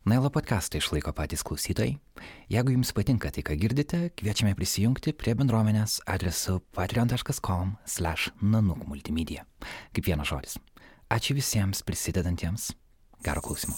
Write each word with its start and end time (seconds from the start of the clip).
Nailo 0.00 0.32
podcastą 0.32 0.80
išlaiko 0.80 1.12
patys 1.12 1.42
klausytojai. 1.44 2.00
Jeigu 2.48 2.72
jums 2.72 2.88
patinka 2.96 3.28
tai, 3.28 3.44
ką 3.44 3.52
girdite, 3.60 4.08
kviečiame 4.16 4.56
prisijungti 4.56 5.12
prie 5.12 5.36
bendruomenės 5.36 6.00
adresu 6.08 6.64
patreon.com/nanuk 6.72 8.80
multimedia. 8.88 9.44
Kaip 9.92 10.08
vienas 10.08 10.32
žodis. 10.32 10.56
Ačiū 11.12 11.36
visiems 11.36 11.84
prisidedantiems. 11.84 12.72
Gero 13.20 13.44
klausimų. 13.44 13.76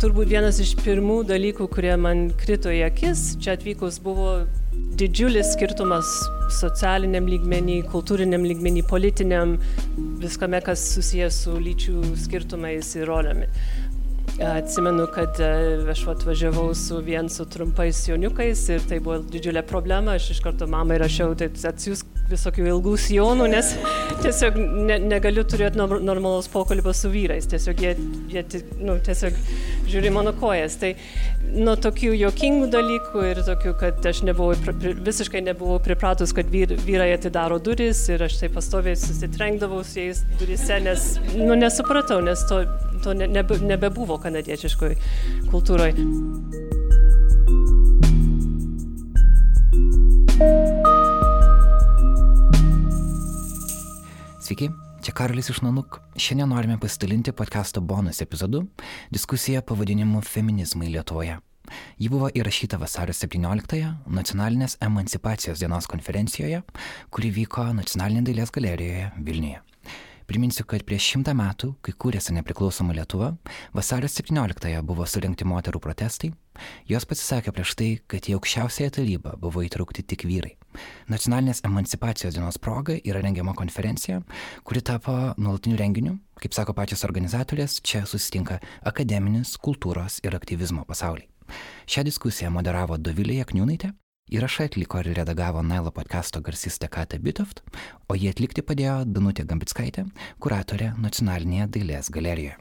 Turbūt 0.00 0.32
vienas 0.32 0.56
iš 0.56 0.72
pirmų 0.80 1.28
dalykų, 1.28 1.68
kurie 1.68 2.00
man 2.00 2.32
krito 2.32 2.72
į 2.72 2.88
akis 2.88 3.36
čia 3.36 3.60
atvykus, 3.60 4.00
buvo 4.00 4.48
didžiulis 5.02 5.56
skirtumas 5.56 6.06
socialiniam 6.54 7.26
lygmenį, 7.26 7.80
kultūriniam 7.90 8.44
lygmenį, 8.46 8.84
politiniam, 8.86 9.56
viskame, 10.22 10.60
kas 10.62 10.84
susijęs 10.94 11.40
su 11.46 11.56
lyčių 11.58 12.12
skirtumais 12.22 12.92
ir 13.00 13.08
rolėmis. 13.10 13.64
Atsimenu, 14.42 15.08
kad 15.12 15.40
e, 15.42 15.50
aš 15.92 16.04
atvažiavau 16.14 16.70
su 16.78 17.00
vien 17.04 17.28
su 17.30 17.44
trumpais 17.50 17.98
jauniukais 18.08 18.62
ir 18.72 18.86
tai 18.88 19.00
buvo 19.02 19.18
didžiulė 19.34 19.64
problema. 19.66 20.14
Aš 20.16 20.30
iš 20.36 20.42
karto 20.44 20.68
mamai 20.70 21.00
rašiau, 21.02 21.34
tai 21.38 21.50
atsiųsk 21.50 22.11
visokių 22.30 22.66
ilgų 22.70 22.94
sijonų, 23.00 23.48
nes 23.52 23.72
tiesiog 24.22 24.56
ne, 24.56 24.98
negaliu 25.02 25.44
turėti 25.48 25.80
normalaus 25.80 26.48
pokalbio 26.52 26.94
su 26.96 27.10
vyrais. 27.12 27.48
Tiesiog 27.50 27.82
jie, 27.82 27.92
jie 28.32 28.44
nu, 28.80 28.96
tiesiog 29.04 29.36
žiūri 29.90 30.12
mano 30.14 30.32
kojas. 30.38 30.78
Tai 30.80 30.94
nuo 31.52 31.74
tokių 31.76 32.12
jokingų 32.16 32.68
dalykų 32.72 33.24
ir 33.32 33.42
tokių, 33.46 33.74
kad 33.80 34.08
aš 34.08 34.22
nebuvau, 34.28 34.56
visiškai 35.08 35.42
nebuvau 35.48 35.78
pripratus, 35.84 36.34
kad 36.36 36.48
vyr, 36.52 36.76
vyrai 36.86 37.12
atidaro 37.16 37.58
duris 37.62 38.04
ir 38.12 38.24
aš 38.28 38.38
taip 38.42 38.56
pastoviai 38.56 38.96
susitrenkdavau 38.98 39.82
su 39.86 40.00
jais 40.00 40.22
durise, 40.40 40.80
nes 40.84 41.08
nu, 41.34 41.52
nesupratau, 41.58 42.22
nes 42.24 42.46
to, 42.48 42.62
to 43.04 43.16
ne, 43.18 43.28
nebe, 43.30 43.60
nebebuvo 43.62 44.20
kanadiečiškoj 44.22 44.96
kultūroje. 45.52 45.94
Sveiki, 54.52 54.68
čia 55.00 55.12
Karolis 55.16 55.46
iš 55.48 55.62
Nanuk. 55.64 55.94
Šiandien 56.20 56.50
norime 56.52 56.74
pasidalinti 56.76 57.32
podcast'o 57.32 57.80
bonus 57.80 58.20
epizodu- 58.20 58.60
diskusija 59.16 59.62
pavadinimu 59.62 60.20
Feminizmai 60.20 60.90
Lietuvoje. 60.92 61.38
Ji 61.98 62.08
buvo 62.08 62.28
įrašyta 62.28 62.76
vasario 62.76 63.14
17-ąją 63.14 63.94
nacionalinės 64.06 64.76
emancipacijos 64.80 65.58
dienos 65.58 65.86
konferencijoje, 65.86 66.62
kuri 67.10 67.30
vyko 67.30 67.72
Nacionalinė 67.72 68.22
dailės 68.28 68.52
galerijoje 68.52 69.12
Vilniuje. 69.24 69.71
Priminsiu, 70.26 70.64
kad 70.68 70.84
prieš 70.86 71.08
šimtą 71.12 71.34
metų, 71.36 71.72
kai 71.82 71.94
kūrėsi 71.98 72.34
nepriklausoma 72.36 72.94
Lietuva, 72.96 73.32
vasario 73.74 74.10
17-ąją 74.10 74.82
buvo 74.86 75.06
surinkti 75.08 75.46
moterų 75.48 75.80
protestai. 75.82 76.32
Jos 76.88 77.06
pasisakė 77.08 77.54
prieš 77.56 77.74
tai, 77.78 77.90
kad 78.06 78.28
į 78.28 78.36
aukščiausiąją 78.36 78.92
tarybą 78.98 79.34
buvo 79.42 79.64
įtraukti 79.66 80.04
tik 80.06 80.26
vyrai. 80.28 80.54
Nacionalinės 81.12 81.62
emancipacijos 81.68 82.36
dienos 82.36 82.60
proga 82.62 82.96
yra 83.00 83.22
rengiama 83.24 83.54
konferencija, 83.58 84.20
kuri 84.64 84.84
tapo 84.84 85.16
nuolatiniu 85.36 85.80
renginiu. 85.80 86.18
Kaip 86.42 86.54
sako 86.56 86.74
pačios 86.74 87.04
organizatorės, 87.06 87.80
čia 87.86 88.04
susitinka 88.08 88.58
akademinis, 88.88 89.56
kultūros 89.62 90.20
ir 90.26 90.34
aktyvizmo 90.38 90.86
pasauliai. 90.88 91.28
Šią 91.90 92.06
diskusiją 92.08 92.50
moderavo 92.54 92.96
Dovilė 92.98 93.42
Jakniūnaitė, 93.42 93.92
Įrašą 94.30 94.64
atliko 94.64 95.00
ir 95.02 95.10
redagavo 95.18 95.60
Nailo 95.66 95.90
podkasto 95.92 96.40
garsistė 96.40 96.88
Kata 96.88 97.18
Bitoft, 97.20 97.58
o 98.08 98.14
jį 98.16 98.30
atlikti 98.30 98.62
padėjo 98.64 99.02
Danutė 99.04 99.44
Gambitskaitė, 99.44 100.06
kuratorė 100.40 100.92
Nacionalinėje 101.02 101.66
dailės 101.74 102.08
galerijoje. 102.14 102.54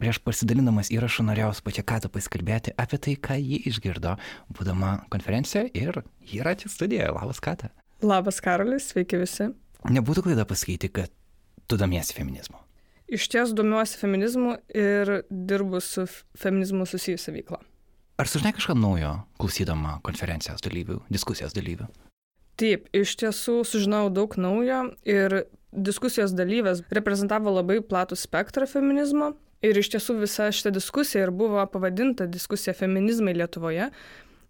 Prieš 0.00 0.22
pasidalinamas 0.24 0.88
įrašą 0.94 1.26
norėjau 1.28 1.50
su 1.58 1.64
pačia 1.66 1.84
Kata 1.84 2.08
pasikalbėti 2.08 2.72
apie 2.80 2.96
tai, 2.96 3.16
ką 3.28 3.36
ji 3.36 3.58
išgirdo, 3.68 4.14
būdama 4.56 4.94
konferencijoje 5.12 5.68
ir 5.82 6.00
ji 6.24 6.40
yra 6.40 6.54
čia 6.56 6.70
studijoje. 6.72 7.10
Labas, 7.18 7.42
Kata. 7.44 7.68
Labas, 8.00 8.40
Karolis, 8.40 8.88
sveiki 8.94 9.20
visi. 9.20 9.50
Nebūtų 9.92 10.24
klaida 10.30 10.46
pasakyti, 10.48 10.88
kad 10.96 11.12
tu 11.68 11.76
domiesi 11.76 12.16
feminizmu. 12.16 12.56
Iš 13.12 13.28
ties 13.28 13.52
domiuosi 13.52 14.00
feminizmu 14.00 14.56
ir 14.72 15.18
dirbu 15.28 15.84
su 15.84 16.06
feminizmu 16.40 16.88
susijusią 16.88 17.36
veiklą. 17.36 17.60
Ar 18.20 18.28
sužinai 18.28 18.52
kažką 18.52 18.76
naujo, 18.76 19.14
klausydama 19.40 19.98
konferencijos 20.06 20.62
dalyvių, 20.64 21.00
diskusijos 21.12 21.54
dalyvių? 21.56 21.88
Taip, 22.60 22.90
iš 22.94 23.14
tiesų 23.22 23.62
sužinojau 23.64 24.10
daug 24.12 24.34
naujo 24.36 24.82
ir 25.08 25.44
diskusijos 25.72 26.34
dalyvės 26.36 26.84
reprezentavo 26.92 27.54
labai 27.54 27.80
platų 27.80 28.18
spektrą 28.20 28.68
feminizmo. 28.68 29.32
Ir 29.62 29.78
iš 29.78 29.92
tiesų 29.94 30.18
visa 30.20 30.50
šita 30.52 30.72
diskusija 30.74 31.24
ir 31.24 31.32
buvo 31.32 31.62
pavadinta 31.70 32.26
diskusija 32.26 32.74
feminizmai 32.74 33.32
Lietuvoje, 33.38 33.88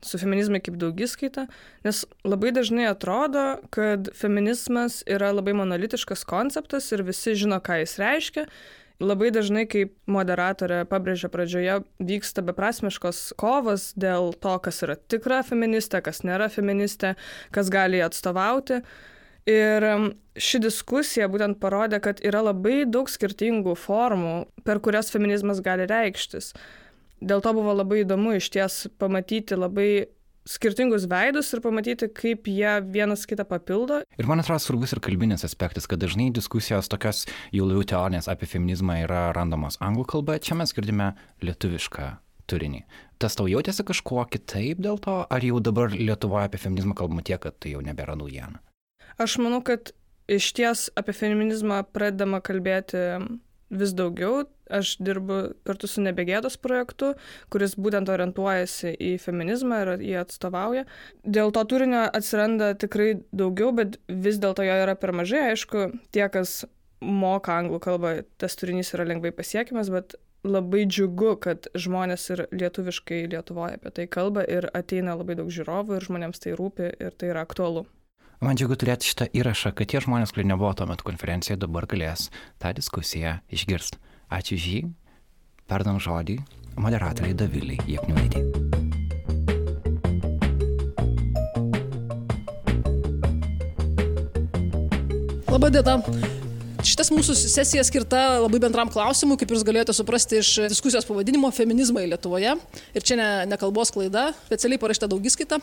su 0.03 0.19
feminizmai 0.19 0.59
kaip 0.65 0.79
daugiskaita, 0.81 1.47
nes 1.87 2.03
labai 2.27 2.50
dažnai 2.56 2.89
atrodo, 2.91 3.61
kad 3.71 4.09
feminizmas 4.19 5.03
yra 5.06 5.31
labai 5.37 5.55
monolitiškas 5.61 6.25
konceptas 6.27 6.91
ir 6.97 7.05
visi 7.06 7.37
žino, 7.39 7.61
ką 7.62 7.83
jis 7.84 7.99
reiškia 8.03 8.47
labai 9.02 9.30
dažnai, 9.34 9.64
kaip 9.70 9.94
moderatorė 10.10 10.82
pabrėžė 10.90 11.30
pradžioje, 11.32 11.80
vyksta 12.02 12.44
beprasmiškos 12.46 13.32
kovos 13.40 13.90
dėl 13.98 14.32
to, 14.42 14.56
kas 14.64 14.82
yra 14.86 14.96
tikra 14.96 15.42
feministė, 15.46 16.02
kas 16.04 16.22
nėra 16.26 16.48
feministė, 16.52 17.16
kas 17.54 17.72
gali 17.72 18.02
atstovauti. 18.04 18.82
Ir 19.50 19.84
ši 20.38 20.62
diskusija 20.62 21.26
būtent 21.30 21.58
parodė, 21.62 21.98
kad 22.02 22.22
yra 22.22 22.44
labai 22.46 22.84
daug 22.86 23.10
skirtingų 23.10 23.74
formų, 23.74 24.36
per 24.62 24.78
kurias 24.84 25.10
feminizmas 25.10 25.60
gali 25.64 25.88
reikštis. 25.90 26.52
Dėl 27.22 27.42
to 27.42 27.52
buvo 27.54 27.74
labai 27.74 28.02
įdomu 28.02 28.36
iš 28.38 28.50
ties 28.54 28.84
pamatyti 29.02 29.58
labai 29.58 29.90
skirtingus 30.48 31.06
veidus 31.10 31.53
ir 31.54 31.62
pamatyti, 31.64 32.08
kaip 32.14 32.48
jie 32.50 32.72
vienas 32.92 33.25
kitą 33.28 33.47
papildo. 33.48 34.03
Ir 34.19 34.28
man 34.30 34.42
atrodo 34.42 34.62
svarbus 34.62 34.94
ir 34.97 35.03
kalbinis 35.04 35.47
aspektas, 35.47 35.86
kad 35.91 36.03
dažnai 36.03 36.30
diskusijos 36.34 36.91
tokios 36.92 37.25
jau 37.54 37.69
labiau 37.69 37.86
teorinės 37.94 38.30
apie 38.32 38.48
feminizmą 38.50 39.02
yra 39.04 39.25
randamos 39.36 39.78
anglų 39.84 40.08
kalba, 40.16 40.41
čia 40.42 40.58
mes 40.58 40.75
girdime 40.75 41.12
lietuvišką 41.44 42.10
turinį. 42.50 42.82
Tas 43.22 43.38
tau 43.38 43.47
jautėsi 43.50 43.86
kažkuo 43.86 44.25
kitaip 44.31 44.82
dėl 44.82 44.98
to, 45.02 45.22
ar 45.31 45.47
jau 45.47 45.60
dabar 45.62 45.92
Lietuvoje 45.94 46.48
apie 46.50 46.60
feminizmą 46.60 46.97
kalbama 46.98 47.22
tiek, 47.26 47.41
kad 47.42 47.56
tai 47.62 47.76
jau 47.76 47.82
nebėra 47.84 48.16
naujiena? 48.19 48.58
Aš 49.22 49.38
manau, 49.42 49.62
kad 49.64 49.92
iš 50.31 50.50
ties 50.56 50.88
apie 50.98 51.14
feminizmą 51.14 51.82
pradedama 51.94 52.42
kalbėti 52.44 53.04
vis 53.72 53.94
daugiau. 53.97 54.44
Aš 54.72 54.94
dirbu 55.05 55.38
kartu 55.69 55.88
su 55.91 56.00
Nebegėdos 56.00 56.56
projektu, 56.60 57.10
kuris 57.53 57.75
būtent 57.77 58.09
orientuojasi 58.09 58.94
į 58.97 59.10
feminizmą 59.21 59.83
ir 59.84 59.91
jį 60.00 60.15
atstovauja. 60.22 60.87
Dėl 61.25 61.53
to 61.53 61.65
turinio 61.69 62.06
atsiranda 62.09 62.72
tikrai 62.81 63.19
daugiau, 63.37 63.75
bet 63.77 63.99
vis 64.09 64.41
dėlto 64.41 64.65
jo 64.65 64.78
yra 64.87 64.97
per 64.97 65.12
mažai. 65.16 65.50
Aišku, 65.53 65.91
tie, 66.16 66.25
kas 66.32 66.62
moka 67.03 67.59
anglų 67.59 67.82
kalbą, 67.84 68.15
tas 68.41 68.56
turinys 68.56 68.94
yra 68.97 69.05
lengvai 69.11 69.34
pasiekiamas, 69.37 69.93
bet 69.93 70.16
labai 70.47 70.87
džiugu, 70.88 71.37
kad 71.43 71.69
žmonės 71.78 72.28
ir 72.34 72.47
lietuviškai 72.50 73.25
Lietuvoje 73.31 73.78
apie 73.78 73.93
tai 73.94 74.06
kalba 74.11 74.47
ir 74.49 74.69
ateina 74.75 75.15
labai 75.19 75.37
daug 75.38 75.50
žiūrovų 75.55 75.99
ir 75.99 76.09
žmonėms 76.09 76.43
tai 76.43 76.56
rūpi 76.59 76.94
ir 76.99 77.19
tai 77.19 77.31
yra 77.34 77.44
aktualu. 77.47 77.84
Man 78.42 78.58
džiugu 78.58 78.75
turėti 78.75 79.06
šitą 79.06 79.28
įrašą, 79.38 79.70
kad 79.78 79.86
tie 79.86 80.00
žmonės, 80.03 80.32
kurie 80.34 80.42
nebuvo 80.50 80.72
tuo 80.75 80.82
metu 80.91 81.06
konferencijoje, 81.06 81.60
dabar 81.62 81.86
galės 81.86 82.25
tą 82.58 82.72
diskusiją 82.75 83.36
išgirsti. 83.54 84.00
Ačiū 84.34 84.58
žy, 84.58 84.80
perdam 85.70 86.00
žodį 86.03 86.41
moderatoriai 86.75 87.36
Daviliai 87.38 87.78
Jekniuaitį. 87.86 88.42
Labadiena. 95.55 96.00
Šitas 96.82 97.12
mūsų 97.14 97.38
sesija 97.38 97.87
skirta 97.87 98.40
labai 98.43 98.58
bendram 98.64 98.90
klausimui, 98.90 99.38
kaip 99.38 99.55
jūs 99.55 99.62
galėjote 99.62 99.94
suprasti 99.94 100.43
iš 100.43 100.56
diskusijos 100.72 101.06
pavadinimo 101.06 101.55
Feminizmai 101.55 102.08
Lietuvoje. 102.11 102.58
Ir 102.90 103.06
čia 103.06 103.22
ne, 103.22 103.28
ne 103.46 103.58
kalbos 103.61 103.94
klaida, 103.94 104.32
specialiai 104.49 104.82
parašyta 104.82 105.06
daugiskaita 105.14 105.62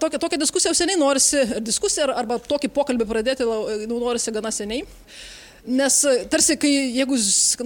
tokią, 0.00 0.20
tokią 0.22 0.38
diskusiją 0.44 0.72
jau 0.72 0.80
seniai 0.82 1.00
norisi, 1.00 1.42
diskusiją 1.64 2.12
arba 2.14 2.38
tokį 2.42 2.70
pokalbį 2.74 3.08
pradėti 3.08 3.48
nu, 3.48 3.98
norisi 3.98 4.34
gana 4.34 4.54
seniai. 4.54 4.84
Nes 5.68 5.96
tarsi, 6.30 6.54
kai 6.56 6.70
jeigu 6.70 7.16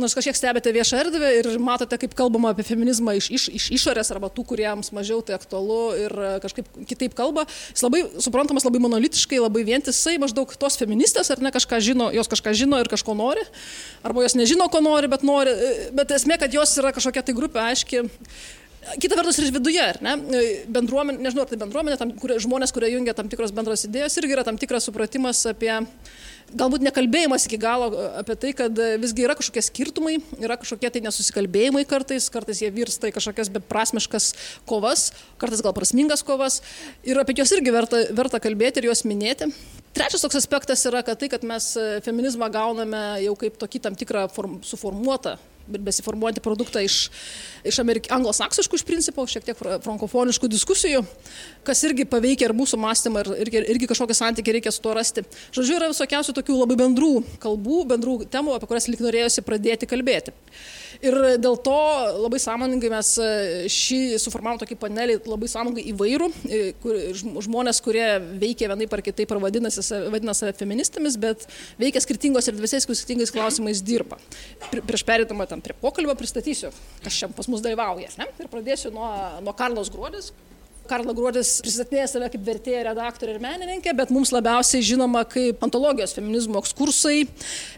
nors 0.01 0.15
kažkiek 0.17 0.35
stebite 0.35 0.73
viešą 0.75 0.99
erdvę 1.05 1.29
ir 1.39 1.49
matote, 1.63 1.99
kaip 2.01 2.15
kalbama 2.19 2.51
apie 2.51 2.65
feminizmą 2.67 3.15
iš, 3.19 3.29
iš, 3.37 3.45
iš 3.53 3.67
išorės 3.77 4.11
arba 4.15 4.31
tų, 4.33 4.43
kuriems 4.49 4.91
mažiau 4.97 5.21
tai 5.23 5.37
aktualu 5.37 5.77
ir 6.01 6.15
kažkaip 6.43 6.71
kitaip 6.89 7.15
kalba, 7.19 7.45
jis 7.71 7.85
labai 7.85 8.01
suprantamas 8.25 8.67
labai 8.67 8.81
monolitiškai, 8.83 9.39
labai 9.45 9.63
vientisai, 9.69 10.17
maždaug 10.23 10.51
tos 10.59 10.81
feministės 10.81 11.31
ar 11.31 11.45
ne 11.45 11.53
kažką 11.55 11.79
žino, 11.85 12.09
jos 12.17 12.33
kažką 12.33 12.57
žino 12.59 12.81
ir 12.83 12.91
kažko 12.91 13.15
nori, 13.19 13.45
arba 14.03 14.25
jos 14.25 14.39
nežino, 14.41 14.67
ko 14.73 14.83
nori, 14.83 15.13
bet 15.13 15.23
nori, 15.29 15.55
bet 15.95 16.17
esmė, 16.17 16.41
kad 16.43 16.59
jos 16.59 16.75
yra 16.83 16.95
kažkokia 16.97 17.23
tai 17.29 17.37
grupė 17.39 17.63
aiški 17.69 18.07
Kita 18.83 19.15
vertus 19.15 19.39
ir 19.39 19.53
viduje, 19.55 19.79
ar 19.79 20.01
ne? 20.03 20.17
Bendruomenė, 20.75 21.23
nežinau, 21.23 21.45
ar 21.45 21.51
tai 21.53 21.59
bendruomenė, 21.61 21.97
tam, 22.01 22.11
kur, 22.19 22.35
žmonės, 22.43 22.73
kurie 22.75 22.89
jungia 22.91 23.15
tam 23.15 23.29
tikros 23.31 23.55
bendros 23.55 23.87
idėjos, 23.87 24.17
irgi 24.19 24.35
yra 24.35 24.43
tam 24.47 24.59
tikras 24.59 24.89
supratimas 24.89 25.45
apie 25.47 25.71
galbūt 26.59 26.83
nekalbėjimas 26.85 27.47
iki 27.47 27.59
galo 27.63 27.87
apie 28.19 28.35
tai, 28.43 28.51
kad 28.59 28.81
visgi 29.01 29.25
yra 29.25 29.37
kažkokie 29.39 29.63
skirtumai, 29.65 30.17
yra 30.43 30.59
kažkokie 30.61 30.91
tai 30.93 31.03
nesusikalbėjimai 31.05 31.85
kartais, 31.89 32.27
kartais 32.33 32.65
jie 32.65 32.73
virsta 32.75 33.09
į 33.09 33.15
kažkokias 33.15 33.53
beprasmiškas 33.55 34.33
kovas, 34.69 35.13
kartais 35.41 35.63
gal 35.65 35.75
prasmingas 35.77 36.27
kovas 36.27 36.61
ir 37.07 37.23
apie 37.23 37.39
juos 37.39 37.55
irgi 37.55 37.75
verta, 37.75 38.03
verta 38.19 38.43
kalbėti 38.43 38.83
ir 38.83 38.91
juos 38.91 39.07
minėti. 39.09 39.53
Trečias 39.95 40.25
toks 40.25 40.41
aspektas 40.41 40.83
yra, 40.89 41.05
kad 41.07 41.23
tai, 41.23 41.31
kad 41.33 41.47
mes 41.47 41.71
feminizmą 42.05 42.51
gauname 42.53 43.03
jau 43.23 43.39
kaip 43.39 43.63
tokį 43.63 43.87
tam 43.87 43.97
tikrą 43.99 44.27
form, 44.33 44.59
suformuotą 44.67 45.39
besiformuojantį 45.81 46.43
produktą 46.45 46.83
iš, 46.85 46.99
iš 47.69 47.79
amerik... 47.83 48.09
anglosaksiškų 48.13 48.81
iš 48.81 48.85
principo, 48.89 49.25
šiek 49.29 49.47
tiek 49.47 49.63
frankofoniškų 49.85 50.51
diskusijų, 50.53 51.05
kas 51.67 51.83
irgi 51.89 52.07
paveikia 52.09 52.49
ir 52.49 52.57
mūsų 52.59 52.81
mąstymą, 52.83 53.25
ir 53.25 53.47
irgi, 53.47 53.65
irgi 53.77 53.91
kažkokį 53.95 54.19
santykį 54.19 54.59
reikia 54.59 54.75
su 54.75 54.85
tuo 54.85 54.95
rasti. 54.99 55.25
Žodžiu, 55.55 55.79
yra 55.79 55.91
visokiausių 55.93 56.37
tokių 56.39 56.61
labai 56.61 56.79
bendrų 56.85 57.15
kalbų, 57.43 57.83
bendrų 57.95 58.21
temų, 58.33 58.57
apie 58.59 58.71
kurias 58.71 58.91
lik 58.93 59.05
norėjosi 59.05 59.47
pradėti 59.47 59.91
kalbėti. 59.91 60.35
Ir 61.01 61.17
dėl 61.41 61.57
to 61.65 61.79
labai 62.21 62.41
sąmoningai 62.43 62.91
mes 62.93 63.13
e, 63.23 63.31
šį 63.73 64.01
suformavom 64.23 64.61
tokį 64.61 64.77
panelį 64.83 65.17
labai 65.25 65.49
sąmoningai 65.51 65.87
įvairų, 65.93 66.29
e, 66.45 66.61
kur, 66.83 66.99
žmonės, 67.17 67.81
kurie 67.85 68.07
veikia 68.43 68.69
vienai 68.73 68.89
par 68.91 69.05
kitaip 69.05 69.33
ir 69.33 69.43
vadinasi, 69.43 69.85
vadina 70.13 70.37
save 70.37 70.55
feministėmis, 70.59 71.19
bet 71.23 71.47
veikia 71.81 72.03
skirtingos 72.05 72.51
ir 72.51 72.59
dviesiais 72.59 72.87
skirtingais 72.87 73.33
klausimais 73.35 73.83
dirba. 73.85 74.21
Prieš 74.73 75.07
perėtumą 75.09 75.49
tam 75.51 75.65
prie 75.65 75.77
pokalbio 75.81 76.17
pristatysiu, 76.19 76.73
kas 77.03 77.21
čia 77.23 77.31
pas 77.33 77.49
mus 77.49 77.65
dalyvauja. 77.65 78.13
Ne? 78.21 78.29
Ir 78.43 78.53
pradėsiu 78.53 78.93
nuo, 78.95 79.09
nuo 79.45 79.57
Karlos 79.57 79.91
Gruodis, 79.93 80.33
Karla 80.93 81.15
Gruodis 81.17 81.55
pristatinėja 81.65 82.09
save 82.11 82.29
kaip 82.35 82.43
vertėja, 82.45 82.83
redaktorė 82.91 83.37
ir 83.37 83.41
menininkė, 83.41 83.95
bet 83.97 84.11
mums 84.13 84.33
labiausiai 84.35 84.85
žinoma 84.85 85.23
kaip 85.29 85.63
antologijos 85.65 86.13
feminizmo 86.13 86.61
ekskursai, 86.61 87.23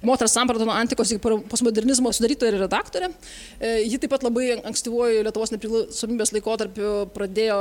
moters 0.06 0.34
samprata 0.34 0.66
nuo 0.66 0.74
antikos 0.74 1.12
iki 1.14 1.22
postmodernizmo 1.22 2.10
sudarytoja 2.14 2.50
ir 2.50 2.58
redaktorė. 2.64 3.12
E, 3.60 3.74
ji 3.86 4.00
taip 4.02 4.16
pat 4.16 4.26
labai 4.26 4.48
ankstyvuoju 4.56 5.22
Lietuvos 5.28 5.54
nepriklausomybės 5.54 6.34
laikotarpiu 6.34 6.94
pradėjo 7.14 7.60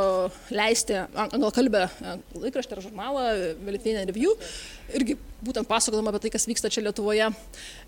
leisti 0.56 0.98
anglkalbę 1.28 1.86
e, 1.86 2.16
laikraštį 2.48 2.78
ar 2.80 2.84
žurnalą 2.88 3.28
Velitvienė 3.68 4.08
Review 4.10 4.34
irgi 4.98 5.20
būtent 5.44 5.68
pasakodama 5.68 6.12
apie 6.14 6.24
tai, 6.26 6.34
kas 6.34 6.48
vyksta 6.48 6.72
čia 6.72 6.84
Lietuvoje. 6.86 7.30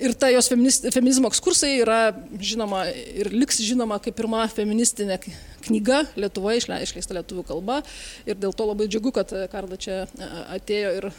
Ir 0.04 0.16
ta 0.20 0.30
jos 0.34 0.50
feminizmo 0.52 1.32
ekskursai 1.32 1.78
yra 1.82 2.00
žinoma 2.38 2.86
ir 2.92 3.32
liks 3.34 3.62
žinoma 3.64 4.00
kaip 4.04 4.18
pirma 4.20 4.46
feministinė 4.52 5.20
knyga 5.66 6.04
Lietuvoje 6.20 6.64
išleista 6.64 7.18
lietuvių 7.18 7.46
kalba. 7.48 7.82
Ir 8.28 8.40
dėl 8.40 8.56
to 8.56 8.68
labai 8.70 8.88
džiugu, 8.92 9.14
kad 9.16 9.34
Karla 9.52 9.80
čia 9.82 10.04
atėjo 10.56 10.96
ir 11.00 11.10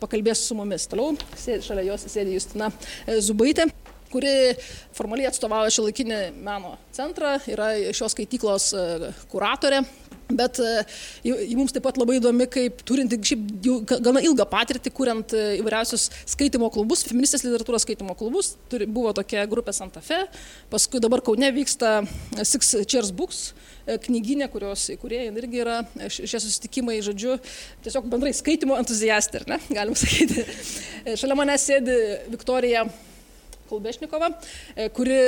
pakalbės 0.00 0.44
su 0.46 0.56
mumis. 0.58 0.88
Toliau 0.90 1.16
šalia 1.36 1.86
jos 1.92 2.08
sėdi 2.10 2.36
Justina 2.36 2.70
e, 3.06 3.20
Zubaitė 3.24 3.70
kuri 4.10 4.56
formaliai 4.96 5.28
atstovauja 5.30 5.70
šiuolaikinį 5.74 6.20
meno 6.42 6.74
centrą, 6.94 7.36
yra 7.50 7.70
šios 7.94 8.16
skaityklos 8.16 8.70
e, 8.74 9.12
kuratorė, 9.30 9.84
Bet 10.36 10.60
e, 10.62 10.84
ji 11.24 11.56
mums 11.58 11.74
taip 11.74 11.84
pat 11.86 11.98
labai 12.00 12.18
įdomi, 12.18 12.46
kaip 12.50 12.82
turinti 12.86 13.18
šiaip 13.30 13.66
jau 13.66 13.78
gana 13.90 14.22
ilgą 14.24 14.46
patirtį, 14.50 14.92
kuriant 14.94 15.34
e, 15.36 15.42
įvairiausius 15.60 16.08
skaitimo 16.30 16.70
klubus, 16.74 17.04
feministės 17.08 17.44
literatūros 17.46 17.86
skaitimo 17.86 18.14
klubus. 18.18 18.54
Turi, 18.72 18.88
buvo 18.90 19.12
tokia 19.16 19.46
grupė 19.50 19.74
Santa 19.76 20.02
Fe, 20.04 20.22
paskui 20.72 21.02
dabar 21.02 21.24
Kaune 21.26 21.50
vyksta 21.56 22.00
Six 22.42 22.74
Chairs 22.86 23.12
Books 23.16 23.42
e, 23.86 23.98
knyginė, 24.06 24.50
kurios 24.52 24.86
įkūrėjai 24.94 25.34
irgi 25.42 25.62
yra 25.64 25.80
šie 26.12 26.38
susitikimai, 26.38 27.00
žodžiu, 27.04 27.38
tiesiog 27.84 28.08
bendrai 28.12 28.34
skaitimo 28.36 28.78
entuziastė, 28.80 29.44
ne, 29.50 29.60
galim 29.72 29.98
sakyti. 29.98 30.46
Šalia 31.20 31.38
manęs 31.38 31.66
sėdi 31.70 31.96
Viktorija 32.30 32.86
Kulbešnikova, 33.70 34.32
kuri 34.96 35.20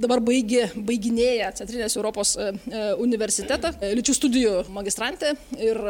dabar 0.00 0.20
baigi, 0.24 0.62
baiginėja 0.86 1.50
Centrinės 1.58 1.96
Europos 1.98 2.34
e, 2.38 2.50
e, 2.70 2.82
universitetą, 3.02 3.72
e, 3.80 3.92
lyčių 3.98 4.16
studijų 4.16 4.54
magistrantė 4.72 5.34
ir 5.60 5.80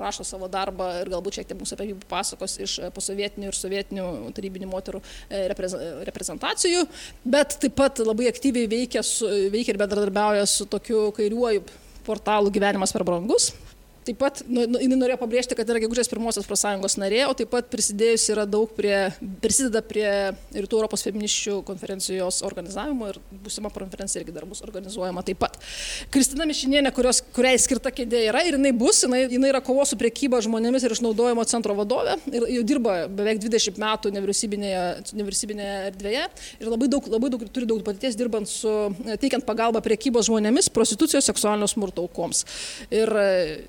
rašo 0.00 0.26
savo 0.26 0.48
darbą 0.52 0.88
ir 1.02 1.10
galbūt 1.12 1.38
šiek 1.38 1.50
tiek 1.50 1.60
mums 1.60 1.74
apie 1.74 1.90
jį 1.90 1.98
pasakos 2.10 2.58
iš 2.62 2.76
posovietinių 2.96 3.50
ir 3.50 3.58
sovietinių 3.58 4.06
tarybinių 4.36 4.70
moterų 4.70 5.02
reprezentacijų, 6.06 6.86
bet 7.24 7.58
taip 7.62 7.76
pat 7.78 8.02
labai 8.02 8.28
aktyviai 8.32 8.70
veikia, 8.70 9.04
su, 9.06 9.28
veikia 9.52 9.74
ir 9.74 9.80
bendradarbiauja 9.82 10.46
su 10.50 10.66
tokiu 10.70 11.10
kairiuoju 11.16 11.64
portalu 12.06 12.50
gyvenimas 12.54 12.94
per 12.94 13.06
brangus, 13.06 13.52
Taip 14.02 14.18
pat 14.18 14.40
nu, 14.50 14.64
nu, 14.66 14.80
jinai 14.82 14.96
norėjo 14.98 15.18
pabrėžti, 15.20 15.54
kad 15.54 15.68
yra 15.70 15.78
gegužės 15.84 16.08
pirmosios 16.10 16.46
profsąjungos 16.48 16.96
narė, 16.98 17.20
o 17.30 17.34
taip 17.38 17.52
pat 17.52 17.68
prisidėjus 17.70 18.24
yra 18.34 18.46
daug 18.50 18.70
prie, 18.74 18.96
prisideda 19.44 19.78
prie 19.86 20.08
Rytų 20.56 20.80
Europos 20.80 21.04
feministių 21.06 21.60
konferencijos 21.68 22.40
organizavimo 22.46 23.12
ir 23.12 23.20
būsima 23.44 23.70
konferencija 23.70 24.24
irgi 24.24 24.34
dar 24.34 24.46
bus 24.50 24.64
organizuojama 24.66 25.22
taip 25.26 25.38
pat. 25.44 25.58
Kristina 26.10 26.48
Mišinienė, 26.50 26.90
kurios, 26.96 27.20
kuriai 27.36 27.60
skirta 27.62 27.92
kėdė 27.94 28.24
yra 28.32 28.42
ir 28.48 28.56
jinai 28.58 28.72
bus, 28.74 29.04
jinai, 29.06 29.22
jinai 29.30 29.52
yra 29.52 29.62
kovos 29.62 29.94
su 29.94 30.00
priekyba 30.00 30.42
žmonėmis 30.42 30.82
ir 30.82 30.96
išnaudojimo 30.96 31.46
centro 31.46 31.78
vadovė 31.78 32.18
ir 32.32 32.48
jau 32.56 32.66
dirba 32.72 32.96
beveik 33.06 33.38
20 33.46 33.78
metų 33.84 34.14
nevyriausybinėje, 34.18 34.82
nevyriausybinėje 35.14 35.78
erdvėje 35.92 36.26
ir 36.58 36.72
labai 36.72 36.90
daug, 36.90 37.06
labai 37.14 37.30
daug 37.36 37.46
turi 37.54 37.70
daug 37.70 37.86
patirties 37.86 38.18
dirbant 38.18 38.50
su, 38.50 38.74
teikiant 39.22 39.46
pagalbą 39.46 39.82
priekybos 39.86 40.26
žmonėmis, 40.26 40.72
prostitucijos, 40.74 41.30
seksualinio 41.30 41.70
smurto 41.70 42.02
aukoms. 42.02 42.42
Ir, 42.90 43.14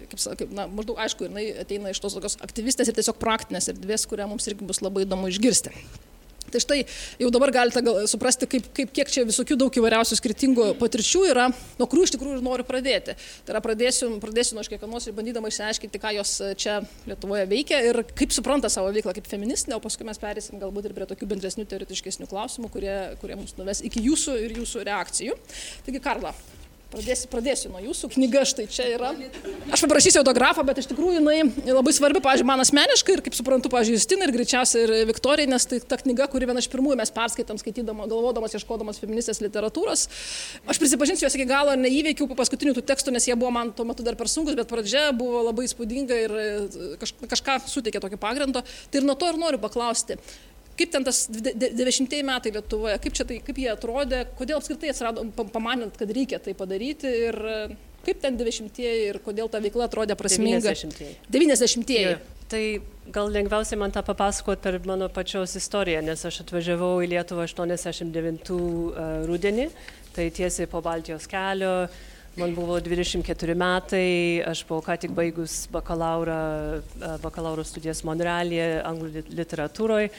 kaip 0.09 0.22
kaip, 0.39 0.53
na, 0.55 0.67
maždaug 0.71 1.01
aišku, 1.03 1.27
jinai 1.29 1.49
ateina 1.65 1.93
iš 1.93 2.01
tos 2.03 2.17
tokios 2.17 2.39
aktyvistės 2.45 2.89
ir 2.89 2.97
tiesiog 2.97 3.19
praktinės 3.21 3.71
erdvės, 3.73 4.07
kurią 4.09 4.29
mums 4.31 4.49
irgi 4.49 4.67
bus 4.69 4.83
labai 4.85 5.07
įdomu 5.07 5.31
išgirsti. 5.31 5.75
Tai 6.53 6.61
štai 6.61 6.83
jau 7.17 7.31
dabar 7.33 7.49
galite 7.49 7.81
gal, 7.81 8.03
suprasti, 8.05 8.45
kaip, 8.49 8.67
kaip, 8.77 8.91
kiek 8.93 9.09
čia 9.09 9.23
visokių 9.25 9.57
daug 9.57 9.73
įvairiausių 9.79 10.17
skirtingų 10.19 10.67
patirčių 10.77 11.23
yra, 11.31 11.47
nuo 11.79 11.87
kurių 11.89 12.05
iš 12.05 12.13
tikrųjų 12.13 12.37
ir 12.37 12.45
noriu 12.45 12.65
pradėti. 12.67 13.15
Tai 13.17 13.55
yra 13.55 13.61
pradėsiu, 13.65 14.11
pradėsiu 14.21 14.59
nuo 14.59 14.65
kiekvienos 14.67 15.09
ir 15.09 15.17
bandydama 15.17 15.49
išsiaiškinti, 15.49 16.01
ką 16.03 16.13
jos 16.19 16.35
čia 16.61 16.79
Lietuvoje 17.09 17.47
veikia 17.49 17.81
ir 17.89 18.03
kaip 18.13 18.35
supranta 18.35 18.69
savo 18.69 18.93
veiklą 18.93 19.15
kaip 19.17 19.29
feministinė, 19.31 19.79
o 19.79 19.83
paskui 19.83 20.05
mes 20.05 20.21
perėsim 20.21 20.61
galbūt 20.61 20.91
ir 20.91 20.97
prie 20.97 21.09
tokių 21.09 21.31
bendresnių, 21.33 21.65
teoretiškesnių 21.73 22.29
klausimų, 22.29 22.69
kurie, 22.75 22.97
kurie 23.23 23.39
mums 23.39 23.57
nuves 23.57 23.81
iki 23.81 24.05
jūsų 24.05 24.37
ir 24.45 24.59
jūsų 24.61 24.85
reakcijų. 24.91 25.39
Taigi, 25.87 26.03
Karla, 26.05 26.35
Pradėsiu, 26.93 27.27
pradėsiu 27.31 27.69
nuo 27.73 27.79
jūsų. 27.81 28.07
Knyga 28.13 28.43
štai 28.45 28.67
čia 28.69 28.85
yra. 28.93 29.09
Aš 29.73 29.81
paprašysiu 29.81 30.19
autografą, 30.21 30.61
bet 30.67 30.83
iš 30.83 30.89
tikrųjų 30.91 31.17
jinai 31.17 31.39
labai 31.73 31.93
svarbi, 31.95 32.21
pažiūrėjau, 32.21 32.49
man 32.51 32.61
asmeniškai 32.61 33.15
ir 33.15 33.23
kaip 33.25 33.37
suprantu, 33.37 33.71
pažiūrėjau, 33.73 33.97
Justinai 33.97 34.27
ir 34.27 34.33
greičiausiai 34.35 34.83
ir 34.85 34.93
Viktorijai, 35.09 35.49
nes 35.49 35.65
tai 35.69 35.79
ta 35.81 35.97
knyga, 35.97 36.27
kuri 36.29 36.49
viena 36.49 36.61
iš 36.61 36.69
pirmųjų 36.69 36.99
mes 37.01 37.13
perskaitom, 37.15 37.57
skaitydama, 37.61 38.05
galvodamas, 38.11 38.53
ieškodamas 38.59 39.01
feministės 39.01 39.41
literatūros. 39.41 40.05
Aš 40.69 40.81
prisipažinsiu, 40.83 41.25
jos 41.25 41.37
iki 41.39 41.49
galo 41.49 41.73
neįveikiau 41.81 42.29
po 42.29 42.37
paskutinių 42.37 42.77
tų 42.77 42.85
tekstų, 42.93 43.17
nes 43.17 43.25
jie 43.29 43.37
buvo 43.39 43.49
man 43.57 43.73
tuo 43.73 43.87
metu 43.89 44.05
dar 44.05 44.17
per 44.19 44.29
sunkus, 44.29 44.57
bet 44.59 44.69
pradžia 44.69 45.09
buvo 45.17 45.41
labai 45.49 45.65
įspūdinga 45.69 46.23
ir 46.27 46.39
kaž, 47.01 47.17
kažką 47.35 47.61
suteikė 47.73 48.05
tokio 48.05 48.21
pagrindo. 48.21 48.61
Tai 48.61 49.01
ir 49.01 49.07
nuo 49.07 49.17
to 49.17 49.33
ir 49.33 49.41
noriu 49.41 49.61
paklausti. 49.61 50.21
Kaip 50.73 50.89
ten 50.89 51.05
tas 51.05 51.27
90-ieji 51.29 52.25
metai 52.25 52.51
Lietuvoje, 52.55 52.97
kaip, 53.03 53.13
čia 53.13 53.25
tai, 53.29 53.39
kaip 53.45 53.59
jie 53.61 53.69
atrodė, 53.69 54.23
kodėl 54.39 54.57
apskritai 54.57 54.89
atsirado, 54.89 55.25
pamanėt, 55.53 55.99
kad 55.99 56.13
reikia 56.17 56.39
tai 56.41 56.55
padaryti 56.57 57.11
ir 57.29 57.37
kaip 58.03 58.21
ten 58.23 58.39
90-ieji 58.39 59.09
ir 59.11 59.19
kodėl 59.23 59.51
ta 59.51 59.61
veikla 59.63 59.87
atrodė 59.87 60.17
prasminga. 60.19 60.73
90-ieji. 60.73 61.17
90-ieji. 61.31 62.15
Tai 62.53 62.63
gal 63.13 63.29
lengviausiai 63.33 63.79
man 63.79 63.93
tą 63.93 64.03
papasakot 64.05 64.61
per 64.61 64.79
mano 64.85 65.07
pačios 65.13 65.55
istoriją, 65.57 66.01
nes 66.05 66.25
aš 66.27 66.41
atvažiavau 66.43 66.97
į 67.05 67.11
Lietuvą 67.13 67.45
89 67.47 68.51
rudenį, 69.29 69.69
tai 70.13 70.27
tiesiai 70.35 70.69
po 70.69 70.81
Baltijos 70.85 71.29
kelio. 71.29 71.75
Man 72.33 72.55
buvo 72.57 72.79
24 72.81 73.53
metai, 73.53 74.41
aš 74.49 74.63
buvau 74.65 74.81
ką 74.81 74.95
tik 75.03 75.11
baigus 75.13 75.67
bakalauro, 75.69 76.81
bakalauro 77.21 77.61
studijas 77.61 78.01
Monrealėje, 78.09 78.81
anglų 78.89 79.21
literatūroje 79.37 80.09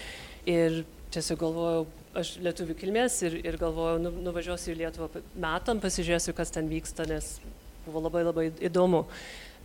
Ir 0.51 0.83
tiesiog 1.15 1.41
galvojau, 1.41 1.85
aš 2.19 2.35
lietuvių 2.45 2.75
kilmės 2.79 3.17
ir, 3.25 3.39
ir 3.47 3.57
galvojau, 3.61 4.01
nu, 4.03 4.13
nuvažiuosiu 4.27 4.75
į 4.75 4.81
Lietuvą 4.83 5.23
metam, 5.41 5.81
pasižiūrėsiu, 5.81 6.35
kas 6.37 6.53
ten 6.55 6.69
vyksta, 6.69 7.07
nes 7.09 7.39
buvo 7.87 8.03
labai 8.05 8.25
labai 8.27 8.47
įdomu. 8.65 9.05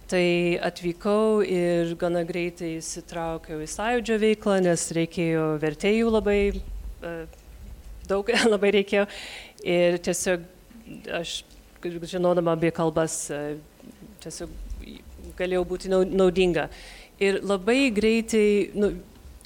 Tai 0.10 0.24
atvykau 0.66 1.44
ir 1.46 1.92
gana 2.02 2.24
greitai 2.26 2.78
įsitraukiau 2.80 3.60
į 3.62 3.68
sąjūdžio 3.70 4.18
veiklą, 4.24 4.56
nes 4.66 4.88
reikėjo 4.98 5.44
vertėjų 5.62 6.14
labai, 6.16 6.40
e, 6.56 7.14
daug 8.10 8.32
labai 8.54 8.72
reikėjo. 8.80 9.06
Ir 9.68 10.00
tiesiog 10.06 10.48
aš, 11.20 11.36
žinodama 11.84 12.56
apie 12.58 12.72
kalbas, 12.74 13.22
e, 13.30 13.60
tiesiog 14.24 14.56
galėjau 15.38 15.68
būti 15.68 15.92
naudinga. 15.94 16.70
Ir 17.22 17.42
labai 17.44 17.92
greitai, 17.94 18.72
nu, 18.80 18.94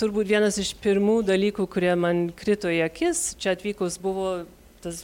turbūt 0.01 0.29
vienas 0.29 0.57
iš 0.61 0.73
pirmų 0.83 1.21
dalykų, 1.27 1.67
kurie 1.71 1.93
man 1.99 2.25
krito 2.37 2.71
į 2.71 2.83
akis 2.87 3.33
čia 3.41 3.53
atvykus, 3.57 3.99
buvo 4.01 4.43
tas 4.83 5.03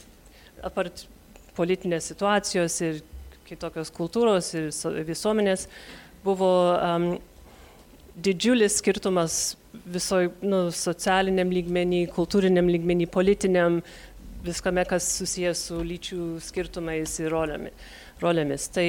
apart 0.66 1.06
politinės 1.56 2.10
situacijos 2.10 2.76
ir 2.86 3.00
kitokios 3.48 3.90
kultūros 3.94 4.52
ir 4.54 4.70
visuomenės, 5.08 5.66
buvo 6.24 6.50
um, 6.76 7.08
didžiulis 8.20 8.78
skirtumas 8.80 9.40
visoje 9.90 10.30
nu, 10.42 10.68
socialiniam 10.74 11.50
lygmenį, 11.52 12.04
kultūriniam 12.14 12.68
lygmenį, 12.70 13.08
politiniam, 13.10 13.80
viskame, 14.44 14.84
kas 14.88 15.06
susijęs 15.18 15.66
su 15.68 15.80
lyčių 15.84 16.22
skirtumais 16.44 17.18
ir 17.20 17.32
rolėmis. 17.34 17.90
Rolėmis. 18.22 18.68
Tai 18.74 18.86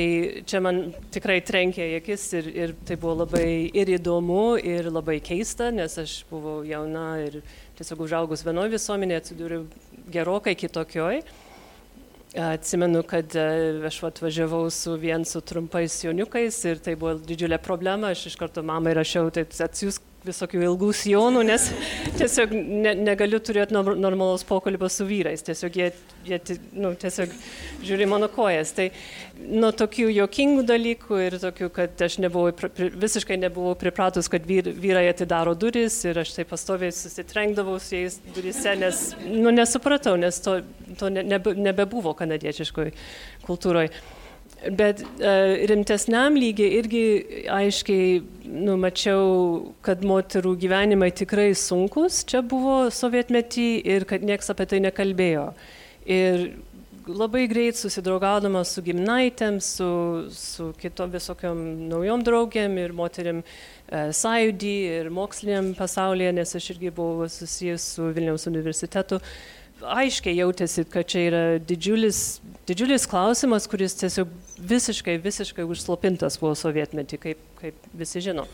čia 0.48 0.62
man 0.64 0.82
tikrai 1.14 1.40
trenkė 1.46 1.88
akis 2.00 2.28
ir, 2.40 2.50
ir 2.52 2.74
tai 2.88 2.98
buvo 3.02 3.22
labai 3.24 3.70
ir 3.74 3.94
įdomu, 3.98 4.58
ir 4.60 4.92
labai 4.92 5.20
keista, 5.24 5.72
nes 5.76 5.98
aš 6.02 6.22
buvau 6.32 6.62
jauna 6.68 7.08
ir 7.26 7.40
tiesiog 7.80 8.04
užaugus 8.08 8.46
vienoje 8.46 8.76
visuomenėje 8.76 9.24
atsidūriau 9.24 9.66
gerokai 10.12 10.56
kitokioj. 10.60 11.22
Atsimenu, 12.32 13.04
kad 13.04 13.36
e, 13.36 13.42
aš 13.86 13.98
atvažiavau 14.08 14.70
su 14.72 14.94
vien 14.96 15.26
su 15.28 15.42
trumpais 15.42 15.98
jauniukais 16.06 16.62
ir 16.70 16.80
tai 16.80 16.94
buvo 16.96 17.18
didžiulė 17.20 17.58
problema. 17.60 18.14
Aš 18.16 18.30
iš 18.30 18.38
karto 18.40 18.64
mamai 18.64 18.94
rašiau, 18.96 19.28
tai 19.36 19.44
atsiųsk 19.44 20.06
visokių 20.24 20.62
ilgų 20.70 20.94
sijonų, 20.96 21.42
nes 21.50 21.66
tiesiog 22.20 22.54
ne, 22.56 22.94
negaliu 23.02 23.42
turėti 23.44 23.76
normalaus 23.76 24.46
pokalbio 24.48 24.88
su 24.88 25.08
vyrais, 25.10 25.44
tiesiog 25.44 25.76
jie, 25.76 25.90
jie 26.30 26.40
nu, 26.72 26.94
tiesiog 27.02 27.34
žiūri 27.84 28.08
mano 28.08 28.32
kojas. 28.32 28.72
Tai 28.78 28.88
nuo 29.50 29.72
tokių 29.76 30.08
jokingų 30.12 30.64
dalykų 30.68 31.20
ir 31.26 31.36
tokių, 31.42 31.70
kad 31.74 32.04
aš 32.06 32.18
nebuvau, 32.24 32.52
visiškai 33.02 33.38
nebuvau 33.42 33.74
pripratus, 33.80 34.30
kad 34.32 34.46
vyr, 34.48 34.72
vyrai 34.78 35.08
atidaro 35.12 35.56
duris 35.58 35.98
ir 36.08 36.22
aš 36.22 36.36
tai 36.38 36.46
pastoviai 36.50 36.94
susitrenkdavau 36.96 37.80
su 37.82 37.98
jais 37.98 38.20
durise, 38.36 38.76
nes 38.80 39.04
nu, 39.26 39.52
nesupratau, 39.56 40.16
nes 40.20 40.40
to, 40.44 40.60
to 41.00 41.12
nebe, 41.14 41.56
nebebuvo 41.58 42.16
kanadiečiškoje 42.18 42.96
kultūroje. 43.48 43.92
Bet 44.62 45.00
uh, 45.02 45.58
rimtesniam 45.72 46.36
lygiai 46.38 46.76
irgi 46.78 47.06
aiškiai 47.50 48.20
numačiau, 48.46 49.72
kad 49.82 50.04
moterų 50.06 50.54
gyvenimai 50.62 51.10
tikrai 51.18 51.50
sunkus 51.58 52.22
čia 52.30 52.44
buvo 52.46 52.84
sovietmetį 52.94 53.70
ir 53.96 54.06
kad 54.10 54.22
niekas 54.22 54.54
apie 54.54 54.68
tai 54.70 54.84
nekalbėjo. 54.86 55.48
Ir 56.06 56.52
labai 57.08 57.48
greit 57.50 57.78
susidraugaudama 57.80 58.64
su 58.68 58.82
gimnaitėm, 58.86 59.60
su, 59.64 59.88
su 60.36 60.72
kitom 60.82 61.12
visokiom 61.14 61.62
naujom 61.90 62.24
draugėm 62.26 62.78
ir 62.82 62.94
moteriam 62.96 63.42
uh, 63.42 64.12
sąjūdį 64.16 64.76
ir 65.00 65.10
moksliniam 65.14 65.72
pasaulyje, 65.78 66.32
nes 66.38 66.56
aš 66.58 66.70
irgi 66.76 66.94
buvau 66.96 67.30
susijęs 67.30 67.88
su 67.96 68.12
Vilniaus 68.16 68.48
universitetu. 68.52 69.22
Aiškiai 69.82 70.38
jautėsi, 70.38 70.86
kad 70.86 71.10
čia 71.10 71.24
yra 71.26 71.44
didžiulis, 71.58 72.40
didžiulis 72.70 73.08
klausimas, 73.10 73.66
kuris 73.70 73.98
tiesiog 73.98 74.30
visiškai, 74.70 75.18
visiškai 75.24 75.66
užslopintas 75.66 76.38
buvo 76.42 76.54
sovietmetį, 76.60 77.22
kaip, 77.24 77.42
kaip 77.58 77.90
visi 77.98 78.22
žino. 78.22 78.46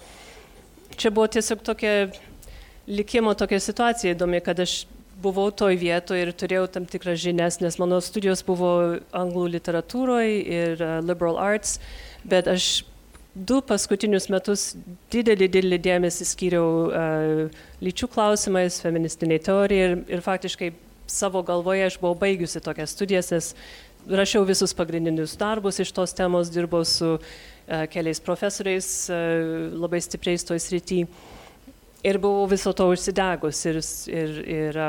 Čia 0.96 1.12
buvo 1.12 1.27
tiesiog 1.27 1.66
tokia 1.68 2.08
likimo 2.88 3.34
tokia 3.36 3.60
situacija 3.60 4.16
įdomi, 4.16 4.39
kad 4.46 4.63
aš 4.63 4.86
buvau 5.21 5.50
toj 5.51 5.77
vietoje 5.79 6.25
ir 6.25 6.33
turėjau 6.36 6.67
tam 6.71 6.86
tikras 6.89 7.19
žinias, 7.21 7.59
nes 7.63 7.79
mano 7.81 8.00
studijos 8.03 8.43
buvo 8.45 9.00
anglų 9.15 9.47
literatūroje 9.57 10.38
ir 10.45 10.83
uh, 10.83 11.00
liberal 11.05 11.39
arts, 11.41 11.77
bet 12.27 12.50
aš 12.51 12.86
du 13.38 13.59
paskutinius 13.65 14.29
metus 14.33 14.71
didelį, 15.13 15.50
didelį 15.53 15.79
dėmesį 15.88 16.27
skyriau 16.31 16.69
uh, 16.88 17.63
lyčių 17.83 18.09
klausimais, 18.13 18.81
feministiniai 18.83 19.41
teorijai 19.43 19.89
ir, 19.91 19.97
ir 20.17 20.24
faktiškai 20.25 20.71
savo 21.07 21.43
galvoje 21.45 21.86
aš 21.88 22.00
buvau 22.01 22.17
baigusi 22.19 22.62
tokias 22.63 22.93
studijas, 22.95 23.31
nes 23.33 23.53
rašiau 24.07 24.45
visus 24.47 24.74
pagrindinius 24.75 25.38
darbus 25.39 25.81
iš 25.83 25.93
tos 25.95 26.13
temos, 26.17 26.51
dirbau 26.53 26.86
su 26.86 27.15
uh, 27.17 27.21
keliais 27.93 28.21
profesoriais 28.24 28.91
uh, 29.09 29.17
labai 29.74 30.01
stipriais 30.03 30.45
toj 30.47 30.62
srity 30.62 31.05
ir 32.04 32.20
buvau 32.22 32.48
viso 32.50 32.74
to 32.74 32.89
užsidegus 32.94 33.63
ir, 33.70 33.80
ir, 34.12 34.38
ir, 34.58 34.82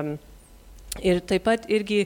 ir 1.02 1.22
taip 1.28 1.46
pat 1.48 1.68
irgi 1.70 2.04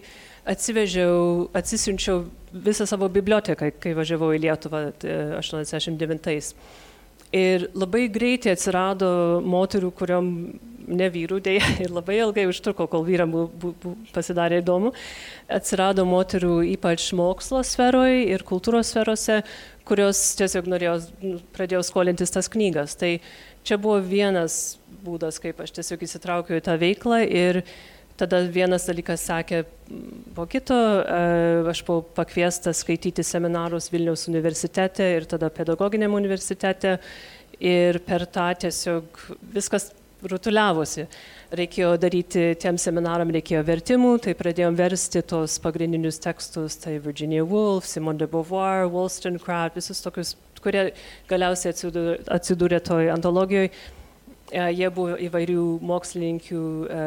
atsivežiau, 0.48 1.48
atsisiunčiau 1.54 2.24
visą 2.52 2.86
savo 2.88 3.08
biblioteką, 3.12 3.70
kai 3.82 3.94
važiavau 3.96 4.32
į 4.34 4.42
Lietuvą 4.46 4.88
89. 5.38 6.52
Ir 7.32 7.70
labai 7.72 8.08
greitai 8.12 8.52
atsirado 8.52 9.08
moterų, 9.48 9.88
kuriuom 9.96 10.26
ne 10.92 11.08
vyrų 11.14 11.38
dėja 11.44 11.68
ir 11.84 11.94
labai 11.94 12.18
ilgai 12.20 12.44
užtruko, 12.50 12.88
kol 12.90 13.06
vyram 13.06 13.32
pasidarė 14.12 14.60
įdomu. 14.62 14.92
Atsirado 15.52 16.04
moterų 16.08 16.58
ypač 16.74 17.08
mokslo 17.16 17.62
sferoje 17.66 18.26
ir 18.34 18.44
kultūros 18.48 18.92
sferose, 18.92 19.40
kurios 19.88 20.20
tiesiog 20.38 20.68
norėjo, 20.70 20.98
nu, 21.22 21.40
pradėjo 21.56 21.82
skolintis 21.86 22.34
tas 22.34 22.50
knygas. 22.52 22.98
Tai 23.00 23.14
čia 23.64 23.78
buvo 23.80 24.00
vienas 24.04 24.76
būdas, 25.04 25.40
kaip 25.42 25.60
aš 25.62 25.74
tiesiog 25.78 26.06
įsitraukiau 26.06 26.60
į 26.60 26.64
tą 26.66 26.76
veiklą 26.80 27.22
ir 27.26 27.62
tada 28.20 28.42
vienas 28.52 28.86
dalykas 28.86 29.24
sakė 29.26 29.62
po 30.36 30.46
kito, 30.50 30.76
e, 31.02 31.22
aš 31.72 31.82
buvau 31.86 32.04
pakviestas 32.16 32.82
skaityti 32.84 33.24
seminarus 33.26 33.90
Vilniaus 33.92 34.28
universitete 34.30 35.08
ir 35.16 35.26
tada 35.30 35.50
pedagoginiam 35.52 36.14
universitete 36.18 36.98
ir 37.58 37.98
per 38.06 38.26
tą 38.30 38.50
tiesiog 38.66 39.24
viskas 39.54 39.90
rutuliavosi. 40.28 41.06
Reikėjo 41.52 41.96
daryti 42.00 42.44
tiem 42.62 42.78
seminaram, 42.80 43.32
reikėjo 43.34 43.62
vertimų, 43.66 44.12
tai 44.24 44.36
pradėjom 44.38 44.76
versti 44.78 45.22
tos 45.28 45.58
pagrindinius 45.62 46.20
tekstus, 46.22 46.78
tai 46.80 46.96
Virginia 47.02 47.44
Woolf, 47.44 47.88
Simone 47.90 48.22
de 48.22 48.28
Beauvoir, 48.30 48.86
Wollstonecraft, 48.92 49.76
visus 49.80 50.00
tokius, 50.04 50.36
kurie 50.62 50.92
galiausiai 51.30 51.74
atsidūrė, 51.74 52.20
atsidūrė 52.38 52.80
toj 52.86 53.10
antologijoje 53.16 53.72
jie 54.52 54.88
buvo 54.92 55.16
įvairių 55.26 55.64
mokslininkių, 55.88 56.62
e, 56.84 57.06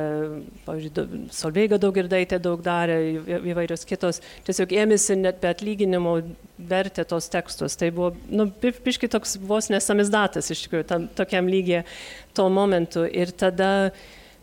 pavyzdžiui, 0.65 1.21
Solveiga 1.35 1.79
Daugirdaitė 1.81 2.39
daug 2.41 2.63
darė, 2.65 2.97
įvairios 3.37 3.85
kitos, 3.87 4.21
tiesiog 4.47 4.73
ėmėsi 4.83 5.17
net 5.19 5.39
be 5.43 5.51
atlyginimo 5.53 6.17
vertė 6.57 7.05
tos 7.07 7.29
tekstus. 7.31 7.77
Tai 7.79 7.91
buvo, 7.95 8.13
nu, 8.29 8.49
piškai 8.49 9.11
toks 9.11 9.37
vos 9.45 9.69
nesamizdatas 9.73 10.51
iš 10.53 10.65
tikrųjų, 10.65 10.89
tam, 10.89 11.07
tokiam 11.17 11.49
lygiai 11.51 11.85
tuo 12.35 12.49
momentu. 12.53 13.05
Ir 13.05 13.33
tada 13.35 13.91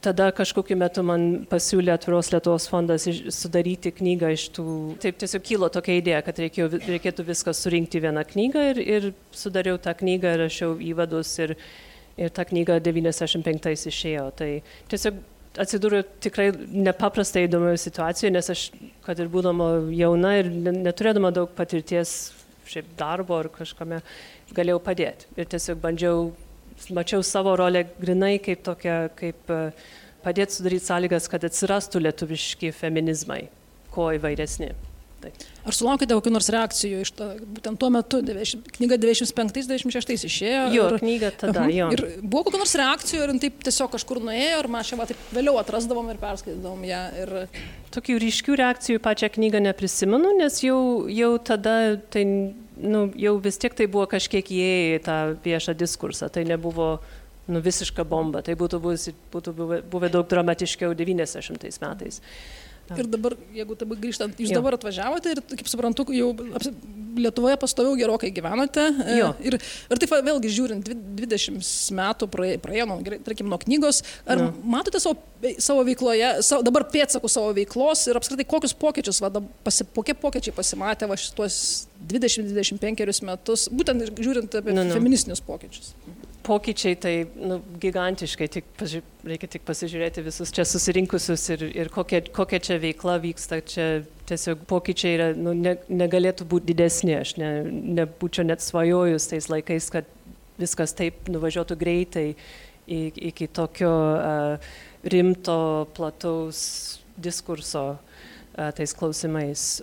tada 0.03 0.33
kažkokiu 0.35 0.75
metu 0.75 1.05
man 1.07 1.45
pasiūlė 1.51 1.93
atviros 1.95 2.33
Lietuvos 2.33 2.67
fondas 2.71 3.07
sudaryti 3.37 3.93
knygą 3.95 4.33
iš 4.35 4.49
tų, 4.57 4.65
taip 5.03 5.21
tiesiog 5.21 5.45
kilo 5.47 5.69
tokia 5.73 6.01
idėja, 6.01 6.25
kad 6.27 6.41
reikėjo, 6.43 6.67
reikėtų 6.89 7.27
viską 7.29 7.55
surinkti 7.55 8.03
vieną 8.03 8.25
knygą 8.33 8.65
ir, 8.73 8.81
ir 8.83 9.09
sudariau 9.31 9.79
tą 9.79 9.95
knygą, 10.01 10.35
rašiau 10.43 10.75
įvadus 10.83 11.31
ir, 11.45 11.55
ir 12.21 12.33
ta 12.35 12.45
knyga 12.49 12.79
95 12.83 13.89
išėjo. 13.91 14.27
Tai 14.37 14.51
tiesiog 14.93 15.21
atsidūriau 15.63 16.05
tikrai 16.25 16.51
nepaprastai 16.73 17.47
įdomioje 17.47 17.83
situacijoje, 17.87 18.33
nes 18.33 18.53
aš, 18.53 18.67
kad 19.05 19.21
ir 19.21 19.31
būdama 19.33 19.73
jauna 19.97 20.37
ir 20.41 20.49
neturėdama 20.53 21.33
daug 21.35 21.53
patirties 21.57 22.33
šiaip 22.69 22.93
darbo 22.99 23.37
ar 23.43 23.51
kažkame, 23.53 24.01
galėjau 24.57 24.81
padėti. 24.85 25.29
Ir 25.37 25.51
tiesiog 25.53 25.81
bandžiau, 25.83 26.31
mačiau 26.95 27.25
savo 27.27 27.57
rolę 27.59 27.85
grinai 27.99 28.37
kaip 28.43 28.63
tokia, 28.65 28.97
kaip 29.19 29.51
e, 29.53 29.61
padėti 30.25 30.57
sudaryti 30.57 30.89
sąlygas, 30.89 31.29
kad 31.29 31.45
atsirastų 31.49 32.05
lietuviški 32.07 32.73
feminizmai, 32.77 33.45
kuo 33.93 34.09
įvairesni. 34.17 34.73
Tai. 35.23 35.31
Ar 35.69 35.77
sulaukite 35.77 36.17
kokių 36.17 36.33
nors 36.35 36.49
reakcijų 36.51 37.03
iš 37.05 37.13
to, 37.15 37.29
būtent 37.57 37.79
tuo 37.79 37.91
metu, 37.95 38.19
90, 38.27 38.73
knyga 38.79 38.99
95-96 39.03 40.27
išėjo? 40.29 40.65
Jo, 40.75 40.89
ir, 40.91 40.97
knyga 41.03 41.31
tada, 41.39 41.63
uh 41.63 41.69
-huh. 41.69 41.77
jo. 41.77 41.91
Ir 41.95 42.03
buvo 42.23 42.43
kokių 42.49 42.63
nors 42.63 42.75
reakcijų, 42.81 43.23
ar 43.23 43.35
taip 43.45 43.63
tiesiog 43.69 43.93
kažkur 43.95 44.23
nuėjo, 44.25 44.59
ar 44.59 44.69
mes 44.75 44.91
čia 44.91 44.99
va, 44.99 45.07
taip 45.07 45.21
vėliau 45.37 45.61
atrasdavom 45.61 46.11
ir 46.11 46.19
perskaitydavom 46.23 46.85
ją. 46.89 47.03
Ir... 47.23 47.33
Tokių 47.95 48.19
ryškių 48.25 48.59
reakcijų 48.59 48.99
pačią 49.05 49.31
knygą 49.37 49.61
neprisimenu, 49.61 50.35
nes 50.39 50.59
jau, 50.65 51.07
jau 51.09 51.39
tada 51.39 51.97
tai, 52.11 52.25
nu, 52.77 53.13
jau 53.15 53.39
vis 53.39 53.59
tiek 53.59 53.75
tai 53.75 53.87
buvo 53.87 54.07
kažkiek 54.07 54.45
įėję 54.45 54.99
į 54.99 55.03
tą 55.07 55.19
viešą 55.45 55.77
diskursą, 55.79 56.31
tai 56.33 56.45
nebuvo 56.49 56.99
nu, 57.47 57.61
visiška 57.61 58.05
bomba, 58.05 58.43
tai 58.43 58.55
būtų, 58.59 58.81
buvę, 58.83 59.15
būtų 59.33 59.55
buvę, 59.55 59.81
buvę 59.91 60.11
daug 60.13 60.29
dramatiškiau 60.29 60.95
90 60.95 61.81
metais. 61.83 62.21
Ir 62.93 63.09
dabar, 63.09 63.37
jeigu 63.55 63.77
taip 63.79 63.95
grįžtant, 64.03 64.41
jūs 64.43 64.51
jo. 64.53 64.59
dabar 64.59 64.77
atvažiavote 64.77 65.33
ir, 65.33 65.41
kaip 65.55 65.71
suprantu, 65.71 66.09
jau 66.17 66.33
Lietuvoje 67.13 67.59
pastoviau 67.61 67.93
gerokai 67.97 68.31
gyvenote. 68.33 68.87
E, 69.05 69.19
jo. 69.19 69.27
Ir, 69.45 69.59
ir 69.61 70.01
taip 70.01 70.15
vėlgi 70.25 70.49
žiūrint, 70.53 70.87
20 71.19 71.93
metų 71.99 72.29
praėjo, 72.33 72.61
praėjo 72.65 72.87
nu, 72.89 72.97
tarkim, 73.27 73.51
nuo 73.53 73.59
knygos. 73.61 74.01
Ar 74.25 74.41
jo. 74.41 74.49
matote 74.65 75.03
savo 75.03 75.21
savo 75.59 75.83
veikloje, 75.87 76.29
savo, 76.47 76.63
dabar 76.65 76.87
pėdsakų 76.89 77.29
savo 77.31 77.53
veiklos 77.57 78.07
ir 78.09 78.19
apskritai 78.19 78.47
kokius 78.49 78.77
pokyčius, 78.79 79.19
va, 79.25 79.43
pasi, 79.67 79.85
kokie 79.97 80.15
pokyčiai 80.19 80.55
pasimatė 80.55 81.09
va 81.11 81.19
šitos 81.19 81.57
20-25 82.09 83.27
metus, 83.27 83.67
būtent 83.75 84.07
žiūrint 84.23 84.61
apie 84.63 84.77
nu, 84.77 84.87
nu. 84.87 84.95
feministinius 84.95 85.43
pokyčius 85.45 85.97
pokyčiai 86.47 86.97
tai 87.01 87.13
nu, 87.37 87.59
gigantiškai, 87.83 88.49
tik, 88.53 88.67
paži 88.79 89.03
reikia 89.27 89.49
tik 89.55 89.65
pasižiūrėti 89.69 90.25
visus 90.27 90.53
čia 90.55 90.65
susirinkusius 90.69 91.45
ir, 91.55 91.65
ir 91.85 91.91
kokia, 91.93 92.23
kokia 92.35 92.61
čia 92.63 92.79
veikla 92.83 93.19
vyksta. 93.23 93.61
Čia 93.67 93.87
tiesiog 94.31 94.65
pokyčiai 94.71 95.15
yra, 95.19 95.29
nu, 95.39 95.55
ne, 95.57 95.77
negalėtų 95.91 96.47
būti 96.51 96.73
didesni. 96.73 97.15
Aš 97.21 97.37
ne, 97.41 97.53
nebūčiau 98.01 98.47
net 98.49 98.65
svajojus 98.65 99.31
tais 99.31 99.49
laikais, 99.53 99.91
kad 99.95 100.11
viskas 100.61 100.95
taip 100.99 101.31
nuvažiuotų 101.33 101.79
greitai 101.81 102.27
iki 102.87 103.47
tokio 103.47 103.93
uh, 103.93 104.73
rimto, 105.07 105.89
plataus 105.95 106.65
diskurso 107.17 107.85
uh, 107.95 108.71
tais 108.77 108.95
klausimais. 108.99 109.83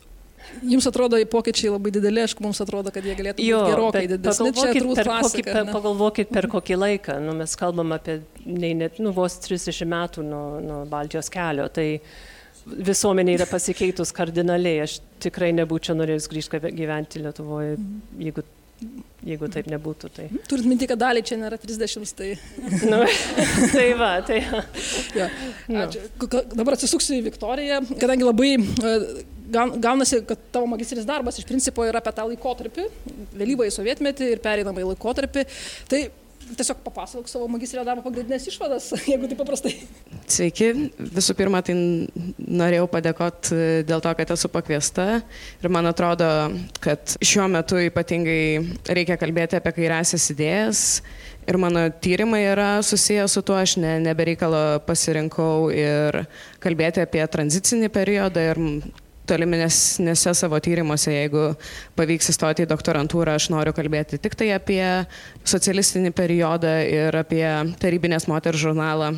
Jums 0.70 0.88
atrodo, 0.90 1.20
pokyčiai 1.32 1.74
labai 1.74 1.92
dideli, 1.96 2.24
aišku, 2.26 2.44
mums 2.44 2.62
atrodo, 2.64 2.94
kad 2.96 3.06
jie 3.06 3.16
galėtų 3.18 3.46
jo, 3.46 3.62
būti 3.62 3.76
gerokai 3.76 4.04
didesni. 4.12 4.52
Pagalvokit, 4.56 4.90
per 5.00 5.12
kokį, 5.14 5.46
per, 5.48 5.62
pagalvokit 5.74 6.34
per 6.36 6.50
kokį 6.56 6.80
laiką. 6.84 7.18
Nu, 7.24 7.36
mes 7.40 7.56
kalbam 7.60 7.96
apie 7.96 8.20
nei, 8.46 8.74
net, 8.78 9.00
nu, 9.04 9.14
vos 9.16 9.40
30 9.46 9.90
metų 9.90 10.26
nuo, 10.28 10.44
nuo 10.64 10.84
Baltijos 10.90 11.32
kelio. 11.34 11.68
Tai 11.74 11.88
visuomenė 12.90 13.40
yra 13.40 13.50
pasikeitus 13.50 14.14
kardinaliai. 14.16 14.86
Aš 14.86 15.00
tikrai 15.24 15.52
nebūčiau 15.58 15.98
norėjus 16.00 16.30
grįžti 16.32 16.64
gyventi 16.70 17.24
Lietuvoje, 17.24 17.78
jeigu 18.20 18.46
jeigu 19.26 19.50
taip 19.52 19.68
nebūtų. 19.72 20.10
Tai. 20.16 20.28
Turit 20.50 20.68
minti, 20.70 20.88
kad 20.90 21.00
dalį 21.02 21.24
čia 21.28 21.38
nėra 21.40 21.60
30, 21.60 22.14
tai... 22.16 22.30
nu, 22.88 23.02
tai 23.76 23.88
va, 24.00 24.12
tai... 24.26 24.40
ja. 25.18 25.28
no. 25.72 25.88
Dabar 26.54 26.78
atsisuksiu 26.78 27.18
į 27.20 27.26
Viktoriją, 27.30 27.82
kadangi 28.00 28.28
labai 28.28 28.54
gaunasi, 29.52 30.24
kad 30.30 30.48
tavo 30.54 30.70
magistrinis 30.70 31.08
darbas 31.10 31.40
iš 31.40 31.48
principo 31.50 31.86
yra 31.88 32.02
apie 32.04 32.14
tą 32.16 32.26
laikotarpį, 32.30 32.88
vėlyvąjį 33.40 33.76
sovietmetį 33.76 34.34
ir 34.34 34.44
pereinamąjį 34.44 34.92
laikotarpį. 34.94 35.46
Tai 35.92 36.02
tiesiog 36.58 36.82
papasakok 36.84 37.30
savo 37.30 37.48
magistrinio 37.52 37.84
darbo 37.86 38.04
pagrindinės 38.06 38.48
išvadas, 38.50 38.90
jeigu 39.12 39.30
tai 39.30 39.38
paprastai. 39.40 39.74
Sveiki, 40.30 40.70
visų 41.18 41.36
pirma, 41.38 41.62
tai 41.66 41.76
norėjau 42.38 42.88
padėkoti 42.92 43.56
e, 43.56 43.82
dėl 43.88 44.04
to, 44.04 44.14
kad 44.18 44.34
esu 44.36 44.52
pakviesta 44.54 45.08
ir 45.62 45.74
man 45.74 45.90
atrodo, 45.90 46.30
kad 46.84 47.18
šiuo 47.22 47.50
metu 47.52 47.82
ypatingai 47.84 48.42
reikia 48.90 49.20
kalbėti 49.22 49.60
apie 49.60 49.76
kairiasias 49.78 50.30
idėjas 50.34 50.86
ir 51.50 51.60
mano 51.62 51.88
tyrimai 52.02 52.44
yra 52.52 52.72
susiję 52.86 53.28
su 53.30 53.44
tuo, 53.46 53.58
aš 53.58 53.78
ne, 53.82 53.98
nebereikalo 54.06 54.82
pasirinkau 54.88 55.70
ir 55.74 56.24
kalbėti 56.64 57.04
apie 57.06 57.26
tranzicinį 57.26 57.92
periodą 57.94 58.50
ir 58.52 58.64
tolimesnėse 59.30 60.34
savo 60.38 60.60
tyrimuose, 60.64 61.14
jeigu 61.14 61.50
pavyks 62.00 62.32
įstoti 62.34 62.66
į 62.66 62.70
doktorantūrą, 62.72 63.38
aš 63.40 63.50
noriu 63.54 63.76
kalbėti 63.78 64.22
tik 64.22 64.38
tai 64.40 64.52
apie 64.56 64.84
socialistinį 65.48 66.14
periodą 66.18 66.80
ir 66.90 67.20
apie 67.22 67.46
tarybinės 67.82 68.30
moterų 68.32 68.66
žurnalą. 68.68 69.14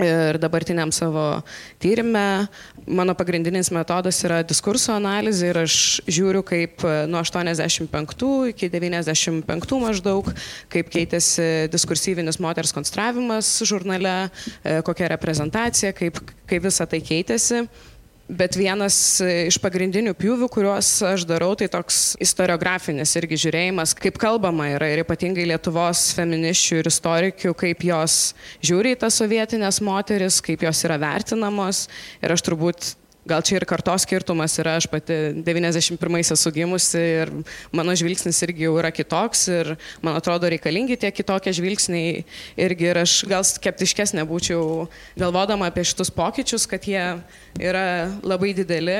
Ir 0.00 0.38
dabartiniam 0.40 0.88
savo 0.92 1.42
tyrimę 1.78 2.48
mano 2.86 3.12
pagrindinis 3.14 3.68
metodas 3.70 4.22
yra 4.24 4.40
diskurso 4.40 4.94
analizė 4.96 5.50
ir 5.50 5.58
aš 5.66 5.74
žiūriu, 6.08 6.40
kaip 6.48 6.80
nuo 7.12 7.20
85 7.20 8.48
iki 8.54 8.70
95 8.72 9.78
maždaug, 9.84 10.32
kaip 10.72 10.88
keitėsi 10.96 11.68
diskursyvinis 11.70 12.40
moters 12.40 12.72
konstravimas 12.72 13.52
žurnale, 13.68 14.16
e, 14.64 14.80
kokia 14.80 15.12
reprezentacija, 15.12 15.92
kaip, 15.92 16.18
kaip 16.48 16.64
visa 16.64 16.88
tai 16.88 17.04
keitėsi. 17.04 17.66
Bet 18.30 18.54
vienas 18.56 18.96
iš 19.20 19.58
pagrindinių 19.60 20.14
pjūvių, 20.16 20.46
kuriuos 20.52 20.88
aš 21.04 21.24
darau, 21.26 21.50
tai 21.58 21.66
toks 21.72 22.14
istoriografinis 22.22 23.16
irgi 23.18 23.40
žiūrėjimas, 23.44 23.96
kaip 23.98 24.16
kalbama 24.22 24.68
yra 24.76 24.92
ir 24.92 25.02
ypatingai 25.02 25.48
Lietuvos 25.50 26.12
feminiščių 26.16 26.78
ir 26.80 26.90
istorikių, 26.92 27.52
kaip 27.58 27.82
jos 27.90 28.18
žiūri 28.62 28.94
į 28.94 29.00
tas 29.02 29.18
sovietinės 29.18 29.82
moteris, 29.84 30.38
kaip 30.44 30.62
jos 30.64 30.84
yra 30.86 31.00
vertinamos. 31.02 31.88
Ir 32.22 32.36
aš 32.36 32.46
turbūt 32.46 32.92
gal 33.28 33.42
čia 33.46 33.60
ir 33.60 33.66
kartos 33.68 34.02
skirtumas 34.02 34.56
yra, 34.58 34.74
aš 34.80 34.88
pati 34.90 35.14
91-aisiais 35.46 36.34
esu 36.34 36.50
gimusi 36.54 36.98
ir 36.98 37.30
mano 37.74 37.94
žvilgsnis 37.98 38.40
irgi 38.46 38.66
jau 38.66 38.74
yra 38.80 38.90
kitoks 38.94 39.44
ir 39.52 39.74
man 40.02 40.18
atrodo 40.18 40.50
reikalingi 40.50 40.98
tie 40.98 41.12
kitokie 41.14 41.52
žvilgsniai 41.54 42.24
irgi 42.66 42.88
ir 42.90 43.02
aš 43.04 43.14
gal 43.30 43.46
skeptiškesnė 43.46 44.24
būčiau 44.26 44.88
galvodama 45.20 45.70
apie 45.70 45.84
šitus 45.86 46.10
pokyčius, 46.14 46.66
kad 46.66 46.82
jie 46.88 47.04
yra 47.62 48.10
labai 48.26 48.52
dideli. 48.56 48.98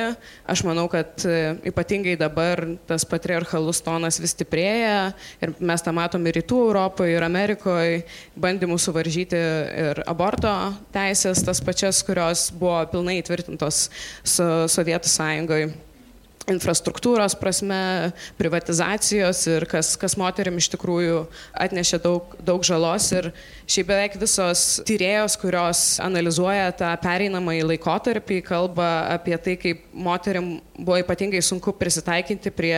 Aš 0.49 0.63
manau, 0.67 0.87
kad 0.93 1.25
e, 1.27 1.57
ypatingai 1.73 2.15
dabar 2.21 2.63
tas 2.87 3.05
patriarchalus 3.09 3.83
tonas 3.85 4.21
vis 4.23 4.37
stiprėja 4.37 5.13
ir 5.43 5.55
mes 5.59 5.83
tą 5.83 5.95
matom 5.97 6.27
ir 6.29 6.39
rytų 6.39 6.61
Europoje, 6.69 7.17
ir 7.17 7.27
Amerikoje, 7.27 8.03
bandymų 8.39 8.79
suvaržyti 8.81 9.43
ir 9.83 10.03
aborto 10.07 10.53
teisės, 10.95 11.43
tas 11.45 11.63
pačias, 11.65 12.03
kurios 12.07 12.51
buvo 12.55 12.79
pilnai 12.93 13.19
įtvirtintos 13.21 13.89
su 14.25 14.43
Sovietų 14.69 15.09
sąjungoje 15.09 15.73
infrastruktūros 16.51 17.37
prasme, 17.39 18.13
privatizacijos 18.39 19.45
ir 19.51 19.67
kas, 19.71 19.95
kas 20.01 20.17
moterim 20.19 20.59
iš 20.59 20.73
tikrųjų 20.75 21.25
atnešė 21.65 22.01
daug, 22.03 22.35
daug 22.43 22.65
žalos. 22.67 23.09
Ir 23.15 23.31
šiaip 23.71 23.91
beveik 23.91 24.19
visos 24.21 24.81
tyrėjos, 24.89 25.37
kurios 25.41 25.85
analizuoja 26.03 26.73
tą 26.79 26.91
pereinamąjį 27.05 27.69
laikotarpį, 27.71 28.43
kalba 28.47 28.91
apie 29.15 29.39
tai, 29.39 29.57
kaip 29.61 29.87
moterim 29.93 30.57
buvo 30.77 30.99
ypatingai 31.03 31.43
sunku 31.45 31.73
prisitaikinti 31.77 32.51
prie 32.55 32.77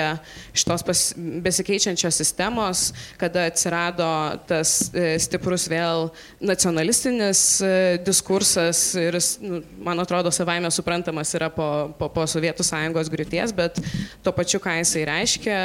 šitos 0.53 0.85
pas, 0.87 1.03
besikeičiančios 1.16 2.18
sistemos, 2.20 2.85
kada 3.20 3.46
atsirado 3.48 4.09
tas 4.48 4.90
e, 4.92 5.14
stiprus 5.22 5.66
vėl 5.70 6.11
nacionalistinis 6.42 7.44
e, 7.64 7.72
diskursas 8.05 8.83
ir, 9.00 9.18
nu, 9.44 9.62
man 9.87 10.03
atrodo, 10.03 10.33
savaime 10.35 10.70
suprantamas 10.74 11.33
yra 11.38 11.50
po, 11.55 11.68
po, 11.98 12.11
po 12.12 12.27
Sovietų 12.29 12.66
sąjungos 12.66 13.11
griūties, 13.12 13.53
bet 13.56 13.78
tuo 14.24 14.32
pačiu, 14.36 14.60
ką 14.62 14.78
jisai 14.80 15.04
reiškia. 15.08 15.60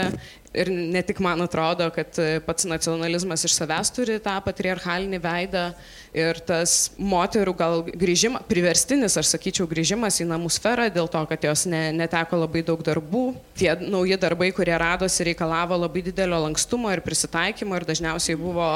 Ir 0.50 0.72
ne 0.74 1.02
tik 1.06 1.20
man 1.22 1.44
atrodo, 1.46 1.92
kad 1.94 2.16
pats 2.48 2.66
nacionalizmas 2.66 3.44
iš 3.46 3.54
savęs 3.54 3.92
turi 3.94 4.16
tą 4.24 4.34
patriarchalinį 4.42 5.20
veidą 5.22 5.68
ir 6.18 6.40
tas 6.42 6.90
moterų 6.98 7.54
gal 7.60 7.84
grįžimas, 7.86 8.48
priverstinis, 8.50 9.20
aš 9.22 9.30
sakyčiau, 9.36 9.68
grįžimas 9.70 10.18
į 10.24 10.26
namų 10.32 10.50
sferą 10.56 10.88
dėl 10.94 11.06
to, 11.12 11.22
kad 11.30 11.46
jos 11.52 11.68
ne, 11.70 11.84
neteko 11.94 12.42
labai 12.42 12.64
daug 12.66 12.82
darbų. 12.82 13.24
Tie 13.62 13.70
nauji 13.84 14.18
darbai, 14.18 14.50
kurie 14.58 14.74
radosi, 14.74 15.28
reikalavo 15.30 15.78
labai 15.84 16.02
didelio 16.10 16.42
lankstumo 16.48 16.90
ir 16.96 17.06
prisitaikymo 17.06 17.78
ir 17.78 17.86
dažniausiai 17.92 18.42
buvo 18.42 18.72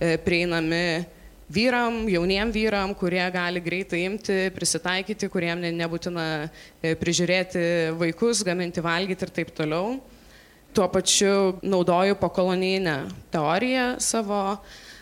e, 0.00 0.16
prieinami 0.24 1.04
vyram, 1.48 2.04
jauniem 2.08 2.52
vyram, 2.52 2.94
kurie 2.94 3.24
gali 3.32 3.60
greitai 3.64 4.04
imti, 4.04 4.36
prisitaikyti, 4.54 5.28
kuriem 5.32 5.60
ne, 5.64 5.72
nebūtina 5.72 6.24
e, 6.44 6.94
prižiūrėti 7.00 7.64
vaikus, 7.98 8.44
gaminti 8.46 8.84
valgyti 8.84 9.26
ir 9.26 9.34
taip 9.40 9.52
toliau. 9.56 9.98
Tuo 10.76 10.86
pačiu 10.92 11.58
naudoju 11.64 12.18
pokolonijinę 12.20 12.96
teoriją 13.32 13.86
savo, 14.04 14.58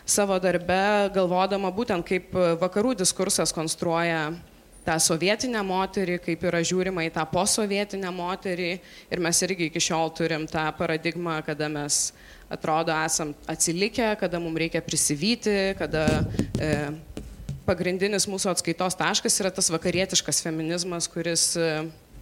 savo 0.07 0.39
darbe, 0.39 1.11
galvodama 1.15 1.73
būtent 1.75 2.07
kaip 2.07 2.31
vakarų 2.63 2.95
diskursas 3.03 3.53
konstruoja 3.53 4.31
tą 4.87 4.95
sovietinę 5.03 5.65
moterį, 5.67 6.21
kaip 6.23 6.45
yra 6.47 6.63
žiūrima 6.63 7.03
į 7.09 7.11
tą 7.17 7.25
posovietinę 7.27 8.13
moterį. 8.15 8.71
Ir 9.11 9.23
mes 9.23 9.43
irgi 9.43 9.67
iki 9.67 9.83
šiol 9.83 10.15
turim 10.15 10.47
tą 10.47 10.69
paradigmą, 10.79 11.41
kada 11.47 11.67
mes 11.67 12.13
atrodo 12.53 12.95
esam 13.05 13.35
atsilikę, 13.51 14.13
kada 14.21 14.41
mums 14.43 14.61
reikia 14.61 14.83
prisivyti, 14.85 15.57
kada 15.79 16.05
e, 16.61 16.71
pagrindinis 17.67 18.29
mūsų 18.31 18.53
atskaitos 18.53 18.99
taškas 18.99 19.41
yra 19.43 19.51
tas 19.55 19.71
vakarietiškas 19.75 20.43
feminizmas, 20.45 21.09
kuris, 21.11 21.49
e, 21.59 21.73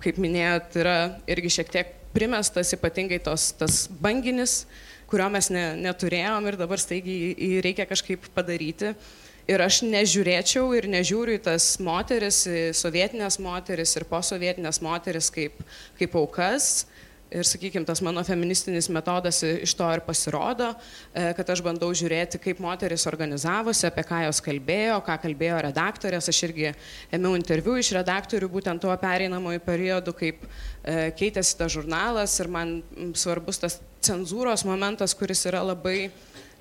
kaip 0.04 0.20
minėjot, 0.20 0.78
yra 0.80 0.96
irgi 1.30 1.52
šiek 1.58 1.72
tiek 1.72 1.92
primestas, 2.14 2.72
ypatingai 2.76 3.20
tos, 3.24 3.50
tas 3.58 3.84
banginis, 4.00 4.64
kurio 5.10 5.28
mes 5.32 5.50
ne, 5.52 5.66
neturėjom 5.84 6.48
ir 6.48 6.58
dabar 6.60 6.80
staigiai 6.80 7.34
jį 7.34 7.60
reikia 7.64 7.86
kažkaip 7.90 8.30
padaryti. 8.36 8.94
Ir 9.44 9.60
aš 9.60 9.82
nežiūrėčiau 9.84 10.70
ir 10.72 10.86
nežiūriu 10.88 11.34
į 11.36 11.42
tas 11.44 11.74
moteris, 11.84 12.46
į 12.48 12.70
sovietinės 12.78 13.36
moteris 13.44 13.92
ir 13.98 14.06
posovietinės 14.08 14.80
moteris 14.80 15.28
kaip, 15.34 15.58
kaip 15.98 16.16
aukas, 16.16 16.86
Ir, 17.32 17.42
sakykime, 17.48 17.86
tas 17.88 18.02
mano 18.04 18.22
feministinis 18.22 18.86
metodas 18.92 19.40
iš 19.42 19.72
to 19.74 19.86
ir 19.90 20.02
pasirodo, 20.06 20.68
e, 21.10 21.32
kad 21.34 21.48
aš 21.50 21.62
bandau 21.64 21.88
žiūrėti, 21.96 22.38
kaip 22.42 22.60
moteris 22.62 23.08
organizavosi, 23.10 23.86
apie 23.88 24.04
ką 24.06 24.20
jos 24.26 24.42
kalbėjo, 24.44 25.00
ką 25.06 25.16
kalbėjo 25.24 25.62
redaktorės. 25.66 26.28
Aš 26.30 26.42
irgi 26.50 26.68
ėmiau 27.16 27.34
interviu 27.38 27.74
iš 27.80 27.94
redaktorių 27.96 28.50
būtent 28.52 28.84
tuo 28.84 28.94
pereinamojų 29.00 29.64
periodu, 29.66 30.14
kaip 30.20 30.44
e, 30.44 31.10
keitėsi 31.18 31.58
tas 31.58 31.74
žurnalas 31.74 32.36
ir 32.44 32.52
man 32.52 32.76
svarbus 33.18 33.62
tas 33.64 33.80
cenzūros 34.04 34.66
momentas, 34.68 35.16
kuris 35.16 35.46
yra 35.48 35.64
labai 35.64 36.12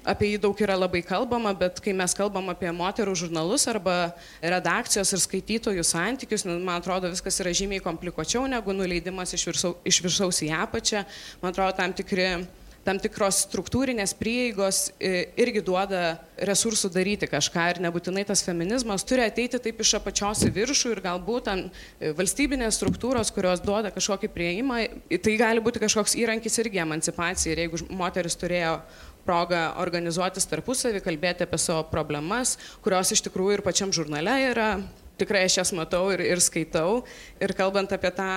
apie 0.06 0.34
jį 0.34 0.42
daug 0.44 0.64
yra 0.66 0.76
labai 0.78 1.04
kalbama, 1.06 1.54
bet 1.58 1.80
kai 1.84 1.94
mes 1.98 2.16
kalbam 2.18 2.52
apie 2.54 2.72
moterų 2.76 3.16
žurnalus 3.24 3.68
arba 3.72 3.98
redakcijos 4.42 5.14
ir 5.16 5.24
skaitytojų 5.24 5.86
santykius, 5.88 6.48
man 6.50 6.76
atrodo, 6.78 7.12
viskas 7.14 7.40
yra 7.44 7.54
žymiai 7.56 7.84
komplikuočiau 7.84 8.48
negu 8.52 8.76
nuleidimas 8.76 9.36
iš 9.38 9.48
viršaus, 9.52 9.80
iš 9.88 10.02
viršaus 10.06 10.44
į 10.48 10.52
apačią. 10.64 11.06
Man 11.42 11.56
atrodo, 11.56 11.78
tam 11.80 11.96
tikri 11.96 12.28
tam 12.84 13.00
tikros 13.00 13.44
struktūrinės 13.46 14.14
prieigos 14.20 14.90
e, 15.00 15.30
irgi 15.40 15.64
duoda 15.64 16.18
resursų 16.50 16.90
daryti 16.94 17.30
kažką 17.32 17.68
ir 17.72 17.80
nebūtinai 17.86 18.26
tas 18.28 18.44
feminizmas 18.44 19.06
turi 19.08 19.24
ateiti 19.24 19.60
taip 19.64 19.80
iš 19.80 19.96
apačios 20.00 20.44
į 20.48 20.52
viršų 20.58 20.92
ir 20.96 21.04
galbūt 21.06 21.50
e, 21.54 22.12
valstybinės 22.18 22.80
struktūros, 22.80 23.32
kurios 23.36 23.64
duoda 23.64 23.94
kažkokį 23.94 24.32
prieimą, 24.36 24.82
tai 25.24 25.38
gali 25.40 25.64
būti 25.64 25.84
kažkoks 25.84 26.18
įrankis 26.20 26.60
irgi 26.60 26.84
emancipacijai 26.84 27.56
ir 27.56 27.64
jeigu 27.66 27.84
moteris 27.96 28.36
turėjo 28.40 28.76
progą 29.28 29.62
organizuotis 29.84 30.48
tarpusavį, 30.52 31.04
kalbėti 31.06 31.48
apie 31.48 31.60
savo 31.62 31.86
problemas, 31.92 32.58
kurios 32.84 33.14
iš 33.16 33.24
tikrųjų 33.28 33.60
ir 33.60 33.66
pačiam 33.66 33.94
žurnale 33.96 34.36
yra 34.50 34.70
tikrai 35.18 35.44
aš 35.48 35.60
jas 35.60 35.72
matau 35.76 36.08
ir, 36.14 36.24
ir 36.26 36.42
skaitau. 36.42 37.04
Ir 37.44 37.54
kalbant 37.58 37.92
apie 37.94 38.12
tą 38.16 38.30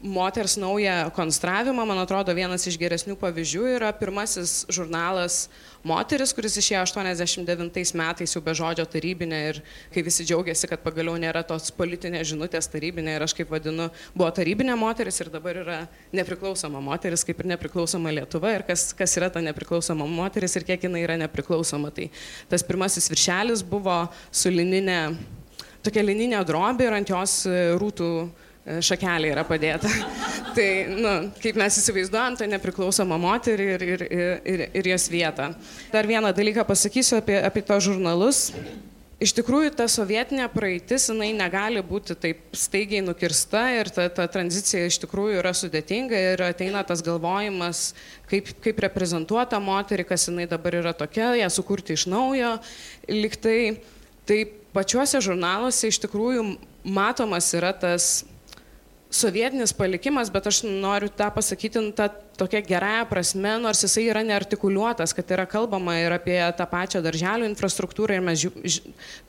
moters 0.00 0.56
naują 0.60 1.10
konstravimą, 1.16 1.86
man 1.88 2.02
atrodo, 2.02 2.34
vienas 2.36 2.66
iš 2.68 2.78
geresnių 2.80 3.16
pavyzdžių 3.20 3.64
yra 3.78 3.92
pirmasis 3.96 4.64
žurnalas 4.72 5.46
Moteris, 5.86 6.32
kuris 6.34 6.56
išėjo 6.58 6.80
89 6.90 7.92
metais 7.96 8.32
jau 8.34 8.40
be 8.42 8.52
žodžio 8.56 8.82
tarybinė 8.90 9.38
ir 9.52 9.60
kai 9.94 10.02
visi 10.02 10.26
džiaugiasi, 10.26 10.66
kad 10.70 10.82
pagaliau 10.82 11.14
nėra 11.20 11.44
tos 11.46 11.70
politinės 11.76 12.26
žinutės 12.32 12.66
tarybinė 12.72 13.14
ir 13.14 13.24
aš 13.24 13.36
kaip 13.38 13.52
vadinu, 13.54 13.86
buvo 14.16 14.28
tarybinė 14.34 14.74
moteris 14.78 15.22
ir 15.22 15.30
dabar 15.30 15.62
yra 15.62 15.78
nepriklausoma 16.10 16.82
moteris, 16.82 17.22
kaip 17.24 17.44
ir 17.44 17.52
nepriklausoma 17.54 18.10
Lietuva 18.18 18.56
ir 18.56 18.66
kas, 18.66 18.90
kas 18.98 19.14
yra 19.20 19.30
ta 19.30 19.42
nepriklausoma 19.44 20.08
moteris 20.10 20.58
ir 20.58 20.66
kiek 20.66 20.88
jinai 20.88 21.06
yra 21.06 21.16
nepriklausoma. 21.22 21.94
Tai 21.94 22.10
tas 22.50 22.66
pirmasis 22.66 23.06
viršelis 23.14 23.62
buvo 23.62 24.02
su 24.34 24.50
lininė 24.50 25.00
tokia 25.86 26.04
lininė 26.04 26.42
drobė 26.48 26.88
ir 26.88 26.98
ant 26.98 27.12
jos 27.12 27.38
e, 27.48 27.56
rūtų 27.78 28.10
e, 28.24 28.80
šakelė 28.84 29.32
yra 29.34 29.44
padėta. 29.48 29.90
tai, 30.56 30.68
nu, 30.90 31.14
kaip 31.42 31.60
mes 31.60 31.78
įsivaizduojam, 31.80 32.38
tai 32.40 32.50
nepriklausoma 32.52 33.18
moterį 33.20 33.70
ir, 33.76 33.86
ir, 33.94 34.04
ir, 34.42 34.66
ir 34.80 34.92
jos 34.94 35.08
vietą. 35.12 35.52
Dar 35.94 36.08
vieną 36.10 36.34
dalyką 36.36 36.66
pasakysiu 36.68 37.20
apie, 37.22 37.38
apie 37.40 37.64
tos 37.66 37.86
žurnalus. 37.88 38.48
Iš 39.18 39.32
tikrųjų, 39.34 39.72
ta 39.74 39.88
sovietinė 39.90 40.44
praeitis, 40.52 41.08
jinai 41.10 41.32
negali 41.34 41.80
būti 41.82 42.14
taip 42.14 42.52
staigiai 42.54 43.00
nukirsta 43.02 43.64
ir 43.74 43.90
ta, 43.90 44.04
ta 44.14 44.28
tranzicija 44.30 44.84
iš 44.86 45.00
tikrųjų 45.02 45.40
yra 45.40 45.50
sudėtinga 45.58 46.20
ir 46.36 46.42
ateina 46.46 46.84
tas 46.86 47.02
galvojimas, 47.02 47.96
kaip, 48.30 48.52
kaip 48.62 48.78
reprezentuota 48.86 49.58
moterį, 49.58 50.06
kas 50.06 50.28
jinai 50.30 50.46
dabar 50.46 50.78
yra 50.78 50.94
tokia, 50.94 51.32
ją 51.40 51.50
sukurti 51.50 51.98
iš 51.98 52.06
naujo. 52.12 52.54
Liktai 53.10 53.58
taip 54.30 54.57
pačiuose 54.76 55.22
žurnaluose 55.24 55.90
iš 55.90 56.00
tikrųjų 56.04 56.44
matomas 56.84 57.52
yra 57.56 57.72
tas 57.76 58.24
sovietinis 59.10 59.72
palikimas, 59.72 60.28
bet 60.32 60.46
aš 60.50 60.62
noriu 60.66 61.08
tą 61.08 61.30
pasakyti 61.32 61.80
nu, 61.80 61.92
tą 61.96 62.10
tokia 62.38 62.60
gerąją 62.62 63.06
prasme, 63.08 63.54
nors 63.58 63.80
jisai 63.82 64.04
yra 64.12 64.20
neartikuliuotas, 64.22 65.14
kad 65.16 65.32
yra 65.34 65.46
kalbama 65.48 65.96
ir 65.98 66.12
apie 66.14 66.36
tą 66.58 66.66
pačią 66.68 67.00
darželių 67.02 67.48
infrastruktūrą 67.48 68.18
ir 68.18 68.26
mes 68.26 68.44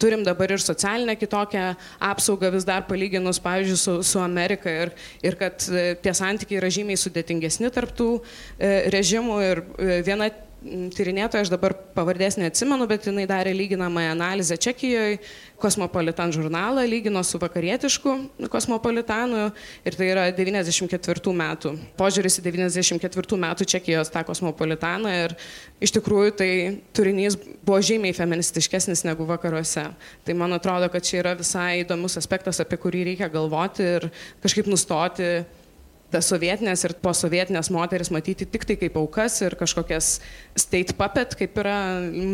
turim 0.01 0.25
dabar 0.27 0.51
ir 0.51 0.61
socialinę 0.61 1.15
kitokią 1.17 1.63
apsaugą 2.11 2.51
vis 2.53 2.67
dar 2.67 2.85
palyginus, 2.91 3.39
pavyzdžiui, 3.41 3.79
su, 3.79 3.95
su 4.03 4.21
Amerika 4.21 4.69
ir, 4.83 4.93
ir 5.23 5.39
kad 5.39 5.63
e, 5.71 5.95
tie 6.03 6.13
santykiai 6.13 6.59
yra 6.59 6.69
žymiai 6.69 6.99
sudėtingesni 6.99 7.71
tarptų 7.73 8.11
e, 8.19 8.75
režimų 8.93 9.41
ir 9.47 9.63
e, 9.63 9.99
viena 10.05 10.29
tyrinėtoja, 10.59 11.45
aš 11.45 11.51
dabar 11.53 11.73
pavardės 11.95 12.35
neatsimenu, 12.39 12.83
bet 12.89 13.05
jinai 13.07 13.23
darė 13.29 13.53
lyginamąją 13.55 14.11
analizę 14.11 14.57
Čekijoje, 14.59 15.19
Kosmopolitan 15.59 16.31
žurnalą 16.31 16.85
lygino 16.87 17.19
su 17.23 17.39
vakarietišku 17.39 18.13
Kosmopolitanu 18.51 19.49
ir 19.87 19.97
tai 19.99 20.07
yra 20.07 20.25
94 20.35 21.33
metų. 21.35 21.73
Požiūris 21.99 22.39
į 22.39 22.45
94 22.47 23.39
metų 23.43 23.67
Čekijos 23.67 24.11
tą 24.13 24.23
Kosmopolitaną 24.27 25.11
ir 25.25 25.35
iš 25.83 25.95
tikrųjų 25.95 26.35
tai 26.39 26.51
turinys 26.95 27.35
buvo 27.39 27.79
žymiai 27.83 28.15
feministiškesnis 28.15 29.03
negu 29.07 29.27
vakaruose. 29.27 29.89
Tai 30.23 30.37
man 30.39 30.55
atrodo, 30.55 30.91
kad 30.91 31.03
čia 31.03 31.21
yra 31.23 31.35
visai 31.39 31.85
įdomus 31.85 32.19
aspektas, 32.19 32.59
apie 32.63 32.79
kurį 32.79 33.09
reikia 33.11 33.31
galvoti 33.31 33.87
ir 33.99 34.09
kažkaip 34.43 34.67
nustoti 34.71 35.39
tas 36.13 36.29
sovietinės 36.31 36.85
ir 36.87 36.95
posovietinės 37.03 37.69
moteris 37.73 38.11
matyti 38.13 38.47
tik 38.49 38.65
tai 38.69 38.77
kaip 38.81 38.97
aukas 38.99 39.39
ir 39.45 39.55
kažkokias 39.59 40.15
state 40.57 40.95
puppet, 40.97 41.35
kaip 41.39 41.57
yra 41.61 41.77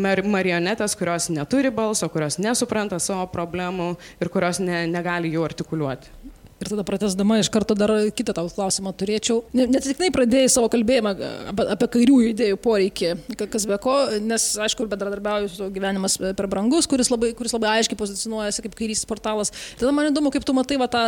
mar 0.04 0.22
marionetės, 0.24 0.96
kurios 0.98 1.30
neturi 1.32 1.72
balso, 1.74 2.08
kurios 2.12 2.40
nesupranta 2.42 3.00
savo 3.02 3.26
problemų 3.32 3.94
ir 4.20 4.32
kurios 4.32 4.62
ne, 4.62 4.84
negali 4.90 5.32
jų 5.34 5.44
artikuliuoti. 5.50 6.35
Ir 6.56 6.70
tada 6.72 6.86
pratesdama 6.88 7.36
iš 7.36 7.50
karto 7.52 7.74
dar 7.76 7.90
kitą 8.16 8.32
tau 8.36 8.48
klausimą 8.48 8.94
turėčiau. 8.96 9.42
Netiknai 9.52 10.08
pradėjai 10.14 10.48
savo 10.54 10.70
kalbėjimą 10.72 11.10
apie, 11.52 11.66
apie 11.74 11.88
kairiųjų 11.98 12.30
idėjų 12.32 12.58
poreikį, 12.64 13.10
kas 13.52 13.66
be 13.68 13.76
ko, 13.82 13.96
nes, 14.24 14.46
aišku, 14.64 14.86
bendradarbiauju 14.88 15.50
su 15.52 15.68
gyvenimas 15.74 16.16
per 16.16 16.48
brangus, 16.48 16.88
kuris 16.88 17.12
labai, 17.12 17.34
kuris 17.36 17.52
labai 17.52 17.74
aiškiai 17.74 18.00
pozicionuojasi 18.00 18.64
kaip 18.64 18.78
kairysis 18.78 19.08
portalas. 19.10 19.52
Tada 19.76 19.92
man 19.92 20.08
įdomu, 20.08 20.32
kaip 20.32 20.48
tu 20.48 20.56
matai 20.56 20.80
va, 20.80 20.88
tą 20.88 21.04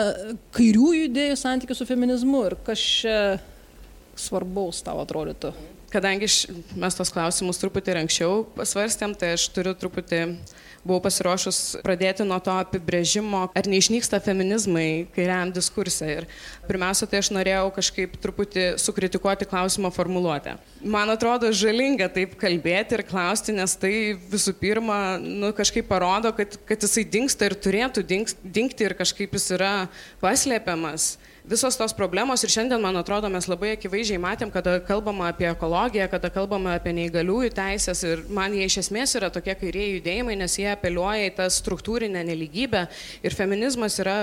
kairiųjų 0.58 1.08
idėjų 1.08 1.40
santykių 1.40 1.78
su 1.80 1.88
feminizmu 1.88 2.44
ir 2.50 2.58
kas 2.68 2.84
čia 3.00 3.18
svarbaus 4.20 4.84
tau 4.84 5.00
atrodytų. 5.00 5.54
Kadangi 5.88 6.28
mes 6.76 6.96
tos 6.98 7.08
klausimus 7.14 7.56
truputį 7.62 7.94
anksčiau 8.02 8.42
pasvarstėm, 8.58 9.16
tai 9.16 9.32
aš 9.38 9.48
turiu 9.56 9.72
truputį 9.80 10.26
buvau 10.86 11.00
pasiruošus 11.04 11.78
pradėti 11.84 12.26
nuo 12.26 12.38
to 12.44 12.54
apibrėžimo, 12.58 13.46
ar 13.56 13.68
neišnyksta 13.70 14.20
feminizmai 14.24 15.06
kairiam 15.14 15.52
diskursė. 15.54 16.08
Ir 16.20 16.28
pirmiausia, 16.68 17.08
tai 17.10 17.22
aš 17.22 17.32
norėjau 17.34 17.68
kažkaip 17.78 18.16
truputį 18.22 18.66
sukritikuoti 18.80 19.48
klausimo 19.48 19.90
formuluotę. 19.94 20.56
Man 20.82 21.10
atrodo 21.12 21.50
žalinga 21.54 22.10
taip 22.14 22.36
kalbėti 22.40 22.98
ir 22.98 23.04
klausti, 23.08 23.54
nes 23.56 23.74
tai 23.80 23.94
visų 24.30 24.54
pirma, 24.60 25.00
nu, 25.22 25.52
kažkaip 25.56 25.88
parodo, 25.90 26.32
kad, 26.36 26.58
kad 26.68 26.86
jisai 26.86 27.06
dinksta 27.08 27.48
ir 27.48 27.58
turėtų 27.58 28.04
dinkti 28.06 28.86
ir 28.86 28.96
kažkaip 28.98 29.34
jis 29.36 29.50
yra 29.58 29.72
paslėpiamas 30.22 31.16
visos 31.48 31.76
tos 31.76 31.94
problemos 31.96 32.42
ir 32.44 32.50
šiandien, 32.52 32.80
man 32.82 32.96
atrodo, 33.00 33.28
mes 33.32 33.46
labai 33.48 33.70
akivaizdžiai 33.72 34.20
matėm, 34.20 34.50
kada 34.52 34.76
kalbama 34.84 35.30
apie 35.30 35.46
ekologiją, 35.48 36.04
kada 36.12 36.28
kalbama 36.32 36.74
apie 36.76 36.92
neįgaliųjų 36.98 37.52
teisės 37.56 38.02
ir 38.04 38.22
man 38.34 38.52
jie 38.52 38.66
iš 38.68 38.82
esmės 38.82 39.14
yra 39.16 39.30
tokie 39.32 39.54
kairieji 39.56 39.94
judėjimai, 39.96 40.36
nes 40.36 40.56
jie 40.60 40.66
apeliuoja 40.74 41.30
į 41.30 41.32
tą 41.38 41.46
struktūrinę 41.56 42.24
neligybę 42.28 42.82
ir 43.24 43.36
feminizmas 43.36 43.96
yra 44.02 44.16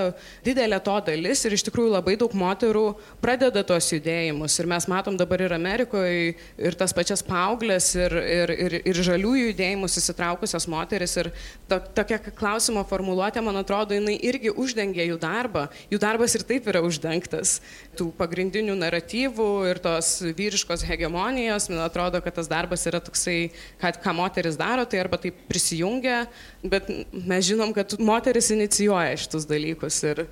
didelė 0.45 0.77
to 0.85 0.99
dalis 1.07 1.41
ir 1.47 1.55
iš 1.57 1.65
tikrųjų 1.65 1.95
labai 1.95 2.13
daug 2.21 2.35
moterų 2.38 2.85
pradeda 3.23 3.65
tos 3.65 3.89
judėjimus 3.95 4.59
ir 4.61 4.69
mes 4.69 4.88
matom 4.91 5.17
dabar 5.17 5.41
ir 5.47 5.57
Amerikoje 5.57 6.35
ir 6.61 6.77
tas 6.77 6.93
pačias 6.93 7.25
paauglės 7.25 7.89
ir, 7.97 8.13
ir, 8.21 8.55
ir, 8.67 8.77
ir 8.85 9.01
žaliųjų 9.09 9.49
judėjimus 9.49 9.97
įsitraukusios 10.03 10.69
moteris 10.69 11.17
ir 11.23 11.31
to, 11.65 11.81
tokia 11.97 12.21
klausimo 12.29 12.85
formuluotė, 12.85 13.41
man 13.41 13.63
atrodo, 13.63 13.97
jinai 13.97 14.19
irgi 14.21 14.53
uždengia 14.53 15.09
jų 15.09 15.17
darbą. 15.21 15.67
Jų 15.89 16.03
darbas 16.05 16.38
ir 16.38 16.45
taip 16.45 16.69
yra 16.69 16.85
uždengtas 16.85 17.14
uždengtas 17.15 17.62
tų 17.95 18.12
pagrindinių 18.17 18.75
naratyvų 18.75 19.69
ir 19.69 19.80
tos 19.80 20.21
vyriškos 20.36 20.84
hegemonijos. 20.86 21.69
Man 21.69 21.86
atrodo, 21.86 22.21
kad 22.21 22.36
tas 22.36 22.47
darbas 22.47 22.86
yra 22.88 22.99
toksai, 22.99 23.51
kad 23.80 24.01
ką 24.04 24.13
moteris 24.13 24.58
daro, 24.58 24.86
tai 24.86 24.99
arba 24.99 25.17
tai 25.17 25.32
prisijungia, 25.32 26.28
bet 26.63 26.89
mes 27.13 27.45
žinom, 27.47 27.73
kad 27.73 27.95
moteris 27.99 28.51
inicijuoja 28.51 29.15
šitus 29.17 29.47
dalykus. 29.47 30.04
Ir 30.04 30.25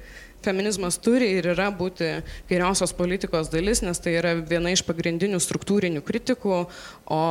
feminizmas 0.44 1.00
turi 1.00 1.38
ir 1.38 1.48
yra 1.54 1.70
būti 1.72 2.22
kairiosios 2.50 2.94
politikos 2.94 3.50
dalis, 3.50 3.82
nes 3.82 4.00
tai 4.00 4.18
yra 4.20 4.36
viena 4.36 4.74
iš 4.74 4.84
pagrindinių 4.84 5.40
struktūrinių 5.40 6.04
kritikų, 6.04 6.66
o 7.08 7.22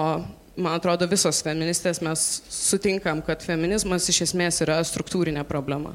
man 0.56 0.78
atrodo 0.78 1.08
visos 1.08 1.42
feministės 1.44 2.00
mes 2.00 2.24
sutinkam, 2.48 3.20
kad 3.24 3.44
feminizmas 3.44 4.08
iš 4.08 4.24
esmės 4.30 4.62
yra 4.64 4.80
struktūrinė 4.84 5.44
problema. 5.44 5.92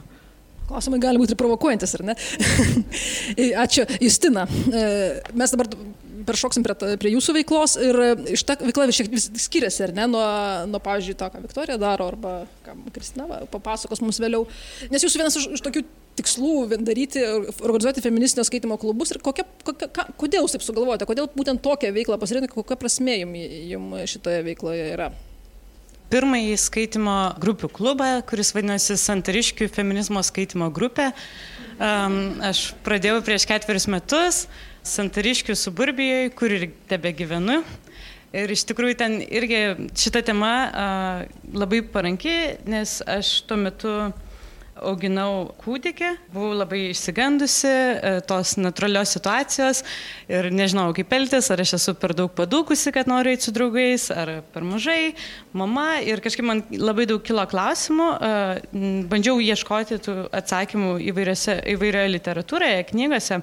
Klausimai 0.68 1.00
gali 1.00 1.22
būti 1.22 1.36
ir 1.36 1.40
provokuojantis, 1.40 1.96
ar 1.98 2.04
ne? 2.10 2.18
Ačiū, 3.64 3.86
Justina. 4.04 4.44
E, 4.48 4.84
mes 5.38 5.54
dabar 5.54 5.72
peršoksim 6.28 6.66
prie, 6.66 6.76
prie 7.00 7.12
jūsų 7.14 7.36
veiklos 7.40 7.78
ir 7.80 8.00
šita 8.38 8.58
veikla 8.66 8.90
šiek 8.96 9.10
tiek 9.12 9.40
skiriasi, 9.40 9.86
ar 9.86 9.94
ne, 9.96 10.08
nuo, 10.12 10.26
nuo, 10.72 10.82
pavyzdžiui, 10.84 11.16
to, 11.20 11.30
ką 11.34 11.44
Viktorija 11.46 11.78
daro, 11.82 12.10
arba 12.12 12.34
ką 12.66 12.76
Kristina 12.96 13.46
papasakos 13.52 14.04
mums 14.04 14.20
vėliau. 14.24 14.48
Nes 14.94 15.06
jūsų 15.06 15.22
vienas 15.22 15.40
iš, 15.40 15.48
iš 15.58 15.64
tokių 15.66 15.86
tikslų 16.18 16.82
daryti, 16.82 17.24
organizuoti 17.62 18.04
feministinio 18.04 18.46
skaitimo 18.48 18.80
klubus 18.82 19.14
ir 19.14 19.22
kokia, 19.24 19.46
kokia, 19.68 19.92
ką, 19.94 20.08
kodėl 20.20 20.46
jūs 20.46 20.58
taip 20.58 20.66
sugalvojate, 20.66 21.08
kodėl 21.10 21.30
būtent 21.38 21.62
tokią 21.64 21.94
veiklą 21.96 22.20
pasirinkote, 22.22 22.58
kokia 22.58 22.80
prasmė 22.82 23.22
jums, 23.22 23.44
jums 23.72 24.16
šitoje 24.16 24.44
veikloje 24.50 24.92
yra? 24.98 25.12
Pirmąjį 26.12 26.56
skaitimo 26.62 27.16
grupių 27.42 27.70
klubą, 27.74 28.10
kuris 28.28 28.54
vadinasi 28.56 28.98
Santariškių 29.00 29.68
feminizmo 29.74 30.24
skaitimo 30.26 30.70
grupė. 30.74 31.12
Aš 31.78 32.62
pradėjau 32.86 33.22
prieš 33.26 33.46
ketverius 33.50 33.90
metus 33.92 34.46
Santariškių 34.88 35.56
suburbijoje, 35.60 36.32
kur 36.38 36.54
ir 36.56 36.70
tebe 36.90 37.12
gyvenu. 37.18 37.60
Ir 38.36 38.52
iš 38.52 38.66
tikrųjų 38.68 38.96
ten 39.00 39.20
irgi 39.24 39.90
šita 39.96 40.22
tema 40.28 40.54
labai 41.54 41.82
paranki, 41.84 42.34
nes 42.68 43.00
aš 43.08 43.42
tuo 43.48 43.60
metu 43.60 43.94
auginau 44.86 45.54
kūdikį, 45.64 46.10
buvau 46.34 46.54
labai 46.58 46.82
išsigandusi 46.92 47.70
e, 47.70 48.12
tos 48.28 48.56
natūralios 48.60 49.14
situacijos 49.16 49.84
ir 50.32 50.50
nežinau 50.54 50.90
kaip 50.98 51.14
elgtis, 51.18 51.50
ar 51.54 51.64
aš 51.64 51.76
esu 51.80 51.96
per 52.00 52.14
daug 52.18 52.32
padūkusi, 52.38 52.92
kad 52.96 53.10
noriu 53.10 53.34
eiti 53.34 53.48
su 53.48 53.54
draugais, 53.56 54.10
ar 54.14 54.32
per 54.54 54.66
mažai, 54.68 55.16
mama. 55.58 55.88
Ir 56.06 56.22
kažkaip 56.24 56.48
man 56.48 56.64
labai 56.72 57.08
daug 57.10 57.24
kilo 57.26 57.46
klausimų, 57.50 58.10
e, 58.14 59.02
bandžiau 59.12 59.42
ieškoti 59.44 60.00
tų 60.06 60.16
atsakymų 60.38 60.98
įvairioje 61.08 62.08
literatūroje, 62.14 62.86
knygose, 62.92 63.42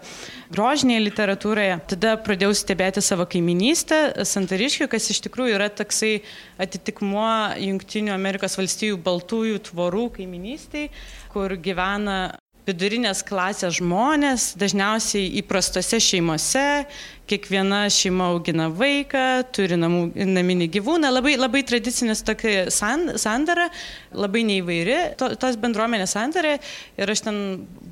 grožinėje 0.55 1.05
literatūroje, 1.09 1.81
tada 1.95 2.15
pradėjau 2.21 2.55
stebėti 2.59 3.03
savo 3.05 3.27
kaiminystę, 3.31 4.03
Santariškių, 4.29 4.89
kas 4.93 5.11
iš 5.13 5.25
tikrųjų 5.27 5.57
yra 5.57 5.69
toksai 5.73 6.15
atitikmuo 6.63 7.29
Junktinių 7.61 8.15
Amerikos 8.15 8.57
valstijų 8.59 8.99
baltųjų 9.05 9.61
tvorų 9.71 10.09
kaiminystiai 10.19 10.91
kur 11.35 11.57
gyvena 11.59 12.19
vidurinės 12.65 13.21
klasės 13.27 13.77
žmonės, 13.79 14.55
dažniausiai 14.57 15.27
įprastose 15.41 15.99
šeimose, 16.01 16.85
kiekviena 17.29 17.83
šeima 17.93 18.31
augina 18.33 18.71
vaiką, 18.73 19.25
turi 19.55 19.77
namų, 19.81 20.07
naminį 20.17 20.69
gyvūną, 20.73 21.11
labai, 21.13 21.35
labai 21.41 21.61
tradicinis 21.69 22.23
tokia 22.25 22.67
sandara, 22.73 23.69
labai 24.17 24.45
neįvairi 24.49 24.97
to, 25.21 25.31
tos 25.41 25.59
bendruomenės 25.61 26.17
sandara. 26.17 26.57
Ir 27.01 27.13
aš 27.13 27.25
ten 27.27 27.39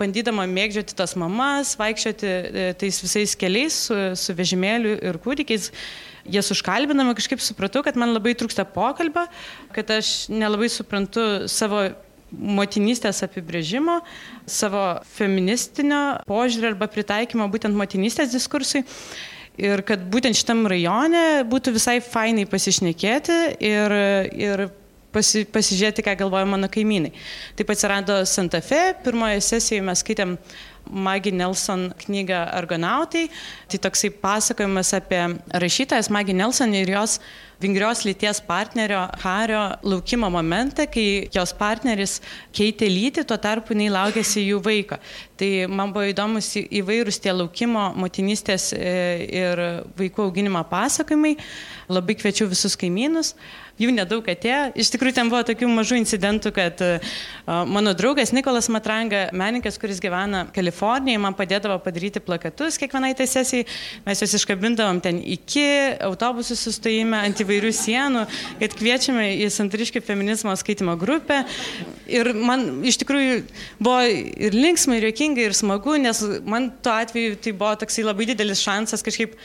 bandydama 0.01 0.47
mėgdžioti 0.49 0.97
tas 0.97 1.17
mamas, 1.21 1.75
vaikščioti 1.81 2.31
e, 2.31 2.71
tais 2.81 3.01
visais 3.05 3.37
keliais 3.37 3.77
su, 3.89 3.99
su 4.17 4.37
vežimėliu 4.39 4.95
ir 5.01 5.21
kūdikiais, 5.25 5.69
jas 6.33 6.49
užkalbinama, 6.55 7.17
kažkaip 7.19 7.45
supratau, 7.45 7.85
kad 7.85 7.99
man 8.01 8.15
labai 8.15 8.33
trūksta 8.39 8.65
pokalbio, 8.73 9.27
kad 9.77 9.93
aš 9.99 10.31
nelabai 10.33 10.71
suprantu 10.73 11.51
savo 11.51 11.91
motinystės 12.33 13.23
apibrėžimo, 13.27 14.01
savo 14.49 14.85
feministinio 15.15 16.23
požiūrį 16.29 16.73
arba 16.73 16.89
pritaikymo 16.91 17.49
būtent 17.53 17.77
motinystės 17.77 18.33
diskursui. 18.33 18.85
Ir 19.61 19.83
kad 19.85 20.01
būtent 20.09 20.39
šitam 20.39 20.65
rajone 20.71 21.43
būtų 21.45 21.75
visai 21.75 21.99
fainai 22.01 22.47
pasišnekėti 22.49 23.37
ir, 23.61 23.95
ir 24.33 24.63
pasi, 25.13 25.45
pasižiūrėti, 25.53 26.05
ką 26.07 26.17
galvoja 26.25 26.49
mano 26.49 26.71
kaimynai. 26.73 27.13
Taip 27.59 27.73
atsirado 27.75 28.23
Santa 28.29 28.63
Fe, 28.65 28.81
pirmoje 29.05 29.43
sesijoje 29.45 29.85
mes 29.85 30.01
skaitėm 30.05 30.39
Magi 30.91 31.33
Nelson 31.33 31.91
knygą 32.05 32.43
Argonautai. 32.53 33.29
Tai 33.69 33.79
toksai 33.87 34.11
pasakojimas 34.23 34.93
apie 34.97 35.23
rašytojas 35.53 36.11
Magi 36.11 36.35
Nelson 36.37 36.75
ir 36.75 36.91
jos 36.93 37.19
vingrios 37.63 38.03
lyties 38.05 38.41
partnerio 38.43 39.09
Hario 39.23 39.61
laukimo 39.83 40.31
momentą, 40.31 40.87
kai 40.91 41.29
jos 41.33 41.53
partneris 41.55 42.19
keitė 42.55 42.89
lytį, 42.91 43.25
tuo 43.29 43.39
tarpu 43.39 43.77
nei 43.79 43.91
laukėsi 43.93 44.43
jų 44.43 44.59
vaiko. 44.65 44.99
Tai 45.39 45.51
man 45.71 45.95
buvo 45.95 46.09
įdomus 46.11 46.51
įvairūs 46.63 47.21
tie 47.23 47.35
laukimo, 47.35 47.93
motinystės 47.99 48.73
e, 48.75 48.95
ir 49.43 49.63
vaikų 49.99 50.27
auginimo 50.27 50.63
pasakojimai. 50.71 51.37
Labai 51.93 52.17
kviečiu 52.19 52.49
visus 52.51 52.77
kaimynus 52.79 53.35
jų 53.81 53.93
nedaug 53.95 54.27
atėjo. 54.29 54.61
Iš 54.79 54.91
tikrųjų, 54.95 55.17
ten 55.17 55.31
buvo 55.33 55.43
tokių 55.49 55.69
mažų 55.73 55.99
incidentų, 56.03 56.53
kad 56.57 56.83
uh, 56.85 57.15
mano 57.69 57.95
draugas 57.97 58.33
Nikolas 58.35 58.69
Matranga, 58.73 59.25
menininkas, 59.37 59.79
kuris 59.81 60.01
gyvena 60.03 60.45
Kalifornijoje, 60.55 61.23
man 61.23 61.37
padėdavo 61.39 61.79
padaryti 61.85 62.23
plakatus 62.25 62.79
kiekvienai 62.81 63.15
tai 63.19 63.29
sesijai. 63.31 63.67
Mes 64.07 64.23
juos 64.23 64.37
iškabindavom 64.39 65.01
ten 65.05 65.21
iki 65.23 65.65
autobusų 66.05 66.59
sustojime, 66.59 67.19
ant 67.23 67.43
įvairių 67.45 67.73
sienų, 67.77 68.27
kad 68.61 68.77
kviečiame 68.79 69.29
į 69.43 69.51
Santriškių 69.53 70.05
feminizmo 70.05 70.55
skaitimo 70.59 70.97
grupę. 71.01 71.43
Ir 72.13 72.33
man 72.37 72.83
iš 72.87 73.01
tikrųjų 73.03 73.43
buvo 73.83 74.03
ir 74.07 74.57
linksma, 74.57 74.99
ir 74.99 75.11
jokinga, 75.11 75.49
ir 75.49 75.57
smagu, 75.57 75.97
nes 76.01 76.23
man 76.45 76.71
tuo 76.85 76.95
atveju 76.99 77.39
tai 77.43 77.55
buvo 77.57 77.75
toksai 77.83 78.07
labai 78.07 78.29
didelis 78.33 78.63
šansas 78.63 79.05
kažkaip 79.05 79.37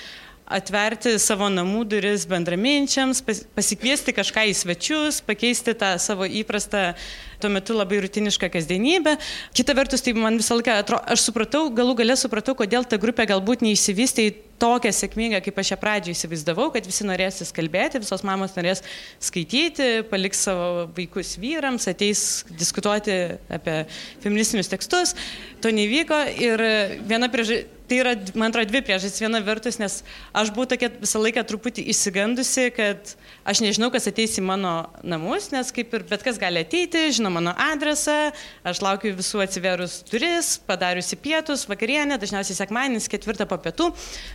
atverti 0.48 1.18
savo 1.20 1.50
namų 1.52 1.84
duris 1.92 2.24
bendraminčiams, 2.30 3.20
pasikviesti 3.56 4.16
kažką 4.16 4.48
į 4.48 4.56
svečius, 4.56 5.20
pakeisti 5.28 5.76
tą 5.78 5.94
savo 6.00 6.28
įprastą, 6.28 6.94
tuo 7.42 7.52
metu 7.54 7.76
labai 7.76 8.00
rutinišką 8.06 8.50
kasdienybę. 8.54 9.18
Kita 9.58 9.76
vertus, 9.78 10.02
tai 10.02 10.16
man 10.18 10.40
visą 10.40 10.58
laiką 10.58 10.80
atrodo, 10.80 11.04
aš 11.12 11.28
supratau, 11.28 11.68
galų 11.76 11.98
galę 12.00 12.16
supratau, 12.18 12.56
kodėl 12.58 12.88
ta 12.88 12.98
grupė 13.02 13.28
galbūt 13.30 13.66
neįsivystė 13.68 14.30
į 14.30 14.36
tokią 14.58 14.90
sėkmingą, 14.96 15.44
kaip 15.46 15.60
aš 15.62 15.76
ją 15.76 15.78
pradžioj 15.84 16.16
įsivaizdavau, 16.18 16.72
kad 16.74 16.88
visi 16.88 17.06
norės 17.06 17.44
įskalbėti, 17.46 18.02
visos 18.02 18.24
mamos 18.26 18.56
norės 18.58 18.82
skaityti, 19.22 20.08
paliks 20.10 20.48
savo 20.48 20.88
vaikus 20.98 21.36
vyrams, 21.38 21.86
ateis 21.92 22.24
diskutuoti 22.58 23.20
apie 23.54 23.84
feministinius 24.24 24.72
tekstus. 24.72 25.14
To 25.62 25.70
nevyko 25.74 26.24
ir 26.42 26.70
viena 27.06 27.30
priežastis 27.30 27.76
tai 27.88 28.00
yra, 28.02 28.13
man 28.36 28.52
atrodo, 28.52 28.67
dvi 28.69 28.82
priežastys. 28.86 29.21
Viena 29.23 29.39
vertus, 29.43 29.80
nes 29.80 30.02
aš 30.36 30.52
buvau 30.56 30.67
tokia 30.69 30.89
visą 30.93 31.21
laiką 31.23 31.43
truputį 31.47 31.86
įsigandusi, 31.93 32.67
kad 32.76 33.13
aš 33.47 33.62
nežinau, 33.63 33.89
kas 33.93 34.10
ateis 34.12 34.36
į 34.39 34.43
mano 34.47 34.73
namus, 35.08 35.50
nes 35.54 35.71
kaip 35.76 35.95
ir 35.95 36.06
bet 36.10 36.26
kas 36.26 36.39
gali 36.41 36.62
ateiti, 36.65 37.08
žino 37.15 37.32
mano 37.34 37.56
adresą, 37.67 38.34
aš 38.67 38.84
laukiu 38.84 39.13
visų 39.17 39.41
atsiverus 39.45 40.02
duris, 40.12 40.54
padariusi 40.67 41.19
pietus, 41.23 41.65
vakarienę, 41.71 42.19
dažniausiai 42.21 42.60
sekmanis, 42.60 43.10
ketvirtą 43.12 43.47
po 43.50 43.60
pietų. 43.63 43.89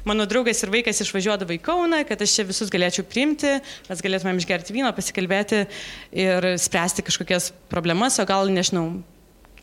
Mano 0.08 0.26
draugas 0.30 0.64
ir 0.64 0.72
vaikas 0.72 1.04
išvažiuodavo 1.04 1.56
į 1.58 1.62
Kauną, 1.62 2.02
kad 2.08 2.24
aš 2.24 2.38
čia 2.38 2.48
visus 2.48 2.72
galėčiau 2.72 3.06
priimti, 3.08 3.58
mes 3.90 4.04
galėtumėm 4.08 4.40
išgerti 4.40 4.76
vyno, 4.76 4.94
pasikalbėti 4.96 5.66
ir 6.24 6.52
spręsti 6.60 7.04
kažkokias 7.04 7.52
problemas, 7.72 8.16
o 8.22 8.28
gal, 8.28 8.48
nežinau, 8.52 9.02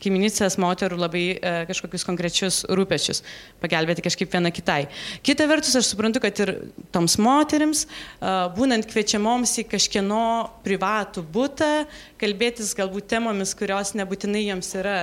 kaiminystės 0.02 0.56
moterų 0.60 0.98
labai 1.00 1.24
e, 1.34 1.52
kažkokius 1.70 2.06
konkrečius 2.08 2.60
rūpešius, 2.68 3.22
pagelbėti 3.62 4.04
kažkaip 4.06 4.32
viena 4.32 4.52
kitai. 4.54 4.84
Kita 5.26 5.48
vertus, 5.50 5.76
aš 5.78 5.92
suprantu, 5.92 6.22
kad 6.24 6.40
ir 6.44 6.54
toms 6.94 7.18
moteriams, 7.22 7.86
e, 7.86 8.36
būnant 8.56 8.88
kviečiamoms 8.90 9.58
į 9.62 9.66
kažkieno 9.72 10.22
privatų 10.66 11.24
būtą, 11.34 11.72
kalbėtis 12.20 12.72
galbūt 12.78 13.10
temomis, 13.14 13.56
kurios 13.58 13.94
nebūtinai 13.98 14.46
joms 14.48 14.74
yra 14.80 15.00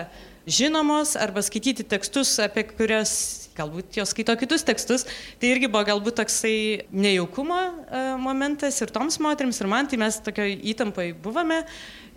žinomos, 0.47 1.17
arba 1.19 1.43
skaityti 1.43 1.83
tekstus, 1.83 2.37
apie 2.39 2.63
kurias 2.69 3.11
galbūt 3.57 3.97
jos 3.99 4.13
skaito 4.13 4.35
kitus 4.39 4.63
tekstus. 4.67 5.05
Tai 5.41 5.51
irgi 5.51 5.69
buvo 5.71 5.83
galbūt 5.87 6.19
toksai 6.21 6.87
nejaukumo 6.93 7.59
e, 7.59 8.03
momentas 8.21 8.79
ir 8.83 8.93
toms 8.93 9.19
moteriams, 9.23 9.59
ir 9.61 9.71
man, 9.71 9.89
tai 9.89 9.99
mes 10.01 10.19
tokio 10.23 10.45
įtampai 10.47 11.09
buvome 11.23 11.63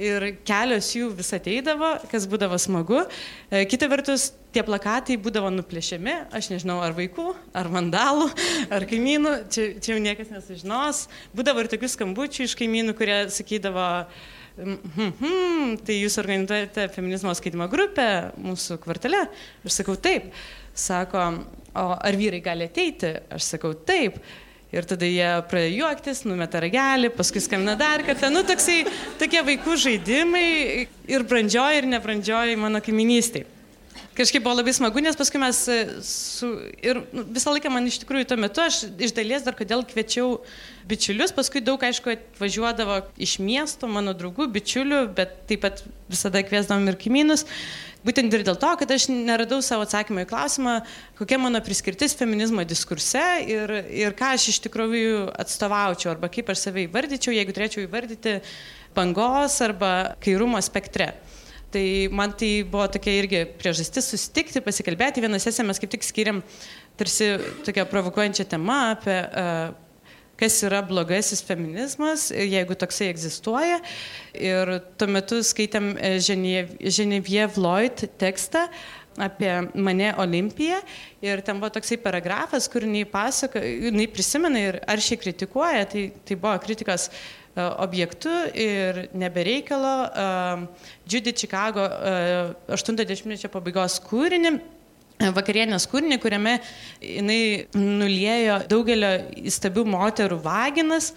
ir 0.01 0.27
kelios 0.49 0.91
jų 0.97 1.11
vis 1.19 1.33
ateidavo, 1.37 1.93
kas 2.11 2.27
būdavo 2.31 2.59
smagu. 2.61 3.03
E, 3.51 3.63
kita 3.71 3.89
vertus, 3.93 4.31
tie 4.55 4.65
plakatai 4.67 5.19
būdavo 5.21 5.53
nuplėšiami, 5.55 6.17
aš 6.37 6.51
nežinau, 6.55 6.81
ar 6.85 6.97
vaikų, 6.97 7.29
ar 7.57 7.71
vandalų, 7.73 8.31
ar 8.77 8.89
kaimynų, 8.91 9.37
čia, 9.53 9.71
čia 9.79 9.95
jau 9.95 10.03
niekas 10.03 10.33
nesužinos. 10.35 11.07
Būdavo 11.37 11.65
ir 11.65 11.71
tokių 11.75 11.95
skambučių 11.95 12.49
iš 12.49 12.59
kaimynų, 12.59 12.97
kurie 12.99 13.23
sakydavo, 13.35 13.89
Hmm, 14.61 14.77
hmm, 15.17 15.77
tai 15.87 15.95
jūs 15.97 16.19
organizuojate 16.21 16.89
feminizmo 16.93 17.33
skaitimo 17.39 17.65
grupę 17.71 18.05
mūsų 18.45 18.77
kvartale? 18.83 19.23
Aš 19.65 19.79
sakau 19.79 19.95
taip. 19.97 20.27
Sako, 20.77 21.23
o 21.81 21.85
ar 21.95 22.19
vyrai 22.19 22.43
gali 22.45 22.67
ateiti? 22.69 23.15
Aš 23.33 23.55
sakau 23.55 23.73
taip. 23.89 24.19
Ir 24.71 24.87
tada 24.87 25.07
jie 25.09 25.29
pradėjo 25.51 25.83
juoktis, 25.83 26.25
numeta 26.29 26.61
ragelį, 26.63 27.11
paskui 27.17 27.43
skambina 27.43 27.75
dar 27.79 28.05
kartą. 28.07 28.31
Nu, 28.31 28.45
toksai, 28.47 28.85
tokie 29.19 29.41
vaikų 29.47 29.79
žaidimai 29.83 30.51
ir 31.11 31.25
brandžioji, 31.27 31.81
ir 31.83 31.89
nebrandžioji 31.91 32.61
mano 32.61 32.83
kaiminystėje. 32.85 33.49
Kažkaip 34.15 34.43
buvo 34.45 34.57
labai 34.59 34.73
smagu, 34.75 35.01
nes 35.01 35.17
paskui 35.17 35.39
mes 35.41 35.59
e, 35.71 35.77
su... 36.05 36.49
Ir 36.85 36.99
nu, 37.15 37.23
visą 37.31 37.55
laiką 37.55 37.71
man 37.73 37.87
iš 37.89 38.01
tikrųjų 38.03 38.27
tuo 38.29 38.37
metu, 38.43 38.63
aš 38.63 38.83
iš 39.01 39.15
dalies 39.17 39.47
dar 39.47 39.55
kodėl 39.57 39.85
kviečiau 39.89 40.41
bičiulius, 40.91 41.33
paskui 41.33 41.63
daug, 41.65 41.81
aišku, 41.87 42.13
atvažiuodavo 42.17 42.99
iš 43.23 43.39
miesto 43.41 43.89
mano 43.91 44.13
draugų, 44.19 44.49
bičiulių, 44.53 45.05
bet 45.17 45.39
taip 45.51 45.63
pat 45.65 45.85
visada 46.11 46.43
kviesdavom 46.45 46.91
ir 46.91 46.99
kaimynus. 47.01 47.47
Būtent 48.01 48.33
ir 48.33 48.45
dėl 48.47 48.57
to, 48.57 48.69
kad 48.81 48.93
aš 48.95 49.11
neradau 49.13 49.59
savo 49.65 49.85
atsakymą 49.85 50.25
į 50.25 50.29
klausimą, 50.31 50.77
kokia 51.19 51.37
mano 51.41 51.61
priskirtis 51.65 52.15
feminizmo 52.17 52.65
diskurse 52.65 53.25
ir, 53.45 53.75
ir 53.93 54.15
ką 54.17 54.31
aš 54.39 54.47
iš 54.55 54.61
tikrųjų 54.65 55.27
atstovaučiau, 55.43 56.15
arba 56.15 56.31
kaip 56.33 56.49
aš 56.49 56.63
save 56.65 56.87
įvardyčiau, 56.87 57.35
jeigu 57.37 57.53
turėčiau 57.57 57.85
įvardyti 57.85 58.39
bangos 58.97 59.59
arba 59.67 59.93
kairumo 60.25 60.63
spektre. 60.65 61.13
Tai 61.71 61.85
man 62.17 62.33
tai 62.35 62.65
buvo 62.67 62.89
tokia 62.91 63.19
irgi 63.21 63.45
priežastis 63.61 64.09
susitikti, 64.11 64.65
pasikalbėti. 64.65 65.23
Vieną 65.23 65.39
sesiją 65.39 65.69
mes 65.69 65.79
kaip 65.79 65.93
tik 65.93 66.03
skiriam 66.03 66.41
tarsi 66.99 67.37
tokią 67.69 67.85
provokuojančią 67.93 68.49
temą 68.51 68.81
apie 68.97 69.21
uh, 69.29 69.90
kas 70.41 70.57
yra 70.65 70.81
blogasis 70.87 71.43
feminizmas, 71.45 72.31
jeigu 72.33 72.77
toksai 72.79 73.11
egzistuoja. 73.13 73.81
Ir 74.35 74.79
tuo 75.01 75.11
metu 75.11 75.43
skaitėm 75.45 75.93
Ženevie 76.21 77.45
Lloyd 77.57 78.07
tekstą 78.21 78.67
apie 79.21 79.51
mane 79.75 80.15
Olimpiją. 80.17 80.81
Ir 81.23 81.43
ten 81.45 81.61
buvo 81.61 81.71
toksai 81.75 81.99
paragrafas, 82.01 82.69
kur 82.73 82.87
jinai 82.87 83.05
pasako, 83.09 83.61
jinai 83.61 84.09
prisimena 84.11 84.65
ir 84.71 84.81
ar 84.89 85.03
šiai 85.03 85.21
kritikuoja, 85.21 85.85
tai, 85.91 86.07
tai 86.25 86.39
buvo 86.41 86.57
kritikos 86.65 87.11
e, 87.11 87.15
objektu 87.85 88.33
ir 88.55 89.07
nebereikalo 89.13 89.95
uh, 90.09 90.91
Judy 91.11 91.35
Chicago 91.37 91.85
uh, 91.85 92.55
80-mečio 92.77 93.51
pabaigos 93.53 93.99
kūrinį 94.07 94.55
vakarienės 95.29 95.87
kūrinį, 95.91 96.19
kuriame 96.23 96.57
jinai 97.05 97.67
nuliejo 97.77 98.61
daugelio 98.71 99.13
įstabių 99.45 99.87
moterų 99.95 100.41
vaginas, 100.45 101.13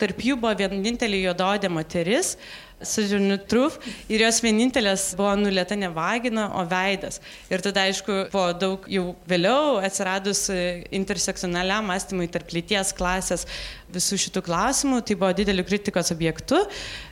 tarp 0.00 0.22
jų 0.24 0.38
buvo 0.40 0.54
vienintelė 0.58 1.26
juododė 1.28 1.70
moteris, 1.72 2.36
Sojourner 2.82 3.38
Truth 3.38 3.78
ir 4.10 4.24
jos 4.24 4.40
vienintelės 4.42 5.04
buvo 5.18 5.32
nulėta 5.38 5.76
ne 5.78 5.86
vagina, 5.94 6.48
o 6.58 6.64
veidas. 6.66 7.20
Ir 7.46 7.62
tada, 7.64 7.84
aišku, 7.86 8.16
po 8.32 8.48
daug 8.58 8.86
jau 8.90 9.12
vėliau 9.30 9.76
atsiradus 9.86 10.48
intersekcionaliam 10.90 11.86
mąstymui 11.86 12.26
tarp 12.32 12.50
lyties 12.54 12.90
klasės 12.98 13.46
visų 13.92 14.18
šitų 14.24 14.42
klausimų, 14.48 15.02
tai 15.06 15.18
buvo 15.20 15.30
dideliu 15.36 15.64
kritikos 15.68 16.10
objektu. 16.14 16.58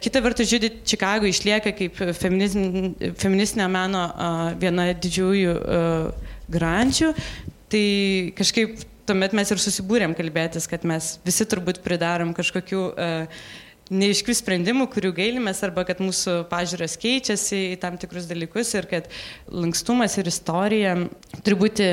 Kita 0.02 0.22
vertus, 0.24 0.50
Judith 0.50 0.82
Chicago 0.82 1.30
išlieka 1.30 1.74
kaip 1.76 2.02
feministinio 2.18 3.70
meno 3.70 4.04
viena 4.58 4.90
didžiųjų 4.96 5.54
grandžių. 6.52 7.14
Tai 7.70 7.86
kažkaip 8.38 8.80
tuomet 9.08 9.34
mes 9.36 9.50
ir 9.50 9.62
susibūrėm 9.62 10.14
kalbėtis, 10.18 10.68
kad 10.70 10.86
mes 10.86 11.16
visi 11.26 11.46
turbūt 11.48 11.82
pridarom 11.84 12.34
kažkokių 12.36 12.80
uh, 12.90 13.42
neiškių 13.90 14.34
sprendimų, 14.38 14.86
kurių 14.92 15.10
gailimės, 15.16 15.62
arba 15.66 15.82
kad 15.88 15.98
mūsų 16.02 16.36
pažiūros 16.50 16.94
keičiasi 17.02 17.62
į 17.72 17.78
tam 17.82 17.98
tikrus 18.00 18.28
dalykus 18.30 18.70
ir 18.78 18.86
kad 18.90 19.08
lankstumas 19.50 20.14
ir 20.20 20.30
istorija 20.30 20.94
turi 21.42 21.58
būti 21.58 21.88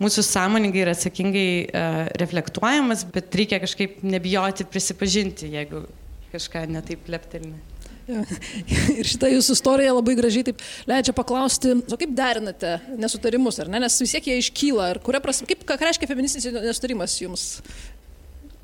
mūsų 0.00 0.24
sąmoningai 0.30 0.84
ir 0.84 0.92
atsakingai 0.94 1.48
uh, 1.66 2.00
reflektuojamas, 2.22 3.04
bet 3.12 3.36
reikia 3.36 3.60
kažkaip 3.64 4.00
nebijoti 4.06 4.68
prisipažinti, 4.68 5.52
jeigu 5.58 5.84
kažką 6.32 6.64
netaip 6.72 7.12
leptelni. 7.12 7.71
Ir 8.98 9.08
šitą 9.08 9.30
jūsų 9.30 9.56
istoriją 9.56 9.96
labai 9.96 10.16
gražiai 10.18 10.46
taip 10.50 10.62
leidžia 10.90 11.14
paklausti, 11.16 11.74
o 11.86 11.98
kaip 11.98 12.14
derinate 12.18 12.76
nesutarimus, 12.98 13.60
ar 13.62 13.70
ne, 13.72 13.82
nes 13.84 13.98
vis 14.02 14.14
tiek 14.16 14.30
jie 14.30 14.38
iškyla, 14.42 14.88
ir 14.94 15.02
kuria 15.04 15.22
prasme, 15.24 15.48
kaip, 15.50 15.62
ką 15.68 15.78
reiškia 15.80 16.10
feministinis 16.10 16.48
nesutarimas 16.64 17.14
jums? 17.22 17.46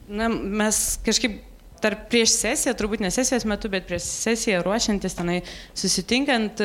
Na, 0.08 0.30
mes 0.30 0.98
kažkaip 1.06 1.42
tarp 1.82 2.08
prieš 2.10 2.34
sesiją, 2.40 2.74
turbūt 2.78 3.04
ne 3.04 3.12
sesijos 3.14 3.46
metu, 3.48 3.70
bet 3.70 3.86
prieš 3.88 4.08
sesiją 4.08 4.64
ruošiantis 4.66 5.14
tenai 5.18 5.38
susitinkant, 5.76 6.62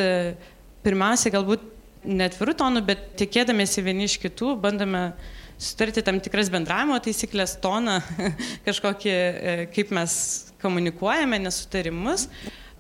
pirmiausia, 0.83 1.31
galbūt 1.33 1.69
netvirų 2.03 2.55
tonų, 2.59 2.83
bet 2.87 3.05
tikėdamėsi 3.19 3.83
vieni 3.85 4.07
iš 4.09 4.17
kitų, 4.23 4.55
bandome 4.63 5.11
sutarti 5.61 6.03
tam 6.03 6.19
tikras 6.23 6.49
bendravimo 6.51 6.97
taisyklės, 7.03 7.55
toną, 7.63 7.99
kažkokį, 8.67 9.13
e, 9.13 9.55
kaip 9.75 9.93
mes 9.95 10.15
komunikuojame, 10.63 11.39
nesutarimus, 11.43 12.27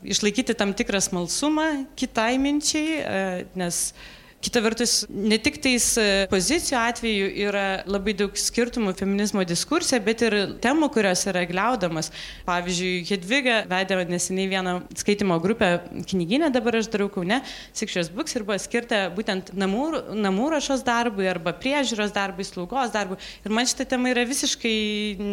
išlaikyti 0.03 0.55
tam 0.57 0.73
tikrą 0.77 1.01
smalsumą 1.01 1.85
kitai 1.99 2.37
minčiai, 2.41 2.99
e, 2.99 3.45
nes 3.55 3.93
Kita 4.43 4.59
vertus, 4.59 5.05
ne 5.07 5.37
tik 5.39 5.55
tais 5.63 5.85
e, 5.95 6.05
pozicijų 6.27 6.75
atveju 6.75 7.27
yra 7.45 7.67
labai 7.87 8.11
daug 8.19 8.33
skirtumų 8.35 8.91
feminizmo 8.99 9.45
diskursė, 9.47 10.01
bet 10.03 10.19
ir 10.27 10.35
temų, 10.63 10.89
kurios 10.91 11.21
yra 11.31 11.45
gliaudamas. 11.47 12.09
Pavyzdžiui, 12.43 13.05
Hedviga 13.07 13.61
vedė 13.71 14.01
neseniai 14.09 14.49
vieną 14.51 14.73
skaitimo 14.99 15.37
grupę 15.43 15.69
knyginę, 16.09 16.49
dabar 16.51 16.75
aš 16.81 16.89
darau 16.91 17.07
kaune, 17.13 17.37
Sikščios 17.71 18.09
Books 18.11 18.35
ir 18.35 18.43
buvo 18.43 18.57
skirta 18.59 19.05
būtent 19.15 19.53
namų, 19.55 19.85
namų 20.25 20.49
rašos 20.57 20.83
darbui 20.83 21.29
arba 21.31 21.55
priežiūros 21.63 22.11
darbui, 22.11 22.43
slaugos 22.47 22.91
darbui. 22.91 23.21
Ir 23.47 23.55
man 23.55 23.69
šitą 23.69 23.87
temą 23.95 24.11
yra 24.11 24.27
visiškai 24.27 24.75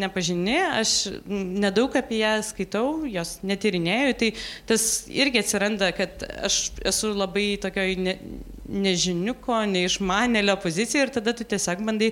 nepažini, 0.04 0.60
aš 0.78 0.94
nedaug 1.26 1.98
apie 1.98 2.22
ją 2.22 2.36
skaitau, 2.46 3.02
jos 3.10 3.40
netyrinėjau, 3.42 4.14
tai 4.22 4.32
tas 4.70 4.88
irgi 5.10 5.42
atsiranda, 5.42 5.90
kad 5.98 6.22
aš 6.46 6.62
esu 6.94 7.10
labai 7.18 7.56
tokioj 7.66 7.98
ne, 8.06 8.18
nežiniuko, 8.68 9.56
neišmanėlio 9.70 10.54
poziciją 10.60 11.06
ir 11.06 11.12
tada 11.14 11.32
tu 11.36 11.46
tiesiog 11.48 11.80
bandai 11.86 12.10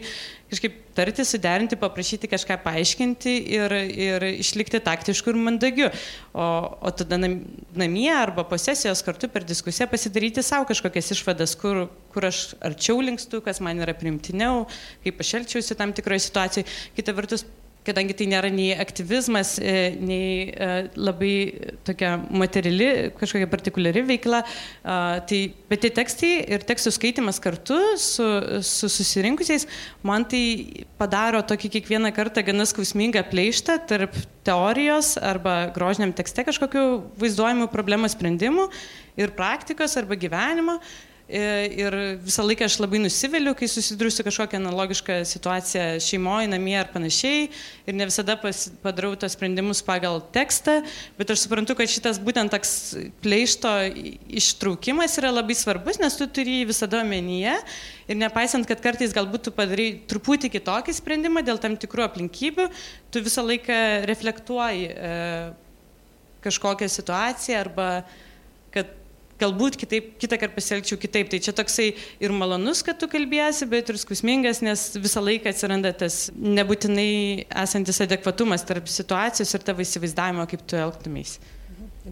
kažkaip 0.48 0.78
tarti, 0.96 1.24
suderinti, 1.28 1.76
paprašyti 1.78 2.30
kažką 2.30 2.56
paaiškinti 2.64 3.34
ir, 3.58 3.74
ir 4.06 4.26
išlikti 4.30 4.80
taktišku 4.84 5.32
ir 5.32 5.38
mandagiu. 5.44 5.90
O, 6.32 6.48
o 6.80 6.92
tada 6.94 7.20
namie 7.20 8.10
arba 8.14 8.46
posesijos 8.48 9.04
kartu 9.06 9.30
per 9.32 9.46
diskusiją 9.46 9.88
pasidaryti 9.92 10.42
savo 10.46 10.66
kažkokias 10.70 11.12
išvadas, 11.14 11.54
kur, 11.60 11.86
kur 12.14 12.28
aš 12.30 12.42
arčiau 12.64 12.98
linkstu, 13.04 13.42
kas 13.44 13.62
man 13.64 13.84
yra 13.84 13.94
primtiniau, 13.98 14.66
kaip 15.04 15.22
aš 15.24 15.36
elgčiausi 15.42 15.78
tam 15.78 15.94
tikroje 15.96 16.26
situacijoje. 16.26 16.68
Kita 16.96 17.14
vertus, 17.14 17.44
kadangi 17.88 18.16
tai 18.16 18.28
nėra 18.30 18.50
nei 18.52 18.70
aktyvizmas, 18.76 19.56
e, 19.58 19.74
nei 19.98 20.48
e, 20.52 20.68
labai 20.98 21.32
tokia 21.88 22.14
materiali, 22.28 22.88
kažkokia 23.18 23.48
partikuliari 23.50 24.04
veikla, 24.08 24.42
tai, 25.28 25.40
bet 25.70 25.82
tie 25.84 25.90
tekstai 25.94 26.32
ir 26.54 26.64
tekstų 26.68 26.92
skaitimas 26.94 27.40
kartu 27.42 27.78
su, 28.00 28.26
su 28.64 28.90
susirinkusiais, 28.92 29.66
man 30.06 30.26
tai 30.28 30.84
padaro 31.00 31.42
tokį 31.46 31.72
kiekvieną 31.78 32.12
kartą 32.16 32.44
gana 32.46 32.66
skausmingą 32.68 33.24
pleištą 33.30 33.78
tarp 33.88 34.16
teorijos 34.46 35.16
arba 35.20 35.68
grožiniam 35.74 36.14
tekste 36.16 36.46
kažkokių 36.48 36.84
vaizduojamų 37.20 37.68
problemos 37.72 38.16
sprendimų 38.16 38.68
ir 39.18 39.34
praktikos 39.36 39.96
arba 40.00 40.18
gyvenimo. 40.18 40.78
E, 41.28 41.40
ir 41.76 41.92
visą 42.24 42.40
laiką 42.48 42.64
aš 42.64 42.78
labai 42.80 43.02
nusiviliu, 43.02 43.52
kai 43.52 43.66
susiduriu 43.68 44.08
su 44.08 44.24
kažkokia 44.24 44.56
analogiška 44.56 45.18
situacija 45.28 45.98
šeimoje, 46.00 46.46
namie 46.48 46.78
ar 46.80 46.88
panašiai. 46.88 47.50
Ir 47.84 47.96
ne 47.98 48.06
visada 48.08 48.38
pas, 48.40 48.62
padarau 48.80 49.10
tos 49.20 49.34
sprendimus 49.36 49.82
pagal 49.84 50.22
tekstą, 50.32 50.78
bet 51.18 51.28
aš 51.34 51.42
suprantu, 51.44 51.76
kad 51.76 51.92
šitas 51.92 52.16
būtent 52.24 52.48
toks 52.54 52.72
pleišto 53.20 53.74
ištraukimas 54.40 55.18
yra 55.20 55.34
labai 55.34 55.56
svarbus, 55.58 56.00
nes 56.00 56.16
tu 56.16 56.30
turi 56.32 56.62
jį 56.62 56.70
visada 56.70 57.02
omenyje. 57.04 57.58
Ir 58.08 58.16
nepaisant, 58.16 58.64
kad 58.64 58.80
kartais 58.80 59.12
galbūt 59.12 59.50
tu 59.50 59.52
padarai 59.52 59.90
truputį 60.08 60.48
kitokį 60.54 60.94
sprendimą 60.96 61.42
dėl 61.44 61.60
tam 61.60 61.76
tikrų 61.76 62.06
aplinkybių, 62.06 62.70
tu 63.12 63.20
visą 63.20 63.44
laiką 63.44 63.76
reflektuoji 64.08 64.88
e, 64.96 65.12
kažkokią 66.48 66.88
situaciją 66.88 67.60
arba 67.66 67.90
kad 68.72 68.96
galbūt 69.40 69.78
kitaip, 69.80 70.14
kitą 70.22 70.38
kartą 70.40 70.58
pasielgčiau 70.58 71.00
kitaip. 71.00 71.30
Tai 71.32 71.40
čia 71.44 71.54
toksai 71.56 71.90
ir 72.22 72.34
malonus, 72.34 72.82
kad 72.86 72.98
tu 73.00 73.08
kalbėsi, 73.10 73.68
bet 73.70 73.92
ir 73.92 74.00
skausmingas, 74.00 74.62
nes 74.64 74.88
visą 74.98 75.22
laiką 75.24 75.52
atsiranda 75.52 75.92
tas 75.96 76.26
nebūtinai 76.34 77.46
esantis 77.64 78.02
adekvatumas 78.04 78.66
tarp 78.68 78.90
situacijos 78.90 79.54
ir 79.54 79.68
tavo 79.68 79.84
įsivaizdavimo, 79.84 80.48
kaip 80.50 80.66
tu 80.68 80.80
elgtumės. 80.80 81.38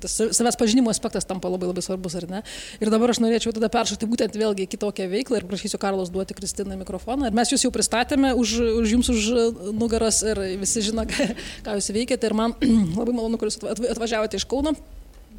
Tas 0.01 0.13
savęs 0.37 0.59
pažinimo 0.61 0.91
aspektas 0.93 1.25
tampa 1.25 1.49
labai 1.49 1.71
labai 1.71 1.83
svarbus, 1.85 2.17
ar 2.19 2.27
ne? 2.29 2.43
Ir 2.83 2.91
dabar 2.93 3.13
aš 3.13 3.21
norėčiau 3.23 3.55
tada 3.57 3.71
peršokti 3.73 4.09
būtent 4.11 4.37
vėlgi 4.37 4.67
kitokią 4.75 5.07
veiklą 5.09 5.41
ir 5.41 5.47
prašysiu 5.49 5.81
Karlos 5.81 6.11
duoti 6.13 6.37
Kristiną 6.37 6.77
mikrofoną. 6.83 7.31
Ir 7.31 7.37
mes 7.37 7.53
jūs 7.53 7.65
jau 7.65 7.73
pristatėme 7.73 8.35
už, 8.37 8.59
už 8.83 8.93
jums 8.97 9.11
už 9.13 9.31
nugaras 9.73 10.21
ir 10.27 10.43
visi 10.61 10.85
žino, 10.85 11.07
ką 11.65 11.79
jūs 11.79 11.91
veikiate. 11.97 12.29
Ir 12.29 12.37
man 12.37 12.57
labai 13.01 13.17
malonu, 13.17 13.41
kad 13.41 13.49
jūs 13.49 13.63
atvažiavote 13.95 14.37
iš 14.37 14.49
Kauno 14.51 14.77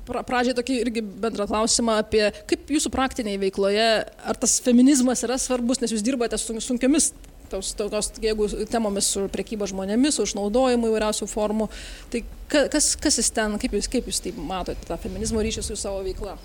pra, 0.08 0.24
pradžiai 0.28 0.58
tokį 0.58 0.82
irgi 0.86 1.04
bendrą 1.06 1.48
klausimą 1.50 2.00
apie 2.04 2.28
kaip 2.50 2.72
jūsų 2.74 2.92
praktinėje 2.94 3.42
veikloje, 3.46 3.88
ar 4.08 4.40
tas 4.40 4.60
feminizmas 4.64 5.26
yra 5.28 5.40
svarbus, 5.42 5.84
nes 5.84 5.94
jūs 5.94 6.06
dirbate 6.06 6.40
su 6.42 6.56
sunkiomis 6.64 7.12
tos, 7.50 7.74
tos, 7.78 8.12
jeigu 8.22 8.48
temomis 8.72 9.12
su 9.14 9.28
priekyba 9.32 9.68
žmonėmis, 9.70 10.18
su 10.18 10.26
išnaudojimu 10.28 10.90
įvairiausių 10.92 11.30
formų. 11.32 11.70
Tai 12.12 12.24
kas, 12.52 12.94
kas 13.00 13.22
jis 13.22 13.32
ten, 13.36 13.56
kaip 13.62 13.78
jūs, 13.78 13.90
kaip 13.92 14.10
jūs 14.10 14.20
tai 14.24 14.34
matote, 14.36 14.84
tą 14.88 15.00
feminizmo 15.02 15.44
ryšį 15.44 15.64
su 15.70 15.80
savo 15.80 16.04
veikla? 16.06 16.38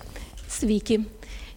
Sveiki. 0.47 1.01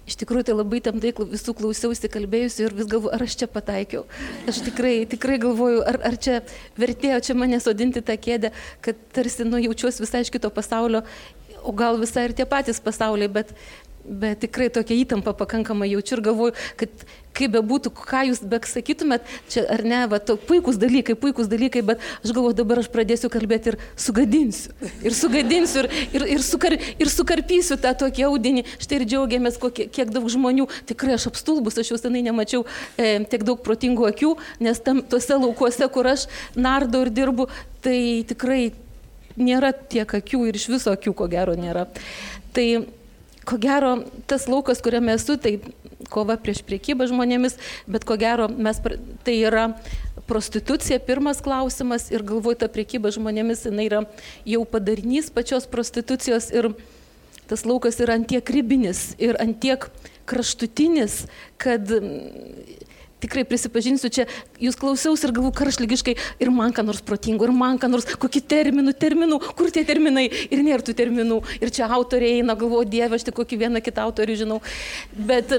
Iš 0.06 0.14
tikrųjų, 0.20 0.44
tai 0.46 0.54
labai 0.54 0.78
tamtai 0.86 1.10
visų 1.18 1.56
klausiausi, 1.58 2.06
kalbėjusi 2.14 2.62
ir 2.62 2.74
vis 2.78 2.86
galvoju, 2.86 3.10
ar 3.16 3.24
aš 3.24 3.34
čia 3.40 3.48
pataikiau. 3.50 4.04
Aš 4.46 4.60
tikrai, 4.68 5.00
tikrai 5.10 5.40
galvoju, 5.42 5.80
ar, 5.82 5.98
ar 6.06 6.14
čia 6.22 6.36
vertėjo 6.78 7.18
čia 7.26 7.34
mane 7.34 7.58
sodinti 7.62 8.04
tą 8.06 8.14
kėdę, 8.14 8.52
kad 8.86 9.00
tarsi 9.16 9.48
nu, 9.48 9.58
jaučiuosi 9.64 10.04
visai 10.04 10.22
iš 10.22 10.30
kito 10.30 10.52
pasaulio 10.54 11.02
o 11.66 11.74
gal 11.76 11.98
visai 12.00 12.28
ir 12.28 12.36
tie 12.38 12.46
patys 12.48 12.80
pasauliai, 12.82 13.28
bet, 13.32 13.52
bet 14.06 14.40
tikrai 14.46 14.70
tokia 14.70 15.02
įtampa 15.02 15.34
pakankamai 15.36 15.90
jaučiu 15.90 16.18
ir 16.18 16.26
galvoju, 16.30 16.58
kad 16.80 17.06
kaip 17.36 17.52
bebūtų, 17.52 17.92
ką 17.96 18.22
jūs 18.30 18.40
besakytumėt, 18.48 19.26
čia 19.52 19.66
ar 19.72 19.82
ne, 19.86 19.98
va, 20.10 20.20
to, 20.22 20.36
puikūs 20.40 20.78
dalykai, 20.80 21.16
puikūs 21.20 21.50
dalykai, 21.50 21.82
bet 21.86 22.02
aš 22.22 22.32
galvoju, 22.32 22.56
dabar 22.56 22.80
aš 22.80 22.88
pradėsiu 22.92 23.30
kalbėti 23.32 23.74
ir 23.74 23.78
sugadinsiu. 24.00 24.72
Ir 25.04 25.16
sugadinsiu, 25.16 25.84
ir, 25.84 25.90
ir, 26.16 26.26
ir, 26.36 26.44
sukar, 26.46 26.76
ir 26.76 27.12
sukarpysiu 27.12 27.78
tą 27.82 27.92
tokį 28.04 28.28
audinį. 28.30 28.64
Štai 28.82 29.00
ir 29.00 29.06
džiaugiamės, 29.10 29.60
kokie, 29.60 29.88
kiek 29.92 30.12
daug 30.14 30.28
žmonių. 30.32 30.68
Tikrai 30.88 31.16
aš 31.18 31.28
apstulbus, 31.32 31.76
aš 31.82 31.92
jau 31.92 32.00
senai 32.00 32.24
nemačiau 32.26 32.64
e, 32.96 33.18
tiek 33.28 33.44
daug 33.46 33.60
protingų 33.66 34.08
akių, 34.12 34.32
nes 34.64 34.80
tam 34.80 35.04
tuose 35.04 35.36
laukuose, 35.36 35.92
kur 35.92 36.08
aš 36.14 36.26
nardau 36.56 37.04
ir 37.04 37.12
dirbu, 37.14 37.50
tai 37.84 37.98
tikrai 38.28 38.72
nėra 39.36 39.72
tiek 39.72 40.16
akių 40.18 40.46
ir 40.48 40.58
iš 40.58 40.68
viso 40.74 40.94
akių 40.94 41.14
ko 41.16 41.28
gero 41.32 41.56
nėra. 41.58 41.86
Tai 42.56 42.66
ko 43.46 43.58
gero, 43.62 43.92
tas 44.26 44.48
laukas, 44.50 44.82
kuriame 44.82 45.14
esu, 45.14 45.38
tai 45.38 45.58
kova 46.10 46.36
prieš 46.40 46.62
priekybą 46.66 47.06
žmonėmis, 47.10 47.56
bet 47.90 48.04
ko 48.06 48.18
gero, 48.20 48.48
mes, 48.50 48.80
tai 49.26 49.36
yra 49.46 49.68
prostitucija 50.26 50.98
pirmas 51.06 51.40
klausimas 51.44 52.10
ir 52.10 52.24
galvoju, 52.26 52.60
ta 52.62 52.68
priekyba 52.72 53.12
žmonėmis, 53.14 53.66
jinai 53.68 53.86
yra 53.88 54.02
jau 54.48 54.64
padarinys 54.68 55.30
pačios 55.30 55.68
prostitucijos 55.70 56.50
ir 56.54 56.72
tas 57.46 57.62
laukas 57.68 58.00
yra 58.02 58.16
antiek 58.18 58.50
ribinis 58.50 59.12
ir 59.22 59.38
antiek 59.42 59.86
kraštutinis, 60.26 61.24
kad 61.62 61.86
tikrai 63.26 63.44
prisipažinsiu, 63.48 64.10
čia 64.12 64.26
jūs 64.62 64.78
klausiausi 64.80 65.28
ir 65.28 65.34
galvu 65.36 65.52
karšlygiškai 65.56 66.16
ir 66.42 66.52
man 66.54 66.74
ką 66.76 66.86
nors 66.86 67.02
protingo, 67.04 67.46
ir 67.46 67.54
man 67.56 67.80
ką 67.82 67.90
nors, 67.92 68.08
kokį 68.22 68.42
terminų, 68.48 68.94
terminų, 68.96 69.40
kur 69.58 69.72
tie 69.74 69.84
terminai 69.88 70.28
ir 70.30 70.64
nėra 70.64 70.86
tų 70.86 70.96
terminų. 70.96 71.42
Ir 71.60 71.74
čia 71.74 71.90
autoriai 71.98 72.40
eina, 72.40 72.56
galvoju, 72.58 72.88
dieve, 72.96 73.18
aš 73.18 73.28
tik 73.28 73.36
kokį 73.36 73.60
vieną 73.66 73.82
kitą 73.84 74.06
autorių 74.06 74.38
žinau. 74.44 74.62
Bet 75.28 75.52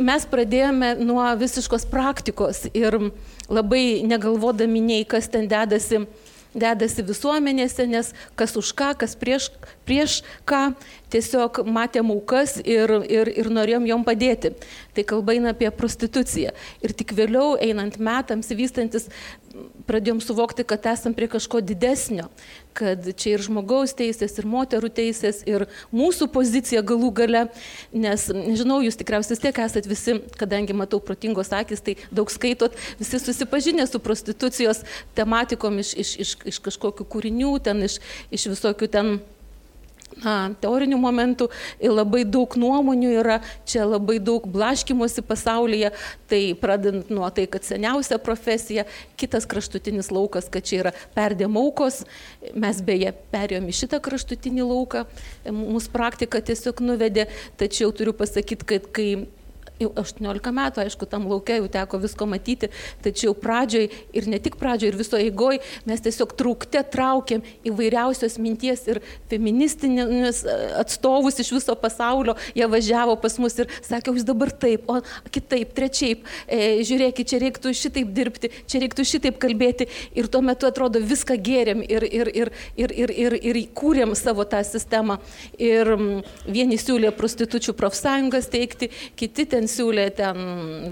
mes 0.00 0.26
pradėjome 0.30 0.94
nuo 1.02 1.26
visiškos 1.40 1.86
praktikos 1.90 2.64
ir 2.72 2.96
labai 3.50 4.02
negalvodami 4.06 4.82
nei 4.84 5.06
kas 5.08 5.28
ten 5.28 5.48
dedasi 5.50 6.04
dedasi 6.54 7.04
visuomenėse, 7.06 7.86
nes 7.86 8.12
kas 8.38 8.56
už 8.58 8.72
ką, 8.76 8.92
kas 9.02 9.14
prieš, 9.18 9.50
prieš 9.88 10.20
ką, 10.48 10.72
tiesiog 11.12 11.62
matėm 11.66 12.12
aukas 12.14 12.58
ir, 12.62 12.92
ir, 13.10 13.30
ir 13.42 13.50
norėjom 13.50 13.86
jom 13.90 14.06
padėti. 14.06 14.54
Tai 14.94 15.06
kalba 15.06 15.36
eina 15.36 15.54
apie 15.54 15.70
prostituciją. 15.74 16.54
Ir 16.82 16.94
tik 16.96 17.14
vėliau, 17.16 17.54
einant 17.62 17.98
metams, 18.02 18.50
vystantis, 18.54 19.08
pradėjom 19.88 20.20
suvokti, 20.22 20.66
kad 20.66 20.86
esam 20.92 21.14
prie 21.16 21.28
kažko 21.30 21.62
didesnio, 21.64 22.28
kad 22.76 23.06
čia 23.18 23.34
ir 23.34 23.44
žmogaus 23.44 23.94
teisės, 23.96 24.36
ir 24.38 24.48
moterų 24.50 24.90
teisės, 24.94 25.42
ir 25.48 25.66
mūsų 25.94 26.30
pozicija 26.34 26.82
galų 26.86 27.10
gale, 27.20 27.42
nes, 27.92 28.28
nežinau, 28.34 28.80
jūs 28.84 28.98
tikriausiai 29.00 29.36
vis 29.36 29.42
tiek 29.42 29.60
esat 29.64 29.88
visi, 29.90 30.16
kadangi 30.40 30.76
matau 30.76 31.00
protingos 31.04 31.52
akis, 31.56 31.82
tai 31.84 31.96
daug 32.14 32.30
skaitot, 32.32 32.76
visi 33.00 33.20
susipažinę 33.22 33.86
su 33.90 34.00
prostitucijos 34.02 34.84
tematikom 35.18 35.82
iš, 35.82 35.94
iš, 36.04 36.14
iš, 36.24 36.36
iš 36.54 36.62
kažkokių 36.64 37.06
kūrinių, 37.10 37.52
ten 37.64 37.84
iš, 37.88 38.00
iš 38.30 38.50
visokių 38.54 38.90
ten 38.90 39.20
na, 40.24 40.34
teorinių 40.62 40.98
momentų 41.00 41.48
labai 41.84 42.24
daug 42.28 42.54
nuomonių 42.60 43.12
yra, 43.22 43.38
čia 43.68 43.86
labai 43.88 44.18
daug 44.22 44.46
blaškimusi 44.50 45.24
pasaulyje, 45.26 45.92
tai 46.30 46.42
pradant 46.60 47.10
nuo 47.12 47.28
tai, 47.34 47.46
kad 47.50 47.66
seniausia 47.66 48.20
profesija, 48.22 48.86
kitas 49.20 49.48
kraštutinis 49.50 50.12
laukas, 50.14 50.50
kad 50.52 50.66
čia 50.66 50.82
yra 50.84 50.94
perdėm 51.16 51.58
aukos, 51.60 52.02
mes 52.54 52.80
beje 52.84 53.12
perėjom 53.32 53.68
į 53.70 53.76
šitą 53.82 54.00
kraštutinį 54.04 54.66
lauką, 54.68 55.04
mūsų 55.48 55.94
praktika 55.94 56.42
tiesiog 56.44 56.82
nuvedė, 56.84 57.28
tačiau 57.60 57.92
turiu 57.96 58.16
pasakyti, 58.16 58.68
kad 58.74 58.90
kai 58.94 59.10
jau 59.80 59.90
18 59.96 60.52
metų, 60.54 60.82
aišku, 60.84 61.08
tam 61.10 61.26
laukia 61.30 61.58
jau 61.60 61.68
teko 61.72 62.00
visko 62.02 62.26
matyti, 62.28 62.70
tačiau 63.04 63.32
pradžioj 63.36 63.88
ir 64.16 64.28
ne 64.30 64.40
tik 64.42 64.58
pradžioj, 64.60 64.92
ir 64.92 64.98
viso 65.00 65.20
eigoj 65.20 65.60
mes 65.88 66.02
tiesiog 66.04 66.34
traukte 66.38 66.82
traukėm 66.92 67.44
įvairiausios 67.68 68.36
minties 68.42 68.84
ir 68.90 69.00
feministinės 69.30 70.42
e, 70.44 70.56
atstovus 70.80 71.40
iš 71.40 71.52
viso 71.56 71.76
pasaulio, 71.80 72.36
jie 72.56 72.68
važiavo 72.70 73.16
pas 73.22 73.38
mus 73.40 73.56
ir 73.62 73.70
sakė, 73.86 74.14
jūs 74.18 74.26
dabar 74.28 74.52
taip, 74.52 74.84
o 74.90 75.00
kitaip, 75.32 75.72
trečiaip, 75.76 76.28
e, 76.44 76.82
žiūrėkit, 76.86 77.32
čia 77.32 77.40
reiktų 77.46 77.72
šitaip 77.76 78.12
dirbti, 78.16 78.52
čia 78.68 78.82
reiktų 78.84 79.06
šitaip 79.08 79.40
kalbėti 79.40 79.88
ir 80.18 80.28
tuo 80.28 80.42
metu 80.44 80.68
atrodo 80.68 81.00
viską 81.00 81.38
gėrėm 81.40 81.82
ir, 81.86 82.04
ir, 82.04 82.32
ir, 82.42 82.52
ir, 82.76 82.94
ir, 83.06 83.14
ir, 83.26 83.38
ir 83.40 83.60
kūrėm 83.76 84.12
savo 84.18 84.44
tą 84.48 84.60
sistemą. 84.66 85.18
Ir 85.60 85.88
vieni 86.44 86.78
siūlė 86.80 87.12
prostitučių 87.16 87.74
profsąjungas 87.78 88.50
teikti, 88.52 88.90
kiti 89.18 89.46
ten 89.50 89.69
siūlė 89.70 90.08
ten 90.18 90.40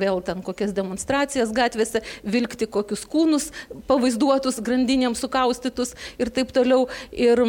vėl 0.00 0.22
ten 0.24 0.42
kokias 0.46 0.74
demonstracijas 0.76 1.52
gatvėse, 1.54 2.02
vilkti 2.24 2.68
kokius 2.70 3.04
kūnus 3.08 3.50
pavaizduotus, 3.90 4.62
grandinėm 4.64 5.16
sukaustytus 5.18 5.94
ir 6.20 6.30
taip 6.34 6.54
toliau. 6.56 6.86
Ir 7.12 7.42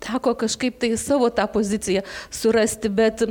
teko 0.00 0.34
kažkaip 0.34 0.80
tai 0.80 0.94
savo 0.96 1.28
tą 1.30 1.46
poziciją 1.52 2.02
surasti, 2.32 2.88
bet 2.88 3.26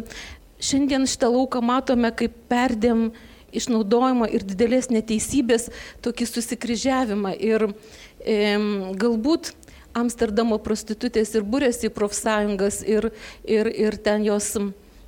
šiandien 0.61 1.07
šitą 1.09 1.31
lauką 1.33 1.61
matome 1.65 2.11
kaip 2.15 2.35
perdėm 2.51 3.09
išnaudojimo 3.55 4.27
ir 4.29 4.45
didelės 4.45 4.91
neteisybės 4.93 5.69
tokį 6.05 6.27
susikryžiavimą. 6.29 7.33
Ir 7.33 7.69
e, 8.21 8.35
galbūt 8.99 9.53
Amsterdamo 9.97 10.59
prostitutės 10.61 11.33
ir 11.33 11.47
būrėsi 11.49 11.89
į 11.89 11.95
profsąjungas 11.95 12.83
ir, 12.85 13.09
ir, 13.43 13.71
ir 13.73 13.97
ten 13.97 14.25
jos 14.27 14.53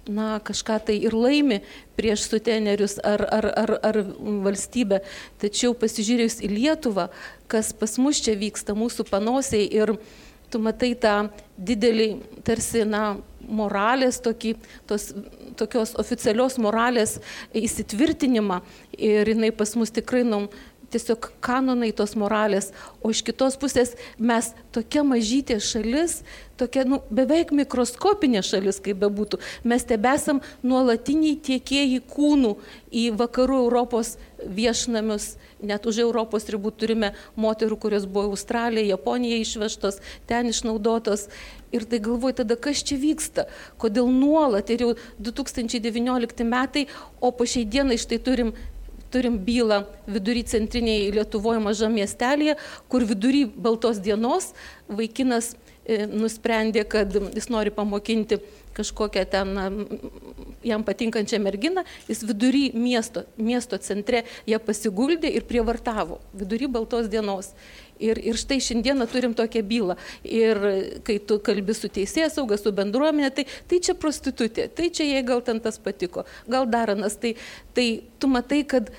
na, 0.09 0.39
kažką 0.43 0.79
tai 0.87 0.97
ir 1.05 1.13
laimi 1.13 1.61
prieš 1.97 2.25
sutenerius 2.29 2.97
ar, 3.03 3.23
ar, 3.29 3.47
ar, 3.63 3.75
ar 3.85 4.01
valstybę. 4.45 5.01
Tačiau 5.41 5.75
pasižiūrėjus 5.77 6.41
į 6.45 6.51
Lietuvą, 6.55 7.09
kas 7.51 7.73
pas 7.77 7.97
mus 8.01 8.21
čia 8.23 8.37
vyksta, 8.39 8.77
mūsų 8.77 9.07
panosiai 9.11 9.67
ir 9.69 9.95
tu 10.51 10.59
matai 10.59 10.93
tą 10.99 11.29
didelį, 11.57 12.09
tarsi, 12.47 12.83
na, 12.87 13.21
moralės, 13.51 14.19
tokį, 14.23 14.55
tos, 14.89 15.11
tokios 15.59 15.93
oficialios 15.99 16.57
moralės 16.61 17.17
įsitvirtinimą 17.57 18.61
ir 18.97 19.31
jinai 19.31 19.51
pas 19.55 19.73
mus 19.79 19.93
tikrai, 19.93 20.23
nu, 20.27 20.45
tiesiog 20.91 21.31
kanonai 21.43 21.91
tos 21.95 22.15
moralės, 22.19 22.71
o 23.01 23.11
iš 23.13 23.23
kitos 23.27 23.57
pusės 23.61 23.95
mes 24.19 24.51
tokia 24.75 25.03
mažytė 25.07 25.59
šalis, 25.63 26.21
tokia 26.59 26.85
nu, 26.87 27.01
beveik 27.13 27.53
mikroskopinė 27.55 28.43
šalis, 28.45 28.81
kaip 28.83 28.99
bebūtų, 29.01 29.39
mes 29.67 29.85
tebesam 29.87 30.41
nuolatiniai 30.63 31.39
tiekėjai 31.47 32.01
kūnų 32.11 32.55
į 32.91 33.07
vakarų 33.19 33.61
Europos 33.65 34.17
viešnamius, 34.41 35.35
net 35.61 35.85
už 35.85 36.01
Europos 36.03 36.47
ribų 36.49 36.73
turime 36.73 37.13
moterų, 37.39 37.77
kurios 37.81 38.05
buvo 38.05 38.31
Australija, 38.33 38.93
Japonija 38.95 39.39
išvežtos, 39.41 40.01
ten 40.29 40.49
išnaudotos. 40.51 41.27
Ir 41.71 41.85
tai 41.87 42.01
galvoju 42.03 42.41
tada, 42.41 42.57
kas 42.59 42.81
čia 42.83 42.97
vyksta, 42.99 43.45
kodėl 43.79 44.09
nuolat 44.11 44.69
ir 44.73 44.83
jau 44.83 44.91
2019 45.23 46.43
metai, 46.43 46.87
o 47.23 47.31
po 47.31 47.47
šiai 47.47 47.63
dienai 47.63 47.95
štai 48.01 48.19
turim 48.19 48.51
turim 49.11 49.37
bylą 49.45 49.83
vidury 50.07 50.43
centrinėje 50.47 51.11
Lietuvoje 51.17 51.61
mažam 51.63 51.93
miestelėje, 51.95 52.57
kur 52.91 53.05
vidury 53.07 53.45
baltos 53.45 53.99
dienos 54.03 54.51
vaikinas 54.89 55.53
e, 55.85 56.05
nusprendė, 56.07 56.85
kad 56.87 57.13
jis 57.35 57.51
nori 57.53 57.73
pamokinti 57.75 58.41
kažkokią 58.73 59.25
ten 59.27 59.59
jam 60.63 60.83
patinkančią 60.83 61.39
merginą, 61.43 61.83
jis 62.07 62.23
vidury 62.23 62.69
miesto, 62.73 63.25
miesto 63.37 63.77
centre 63.83 64.23
ją 64.47 64.59
pasiguldė 64.63 65.31
ir 65.35 65.47
prievartavo 65.49 66.21
vidury 66.33 66.69
baltos 66.71 67.09
dienos. 67.11 67.51
Ir, 68.01 68.19
ir 68.25 68.39
štai 68.39 68.59
šiandieną 68.63 69.05
turim 69.11 69.35
tokią 69.37 69.61
bylą. 69.67 69.97
Ir 70.25 70.59
kai 71.05 71.19
tu 71.27 71.37
kalbi 71.43 71.75
su 71.77 71.89
teisėjas 71.93 72.37
sauga, 72.37 72.57
su 72.57 72.73
bendruomenė, 72.75 73.29
tai, 73.35 73.45
tai 73.69 73.81
čia 73.83 73.95
prostitutė, 73.97 74.67
tai 74.73 74.89
čia 74.89 75.07
jai 75.07 75.23
gal 75.27 75.43
ten 75.45 75.61
tas 75.63 75.77
patiko, 75.81 76.25
gal 76.49 76.65
daranas. 76.69 77.19
Tai, 77.21 77.35
tai 77.77 77.87
tu 78.19 78.31
matai, 78.31 78.63
kad 78.65 78.89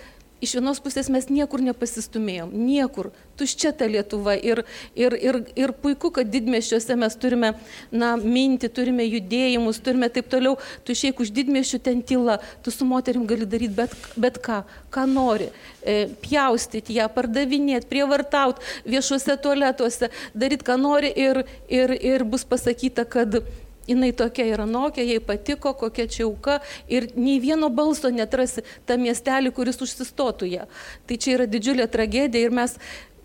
iš 0.42 0.56
vienos 0.58 0.80
pusės 0.82 1.08
mes 1.12 1.28
niekur 1.30 1.62
nepasistumėjom, 1.62 2.50
niekur, 2.52 3.12
tuščia 3.38 3.70
ta 3.78 3.86
Lietuva 3.88 4.34
ir, 4.34 4.64
ir, 4.98 5.14
ir, 5.14 5.38
ir 5.58 5.72
puiku, 5.78 6.10
kad 6.14 6.28
didmeščiuose 6.32 6.96
mes 6.98 7.16
turime, 7.22 7.52
na, 7.94 8.12
mintį, 8.18 8.70
turime 8.74 9.06
judėjimus, 9.06 9.80
turime 9.84 10.10
taip 10.12 10.28
toliau, 10.32 10.58
tu 10.82 10.96
išėjai 10.96 11.14
už 11.22 11.32
didmeščių 11.38 11.82
ten 11.86 12.02
tyla, 12.02 12.40
tu 12.64 12.74
su 12.74 12.88
moterim 12.88 13.26
gali 13.30 13.46
daryti 13.46 13.78
bet, 13.78 13.96
bet 14.18 14.40
ką, 14.42 14.62
ką 14.92 15.06
nori, 15.10 15.48
e, 15.80 16.08
pjaustyti 16.24 16.98
ją, 16.98 17.08
pardavinėti, 17.14 17.88
prievartauti 17.90 18.90
viešuose 18.90 19.38
tualetuose, 19.42 20.10
daryti 20.34 20.66
ką 20.66 20.78
nori 20.80 21.12
ir, 21.14 21.44
ir, 21.70 21.94
ir 21.96 22.26
bus 22.26 22.44
pasakyta, 22.48 23.06
kad 23.06 23.42
jinai 23.88 24.12
tokia 24.16 24.46
ir 24.50 24.62
anokia, 24.64 25.04
jai 25.06 25.20
patiko, 25.24 25.74
kokia 25.78 26.06
čia 26.10 26.26
auka 26.28 26.60
ir 26.88 27.10
nei 27.16 27.40
vieno 27.42 27.70
balso 27.72 28.10
netrasi 28.12 28.64
tą 28.86 28.98
miestelį, 29.00 29.52
kuris 29.54 29.82
užsistotų 29.82 30.52
ją. 30.52 30.68
Tai 31.06 31.18
čia 31.18 31.36
yra 31.38 31.48
didžiulė 31.50 31.88
tragedija 31.90 32.46
ir 32.48 32.54
mes 32.54 32.78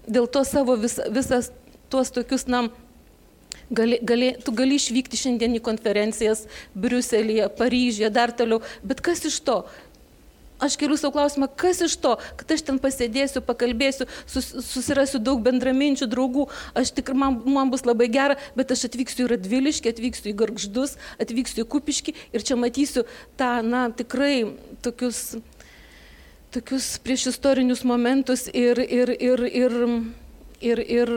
dėl 0.07 0.27
to 0.31 0.43
savo 0.47 0.77
vis, 0.79 0.99
visas 1.13 1.51
tuos 1.91 2.11
tokius, 2.11 2.47
na, 2.47 2.67
Gali, 3.67 3.97
gali, 3.99 4.29
tu 4.39 4.53
gali 4.55 4.77
išvykti 4.79 5.17
šiandien 5.19 5.57
į 5.57 5.59
konferencijas 5.59 6.45
Briuselėje, 6.71 7.49
Paryžėje, 7.57 8.09
dar 8.15 8.31
toliau, 8.31 8.61
bet 8.79 9.01
kas 9.03 9.25
iš 9.27 9.41
to? 9.43 9.57
Aš 10.57 10.73
keliu 10.81 10.97
savo 10.97 11.13
klausimą, 11.13 11.45
kas 11.53 11.83
iš 11.85 11.95
to, 12.01 12.15
kad 12.39 12.51
aš 12.55 12.63
ten 12.65 12.79
pasėdėsiu, 12.81 13.43
pakalbėsiu, 13.45 14.07
sus, 14.25 14.47
susirasiu 14.65 15.21
daug 15.21 15.43
bendraminčių 15.45 16.07
draugų, 16.09 16.47
aš 16.77 16.95
tikrai 16.97 17.17
man, 17.21 17.37
man 17.45 17.69
bus 17.69 17.85
labai 17.85 18.07
gera, 18.09 18.39
bet 18.57 18.73
aš 18.73 18.87
atvyksiu 18.89 19.27
į 19.27 19.29
Radviliškį, 19.35 19.93
atvyksiu 19.93 20.31
į 20.31 20.35
Gargždus, 20.41 20.95
atvyksiu 21.21 21.61
į 21.61 21.67
Kupiškį 21.75 22.15
ir 22.33 22.47
čia 22.47 22.57
matysiu 22.57 23.05
tą, 23.37 23.51
na, 23.61 23.83
tikrai 23.93 24.47
tokius, 24.81 25.37
tokius 26.55 26.89
prieš 27.05 27.29
istorinius 27.35 27.85
momentus 27.85 28.47
ir, 28.49 28.81
ir, 28.81 29.13
ir, 29.13 29.45
ir, 29.45 29.77
ir, 30.73 30.85
ir 30.87 31.13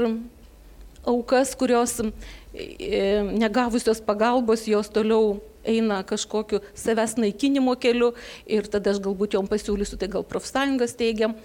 aukas, 1.09 1.57
kurios 1.57 1.97
e, 2.05 3.23
negavusios 3.33 4.05
pagalbos, 4.05 4.69
jos 4.69 4.93
toliau 4.93 5.39
eina 5.71 6.01
kažkokiu 6.07 6.61
savęs 6.75 7.17
naikinimo 7.21 7.77
keliu 7.81 8.13
ir 8.51 8.69
tada 8.71 8.95
aš 8.95 9.01
galbūt 9.05 9.39
jom 9.39 9.49
pasiūlysiu, 9.51 9.99
tai 10.01 10.11
gal 10.13 10.27
profsąjungas 10.27 10.97
teigiam, 10.99 11.37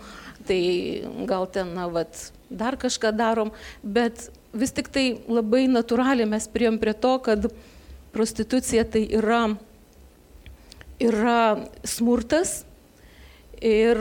tai 0.47 0.61
gal 1.29 1.47
ten, 1.51 1.73
na, 1.77 1.87
vat, 1.91 2.29
dar 2.49 2.77
kažką 2.81 3.13
darom, 3.15 3.53
bet 3.83 4.27
vis 4.55 4.73
tik 4.75 4.89
tai 4.93 5.05
labai 5.27 5.65
natūraliai 5.71 6.29
mes 6.29 6.49
priem 6.51 6.79
prie 6.81 6.95
to, 6.97 7.17
kad 7.23 7.49
prostitucija 8.15 8.85
tai 8.87 9.03
yra, 9.19 9.43
yra 11.03 11.39
smurtas 11.83 12.61
ir 13.59 13.99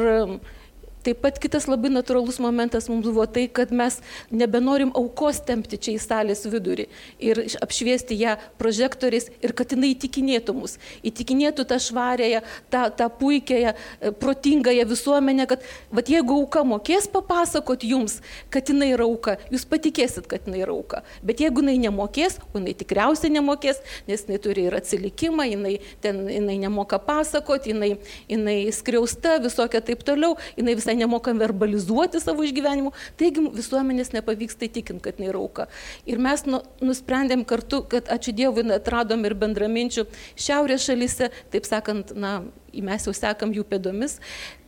Taip 1.05 1.19
pat 1.21 1.37
kitas 1.37 1.67
labai 1.69 1.91
natūralus 1.93 2.39
momentas 2.41 2.87
mums 2.89 3.05
buvo 3.05 3.27
tai, 3.29 3.43
kad 3.53 3.69
mes 3.77 3.99
nebenorim 4.33 4.89
aukos 4.97 5.43
tempti 5.45 5.77
čia 5.77 5.93
į 5.99 6.01
salės 6.01 6.47
vidurį 6.49 6.87
ir 7.21 7.43
apšviesti 7.61 8.17
ją 8.17 8.39
prožektoriais 8.61 9.29
ir 9.45 9.53
kad 9.53 9.75
jinai 9.75 9.91
įtikinėtų 9.93 10.55
mus, 10.57 10.79
įtikinėtų 11.05 11.67
tą 11.69 11.77
švarėją, 11.85 12.41
tą, 12.73 12.87
tą 12.97 13.09
puikiąją, 13.21 13.75
e, 13.75 14.13
protingąją 14.23 14.87
visuomenę, 14.89 15.47
kad 15.51 15.67
vat, 15.93 16.09
jeigu 16.09 16.39
auka 16.39 16.63
mokės 16.65 17.11
papasakot 17.13 17.85
jums, 17.85 18.23
kad 18.49 18.73
jinai 18.73 18.95
yra 18.95 19.05
auka, 19.05 19.37
jūs 19.53 19.69
patikėsit, 19.69 20.25
kad 20.31 20.49
jinai 20.49 20.65
yra 20.65 20.73
auka. 20.73 21.03
Bet 21.21 21.45
jeigu 21.45 21.61
jinai 21.61 21.77
nemokės, 21.85 22.39
o 22.55 22.63
jinai 22.63 22.73
tikriausiai 22.81 23.35
nemokės, 23.37 23.83
nes 24.09 24.25
jinai 24.25 24.41
turi 24.41 24.67
ir 24.71 24.79
atsilikimą, 24.81 25.51
jinai, 25.53 25.77
ten, 26.01 26.25
jinai 26.33 26.57
nemoka 26.65 26.97
pasakot, 26.97 27.69
jinai, 27.69 27.99
jinai 28.33 28.59
skriausta, 28.73 29.37
visokia 29.45 29.85
taip 29.85 30.01
toliau, 30.09 30.39
jinai 30.57 30.79
visai 30.81 30.94
nemokam 30.99 31.41
verbalizuoti 31.43 32.21
savo 32.23 32.47
išgyvenimų, 32.47 32.95
taigi 33.21 33.45
visuomenės 33.55 34.15
nepavyksta 34.17 34.69
įtikinti, 34.69 35.03
kad 35.05 35.21
jinai 35.21 35.35
rauka. 35.35 35.69
Ir 36.09 36.21
mes 36.23 36.47
nu, 36.49 36.63
nusprendėm 36.85 37.45
kartu, 37.49 37.83
kad 37.91 38.11
ačiū 38.13 38.35
Dievui 38.37 38.67
atradom 38.75 39.25
ir 39.27 39.37
bendraminčių 39.39 40.07
šiaurės 40.35 40.89
šalyse, 40.89 41.31
taip 41.55 41.69
sakant, 41.69 42.15
na, 42.17 42.41
mes 42.75 43.07
jau 43.07 43.15
sekam 43.17 43.55
jų 43.55 43.67
pėdomis, 43.69 44.19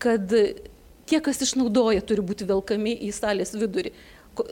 kad 0.03 0.33
tie, 1.07 1.21
kas 1.23 1.43
išnaudoja, 1.47 2.05
turi 2.07 2.25
būti 2.27 2.47
velkami 2.49 2.95
į 3.07 3.13
salės 3.15 3.55
vidurį. 3.57 3.95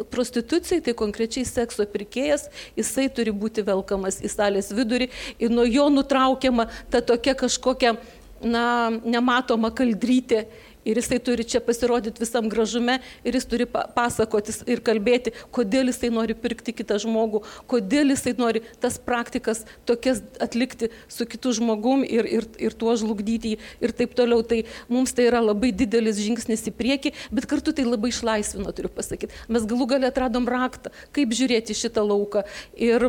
Prostitucijai, 0.08 0.80
tai 0.80 0.94
konkrečiai 0.96 1.44
sekso 1.44 1.84
pirkėjas, 1.84 2.46
jisai 2.78 3.10
turi 3.12 3.34
būti 3.36 3.64
velkamas 3.66 4.22
į 4.24 4.30
salės 4.32 4.70
vidurį 4.72 5.10
ir 5.36 5.52
nuo 5.52 5.66
jo 5.68 5.90
nutraukiama 5.92 6.70
ta 6.92 7.02
tokia 7.04 7.34
kažkokia, 7.36 7.98
na, 8.44 8.64
nematoma 9.04 9.70
kaldrytė 9.76 10.46
Ir 10.84 10.98
jisai 11.00 11.18
turi 11.24 11.44
čia 11.48 11.60
pasirodyti 11.64 12.20
visam 12.20 12.48
gražume 12.52 12.98
ir 13.24 13.36
jis 13.36 13.46
turi 13.48 13.66
pasakotis 13.66 14.62
ir 14.68 14.82
kalbėti, 14.84 15.32
kodėl 15.54 15.88
jisai 15.88 16.10
nori 16.12 16.36
pirkti 16.36 16.74
kitą 16.76 16.98
žmogų, 17.02 17.40
kodėl 17.70 18.12
jisai 18.12 18.34
nori 18.38 18.60
tas 18.82 18.98
praktikas 19.00 19.64
tokias 19.88 20.20
atlikti 20.44 20.90
su 21.08 21.26
kitu 21.28 21.54
žmogum 21.56 22.04
ir, 22.04 22.28
ir, 22.28 22.48
ir 22.60 22.76
tuo 22.76 22.96
žlugdyti 23.00 23.56
ir 23.56 23.94
taip 23.96 24.16
toliau. 24.18 24.44
Tai 24.44 24.60
mums 24.92 25.14
tai 25.16 25.28
yra 25.30 25.40
labai 25.40 25.72
didelis 25.72 26.20
žingsnis 26.20 26.66
į 26.68 26.74
priekį, 26.76 27.14
bet 27.32 27.48
kartu 27.50 27.72
tai 27.72 27.86
labai 27.88 28.12
išlaisvino, 28.12 28.74
turiu 28.76 28.92
pasakyti. 28.92 29.32
Mes 29.48 29.64
galų 29.70 29.88
galę 29.94 30.12
atradom 30.12 30.48
raktą, 30.50 30.92
kaip 31.16 31.32
žiūrėti 31.36 31.76
šitą 31.76 32.04
lauką. 32.04 32.44
Ir 32.76 33.08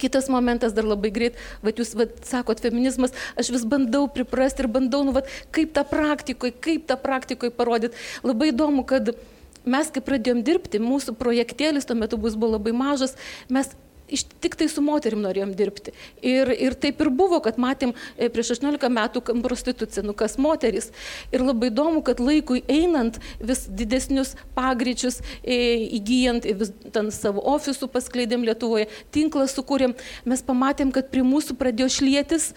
Kitas 0.00 0.28
momentas 0.32 0.74
dar 0.76 0.86
labai 0.88 1.12
greit, 1.14 1.38
va 1.64 1.72
jūs 1.72 1.94
va, 1.96 2.08
sakot 2.26 2.60
feminizmas, 2.62 3.14
aš 3.38 3.52
vis 3.54 3.64
bandau 3.68 4.06
priprasti 4.12 4.64
ir 4.64 4.70
bandau, 4.72 5.02
nu, 5.06 5.14
va, 5.16 5.24
kaip 5.54 5.72
tą 5.76 5.86
praktikoje, 5.88 6.54
kaip 6.60 6.86
tą 6.90 6.98
praktikoje 7.00 7.54
parodyti. 7.56 7.96
Labai 8.26 8.52
įdomu, 8.52 8.84
kad 8.88 9.14
mes, 9.66 9.90
kai 9.92 10.04
pradėjom 10.04 10.44
dirbti, 10.46 10.82
mūsų 10.82 11.16
projektėlis 11.18 11.88
tuo 11.88 11.96
metu 11.98 12.20
bus 12.20 12.36
buvo 12.38 12.56
labai 12.56 12.74
mažas, 12.76 13.16
mes 13.52 13.72
iš, 14.08 14.24
tik 14.42 14.56
tai 14.58 14.68
su 14.70 14.82
moterim 14.84 15.22
norėjom 15.24 15.52
dirbti. 15.58 15.94
Ir, 16.24 16.50
ir 16.52 16.76
taip 16.78 17.00
ir 17.02 17.10
buvo, 17.14 17.40
kad 17.44 17.58
matėm 17.60 17.94
e, 18.16 18.28
prieš 18.32 18.54
18 18.56 18.90
metų 18.92 19.22
prostituciją, 19.44 20.06
nu 20.06 20.14
kas 20.16 20.36
moteris. 20.42 20.90
Ir 21.34 21.44
labai 21.46 21.70
įdomu, 21.72 22.02
kad 22.06 22.22
laikui 22.22 22.62
einant 22.70 23.20
vis 23.40 23.66
didesnius 23.68 24.34
pagreičius 24.56 25.20
e, 25.42 25.58
įgyjant, 25.98 26.48
vis 26.60 26.72
ten 26.94 27.12
savo 27.14 27.44
ofisų 27.56 27.90
paskleidėm 27.92 28.46
Lietuvoje, 28.46 28.88
tinklą 29.14 29.46
sukūrėm, 29.50 29.96
mes 30.28 30.42
pamatėm, 30.46 30.92
kad 30.94 31.10
prie 31.12 31.24
mūsų 31.26 31.58
pradėjo 31.58 31.92
šlėtis 31.98 32.52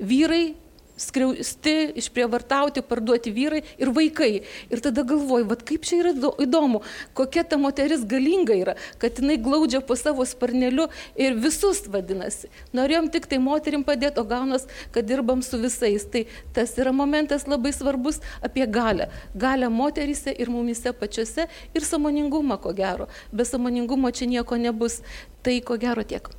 vyrai 0.00 0.54
skriausti, 0.96 1.92
išprievartauti, 1.98 2.82
parduoti 2.86 3.32
vyrai 3.34 3.62
ir 3.80 3.90
vaikai. 3.94 4.44
Ir 4.70 4.82
tada 4.84 5.02
galvoju, 5.06 5.48
vad 5.50 5.64
kaip 5.66 5.86
čia 5.86 6.00
yra 6.02 6.12
įdomu, 6.42 6.82
kokia 7.18 7.44
ta 7.48 7.58
moteris 7.60 8.04
galinga 8.08 8.56
yra, 8.56 8.76
kad 9.02 9.18
jinai 9.18 9.36
glaudžia 9.42 9.82
po 9.84 9.96
savo 9.98 10.26
sparneliu 10.28 10.86
ir 11.18 11.36
visus 11.38 11.84
vadinasi. 11.90 12.50
Norėjom 12.76 13.10
tik 13.14 13.28
tai 13.30 13.40
moterim 13.42 13.84
padėti, 13.86 14.22
o 14.22 14.26
gaunas, 14.28 14.68
kad 14.94 15.06
dirbam 15.08 15.42
su 15.42 15.58
visais. 15.60 16.06
Tai 16.10 16.24
tas 16.54 16.74
yra 16.78 16.92
momentas 16.94 17.48
labai 17.50 17.74
svarbus 17.74 18.20
apie 18.44 18.66
galę. 18.70 19.10
Galę 19.34 19.70
moterise 19.72 20.34
ir 20.34 20.52
mumise 20.52 20.92
pačiose 20.94 21.48
ir 21.74 21.86
samoningumą, 21.86 22.60
ko 22.62 22.74
gero. 22.76 23.08
Be 23.32 23.46
samoningumo 23.48 24.12
čia 24.14 24.30
nieko 24.30 24.58
nebus. 24.60 25.00
Tai 25.44 25.58
ko 25.60 25.76
gero 25.76 26.00
tiek. 26.08 26.30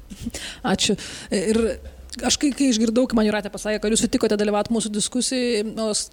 Ačiū. 0.66 0.96
Ir 1.30 1.78
Aš 2.24 2.38
kai, 2.40 2.52
kai 2.56 2.70
išgirdau, 2.72 3.04
kai 3.10 3.18
man 3.18 3.26
Juratė 3.28 3.50
pasakė, 3.52 3.80
kad 3.84 3.92
jūs 3.92 4.06
sutikote 4.06 4.38
dalyvauti 4.40 4.72
mūsų 4.72 4.92
diskusijai, 4.96 5.64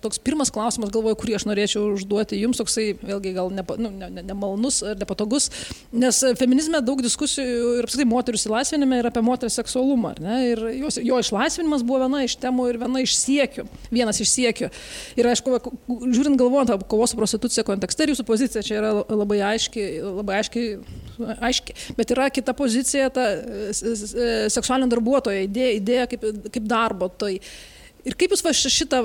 toks 0.02 0.18
pirmas 0.24 0.50
klausimas, 0.54 0.90
galvoju, 0.94 1.18
kurį 1.20 1.36
aš 1.38 1.44
norėčiau 1.46 1.92
užduoti 1.94 2.40
jums, 2.40 2.58
toksai 2.58 2.88
vėlgi 2.98 3.34
gal 3.36 3.52
nepa, 3.54 3.76
nu, 3.78 3.92
ne, 3.94 4.08
ne, 4.10 4.24
nemalnus 4.26 4.80
ar 4.86 4.98
nepatogus, 4.98 5.50
nes 5.94 6.18
feminizme 6.40 6.80
daug 6.82 7.02
diskusijų 7.04 7.76
ir 7.78 7.86
apskritai 7.86 8.08
moterų 8.10 8.40
įsilaisvinime 8.40 8.98
yra 9.02 9.12
apie 9.12 9.22
moterų 9.26 9.54
seksualumą. 9.54 10.14
Ir 10.48 10.64
jos, 10.80 10.98
jo 11.02 11.20
išlaisvinimas 11.22 11.86
buvo 11.86 12.02
viena 12.02 12.24
iš 12.26 12.34
temų 12.42 12.66
ir 12.72 12.80
viena 12.82 13.04
iš 13.04 13.14
siekių, 13.20 13.66
vienas 13.94 14.18
iš 14.24 14.34
siekių. 14.34 14.72
Ir 15.20 15.30
aišku, 15.30 15.54
žiūrint 15.86 16.40
galvojant 16.40 16.74
apie 16.74 16.88
kovos 16.90 17.14
su 17.14 17.20
prostitucija 17.20 17.66
kontekste, 17.68 18.08
jūsų 18.10 18.26
pozicija 18.26 18.64
čia 18.66 18.80
yra 18.80 18.92
labai 19.06 19.38
aiški, 19.52 19.86
labai 20.08 20.40
aiški, 20.40 20.66
aiški. 21.38 21.78
Bet 21.98 22.16
yra 22.16 22.26
kita 22.34 22.56
pozicija, 22.58 23.10
ta 23.14 23.28
seksualinio 23.72 24.90
darbuotojo 24.96 25.46
idėja, 25.46 25.76
idėja 25.78 25.91
idėja 25.92 26.08
kaip, 26.10 26.26
kaip 26.50 26.66
darbo. 26.68 27.12
Tai, 27.20 27.36
Ir 28.02 28.16
kaip 28.18 28.32
jūs 28.34 28.40
va 28.42 28.50
šitą, 28.50 28.98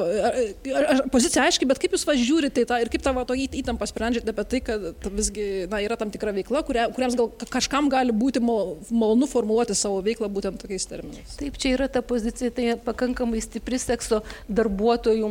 pozicija 1.14 1.44
aiškiai, 1.46 1.68
bet 1.70 1.80
kaip 1.82 1.94
jūs 1.94 2.06
va 2.08 2.16
žiūrite 2.18 2.64
į 2.64 2.68
tą 2.70 2.80
ir 2.82 2.90
kaip 2.90 3.04
tą 3.06 3.12
va 3.14 3.26
to 3.30 3.36
įtampą 3.38 3.86
sprendžiate 3.90 4.34
apie 4.34 4.46
tai, 4.50 4.62
kad 4.66 5.06
visgi 5.14 5.68
na, 5.70 5.84
yra 5.86 5.98
tam 6.02 6.10
tikra 6.14 6.34
veikla, 6.34 6.64
kuria, 6.66 6.88
kuriems 6.96 7.18
gal 7.20 7.30
kažkam 7.54 7.92
gali 7.94 8.16
būti 8.16 8.42
malonu 8.42 9.30
formuluoti 9.30 9.78
savo 9.78 10.02
veiklą 10.06 10.32
būtent 10.34 10.58
tokiais 10.64 10.90
terminais. 10.90 11.38
Taip, 11.38 11.62
čia 11.62 11.76
yra 11.76 11.90
ta 11.94 12.02
pozicija, 12.02 12.50
tai 12.50 12.74
pakankamai 12.82 13.44
stipri 13.46 13.78
sekso 13.82 14.24
darbuotojų 14.50 15.30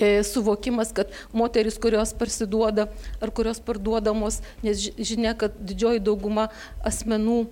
e, 0.00 0.24
suvokimas, 0.24 0.96
kad 0.96 1.12
moteris, 1.36 1.76
kurios 1.76 2.16
parsiduoda 2.16 2.88
ar 3.20 3.36
kurios 3.36 3.60
parduodamos, 3.60 4.40
nes 4.64 4.88
žinia, 4.96 5.36
kad 5.36 5.60
didžioji 5.60 6.00
dauguma 6.08 6.48
asmenų 6.88 7.42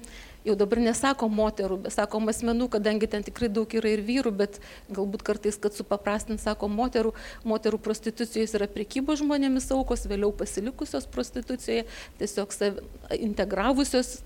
jau 0.44 0.54
dabar 0.58 0.80
nesako 0.84 1.28
moterų, 1.32 1.78
bet 1.86 1.94
sakom 1.96 2.28
asmenų, 2.32 2.68
kadangi 2.76 3.08
ten 3.10 3.24
tikrai 3.24 3.48
daug 3.52 3.70
yra 3.78 3.94
ir 3.94 4.04
vyrų, 4.04 4.32
bet 4.44 4.60
galbūt 4.92 5.24
kartais, 5.26 5.56
kad 5.60 5.76
supaprastint, 5.76 6.42
sako 6.42 6.68
moterų, 6.72 7.14
moterų 7.48 7.80
prostitucijos 7.84 8.54
yra 8.58 8.68
prekybo 8.70 9.16
žmonėmis 9.18 9.70
aukos, 9.74 10.04
vėliau 10.10 10.32
pasilikusios 10.36 11.08
prostitucijoje, 11.14 11.86
tiesiog 12.20 12.54
sav, 12.54 12.80
integravusios 13.16 14.18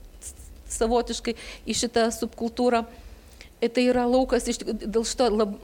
savotiškai 0.69 1.37
į 1.69 1.77
šitą 1.85 2.09
subkultūrą. 2.15 2.85
Tai 3.59 3.83
yra 3.83 4.05
laukas, 4.07 4.47
iš, 4.51 4.61
dėl 4.63 5.03
šito 5.07 5.27
lab, 5.35 5.57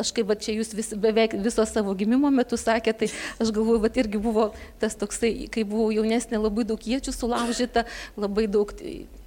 aš 0.00 0.12
kaip 0.16 0.28
va 0.30 0.36
čia 0.38 0.54
jūs 0.56 0.72
vis, 0.76 0.90
beveik 0.96 1.36
viso 1.44 1.64
savo 1.68 1.94
gimimo 1.98 2.30
metu 2.34 2.58
sakėte, 2.60 3.06
tai 3.06 3.42
aš 3.42 3.52
galvoju, 3.54 3.82
va 3.84 3.90
irgi 4.02 4.20
buvo 4.22 4.48
tas 4.82 4.96
toksai, 4.98 5.48
kai 5.52 5.64
buvau 5.68 5.90
jaunesnė, 5.94 6.40
labai 6.40 6.66
daug 6.68 6.82
iečių 6.82 7.14
sulaužyta, 7.14 7.84
labai 8.16 8.48
daug 8.50 8.72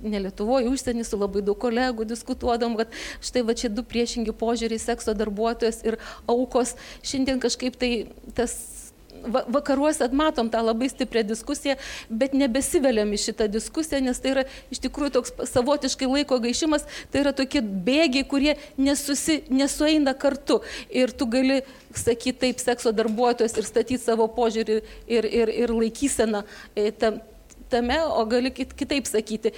ne 0.02 0.22
Lietuvoje, 0.26 0.70
užsienį 0.72 1.06
su 1.08 1.20
labai 1.22 1.44
daug 1.46 1.60
kolegų 1.62 2.08
diskutuodam, 2.10 2.78
kad 2.80 2.92
štai 3.24 3.46
va 3.48 3.56
čia 3.58 3.72
du 3.74 3.86
priešingi 3.88 4.34
požiūriai 4.38 4.82
sekso 4.82 5.16
darbuotojas 5.18 5.84
ir 5.86 6.00
aukos. 6.30 6.76
Šiandien 7.06 7.42
kažkaip 7.44 7.78
tai 7.82 7.92
tas 8.38 8.81
vakaruose 9.48 10.08
matom 10.12 10.50
tą 10.50 10.62
labai 10.66 10.90
stiprią 10.90 11.24
diskusiją, 11.28 11.76
bet 12.10 12.34
nebesiveliam 12.38 13.12
į 13.14 13.20
šitą 13.26 13.48
diskusiją, 13.52 14.02
nes 14.06 14.20
tai 14.22 14.34
yra 14.36 14.46
iš 14.74 14.82
tikrųjų 14.86 15.14
toks 15.18 15.34
savotiškai 15.52 16.10
laiko 16.10 16.40
gaišimas, 16.44 16.88
tai 17.12 17.24
yra 17.26 17.34
tokie 17.38 17.62
bėgiai, 17.62 18.26
kurie 18.28 18.56
nesusi, 18.78 19.42
nesueina 19.52 20.16
kartu. 20.18 20.62
Ir 20.90 21.14
tu 21.14 21.28
gali 21.30 21.62
sakyti 21.96 22.40
taip 22.46 22.64
sekso 22.64 22.94
darbuotojas 22.96 23.58
ir 23.58 23.68
statyti 23.68 24.02
savo 24.02 24.28
požiūrį 24.32 24.80
ir, 25.12 25.28
ir, 25.28 25.54
ir 25.66 25.76
laikyseną 25.76 26.44
e, 26.76 26.90
tame, 27.72 28.00
o 28.08 28.26
gali 28.30 28.52
kitaip 28.52 29.10
sakyti. 29.10 29.54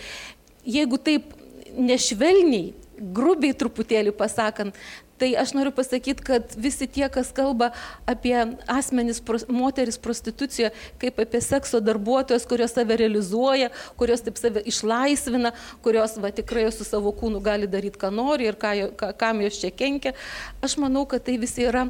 Jeigu 0.64 1.00
taip 1.02 1.34
nešvelniai, 1.74 2.74
grubiai 3.14 3.56
truputėlį 3.58 4.14
pasakant, 4.16 4.78
Tai 5.24 5.30
aš 5.40 5.54
noriu 5.56 5.72
pasakyti, 5.72 6.20
kad 6.28 6.56
visi 6.60 6.84
tie, 6.84 7.06
kas 7.08 7.30
kalba 7.32 7.70
apie 8.12 8.36
asmenis, 8.68 9.22
moteris 9.48 9.96
prostituciją, 9.96 10.74
kaip 11.00 11.22
apie 11.24 11.40
sekso 11.40 11.80
darbuotojas, 11.80 12.44
kurios 12.50 12.76
save 12.76 12.98
realizuoja, 13.00 13.70
kurios 13.96 14.26
taip 14.26 14.42
save 14.42 14.66
išlaisvina, 14.68 15.54
kurios 15.86 16.18
va, 16.20 16.34
tikrai 16.36 16.66
su 16.76 16.84
savo 16.84 17.16
kūnu 17.16 17.40
gali 17.46 17.72
daryti, 17.72 18.02
ką 18.04 18.12
nori 18.12 18.52
ir 18.52 18.60
ką, 18.60 18.74
ką, 19.00 19.14
kam 19.22 19.40
jos 19.46 19.62
čia 19.64 19.72
kenkia, 19.72 20.12
aš 20.60 20.76
manau, 20.84 21.06
kad 21.08 21.24
tai 21.24 21.38
visi 21.40 21.70
yra, 21.72 21.86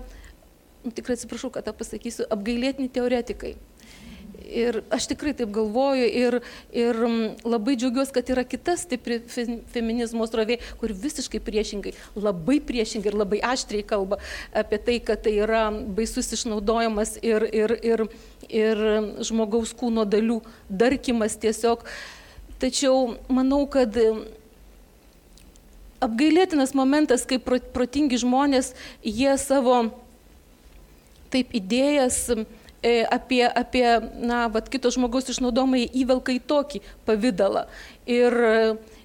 tikrai 0.93 1.17
atsiprašau, 1.17 1.49
kad 1.57 1.65
tą 1.65 1.73
pasakysiu, 1.81 2.29
apgailėtini 2.37 2.93
teoretikai. 2.93 3.55
Ir 4.53 4.81
aš 4.93 5.07
tikrai 5.09 5.33
taip 5.37 5.51
galvoju 5.53 6.05
ir, 6.05 6.37
ir 6.75 6.97
mm, 6.97 7.45
labai 7.47 7.75
džiaugiuosi, 7.79 8.13
kad 8.13 8.29
yra 8.33 8.43
kita 8.47 8.75
stipri 8.77 9.19
feminizmo 9.73 10.25
srovė, 10.29 10.59
kur 10.81 10.93
visiškai 10.93 11.41
priešingai, 11.43 11.93
labai 12.17 12.59
priešingai 12.63 13.11
ir 13.11 13.17
labai 13.17 13.39
aštriai 13.45 13.85
kalba 13.87 14.19
apie 14.53 14.79
tai, 14.85 14.99
kad 15.05 15.23
tai 15.25 15.35
yra 15.45 15.65
baisus 15.71 16.31
išnaudojimas 16.37 17.17
ir, 17.25 17.47
ir, 17.49 17.75
ir, 17.81 18.05
ir 18.49 18.83
žmogaus 19.25 19.73
kūno 19.77 20.05
dalių 20.09 20.41
darkimas 20.69 21.37
tiesiog. 21.41 21.85
Tačiau 22.61 23.15
manau, 23.33 23.63
kad 23.67 23.97
apgailėtinas 26.03 26.75
momentas, 26.77 27.25
kai 27.27 27.39
protingi 27.41 28.21
žmonės, 28.21 28.73
jie 29.01 29.37
savo 29.41 29.85
taip 31.33 31.55
idėjas 31.57 32.27
E, 32.31 32.62
apie, 33.11 33.43
apie 33.47 33.85
na, 34.19 34.47
vat, 34.51 34.67
kito 34.71 34.91
žmogaus 34.93 35.29
išnaudojimą 35.31 35.85
įvelka 36.03 36.35
į 36.35 36.41
tokį 36.49 36.83
pavydalą. 37.07 37.65
Ir 38.09 38.35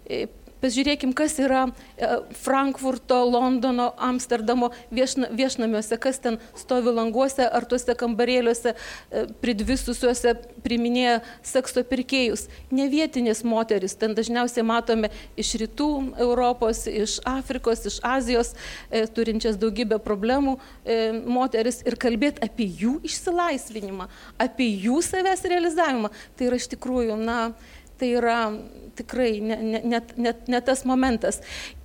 e, 0.08 0.26
Pažiūrėkim, 0.58 1.12
kas 1.14 1.36
yra 1.38 1.68
e, 1.68 2.08
Frankfurto, 2.34 3.20
Londono, 3.30 3.92
Amsterdamo 3.94 4.72
viešna, 4.90 5.30
viešnamiuose, 5.38 5.98
kas 6.02 6.18
ten 6.24 6.40
stovi 6.58 6.90
languose 6.96 7.46
ar 7.46 7.66
tuose 7.70 7.94
kambarėliuose 7.98 8.72
e, 8.74 9.22
pridvisusiuose 9.42 10.34
priminėja 10.64 11.20
sekso 11.46 11.84
pirkėjus. 11.86 12.48
Ne 12.74 12.88
vietinės 12.90 13.44
moteris, 13.46 13.94
ten 14.00 14.18
dažniausiai 14.18 14.66
matome 14.66 15.12
iš 15.38 15.54
rytų 15.62 15.88
Europos, 16.26 16.82
iš 16.90 17.20
Afrikos, 17.28 17.86
iš 17.86 18.02
Azijos, 18.02 18.54
e, 18.90 19.06
turinčias 19.06 19.58
daugybę 19.60 20.00
problemų 20.02 20.58
moteris 21.28 21.82
ir 21.86 21.94
kalbėti 22.00 22.42
apie 22.42 22.66
jų 22.80 22.98
išsilaisvinimą, 23.06 24.08
apie 24.40 24.66
jų 24.82 24.98
savęs 25.04 25.44
realizavimą. 25.48 26.10
Tai 26.36 26.48
yra 26.48 26.58
iš 26.58 26.68
tikrųjų, 26.72 27.18
na, 27.20 27.38
tai 27.98 28.12
yra 28.18 28.38
tikrai 28.98 29.40
ne, 29.44 29.56
ne, 29.62 29.82
net, 29.84 30.14
net, 30.18 30.46
net 30.50 30.66
tas 30.66 30.84
momentas. 30.88 31.40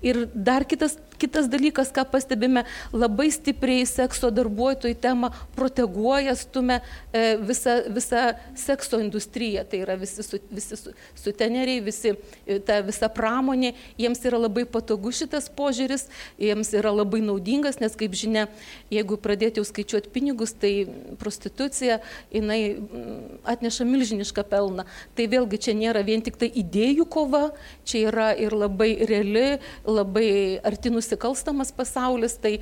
Ir 0.05 0.25
dar 0.33 0.65
kitas 0.69 0.97
Kitas 1.23 1.47
dalykas, 1.47 1.87
ką 1.95 2.03
pastebime, 2.11 2.65
labai 2.91 3.29
stipriai 3.31 3.85
sekso 3.87 4.27
darbuotojų 4.33 4.97
temą 4.99 5.29
proteguoja, 5.55 6.33
stumia 6.35 6.81
e, 7.15 7.37
visą, 7.39 7.77
visą 7.95 8.23
sekso 8.59 8.99
industriją. 8.99 9.63
Tai 9.71 9.79
yra 9.85 9.95
visi, 10.01 10.25
su, 10.25 10.39
visi 10.51 10.75
su, 10.75 10.91
suteneriai, 11.21 11.79
visi, 11.85 12.11
e, 12.43 12.57
ta 12.59 12.81
visa 12.83 13.07
pramonė. 13.07 13.71
Jiems 14.01 14.23
yra 14.27 14.41
labai 14.41 14.65
patogu 14.67 15.13
šitas 15.15 15.47
požiūris, 15.55 16.09
jiems 16.41 16.73
yra 16.75 16.91
labai 16.91 17.21
naudingas, 17.23 17.79
nes, 17.79 17.95
kaip 17.95 18.19
žinia, 18.19 18.49
jeigu 18.91 19.15
pradėti 19.23 19.63
jau 19.63 19.67
skaičiuoti 19.69 20.11
pinigus, 20.11 20.51
tai 20.59 20.73
prostitucija, 21.23 22.01
jinai 22.35 22.59
mm, 22.73 23.39
atneša 23.55 23.87
milžinišką 23.87 24.43
pelną. 24.51 24.89
Tai 25.15 25.29
vėlgi 25.31 25.61
čia 25.69 25.77
nėra 25.79 26.03
vien 26.03 26.19
tik 26.25 26.35
tai 26.43 26.51
idėjų 26.51 27.07
kova, 27.15 27.45
čia 27.87 28.09
yra 28.11 28.29
ir 28.35 28.59
labai 28.59 28.91
reali, 29.07 29.47
labai 29.87 30.59
artinusi 30.67 31.12
nusikalstamas 31.13 31.71
pasaulis, 31.71 32.37
tai 32.37 32.59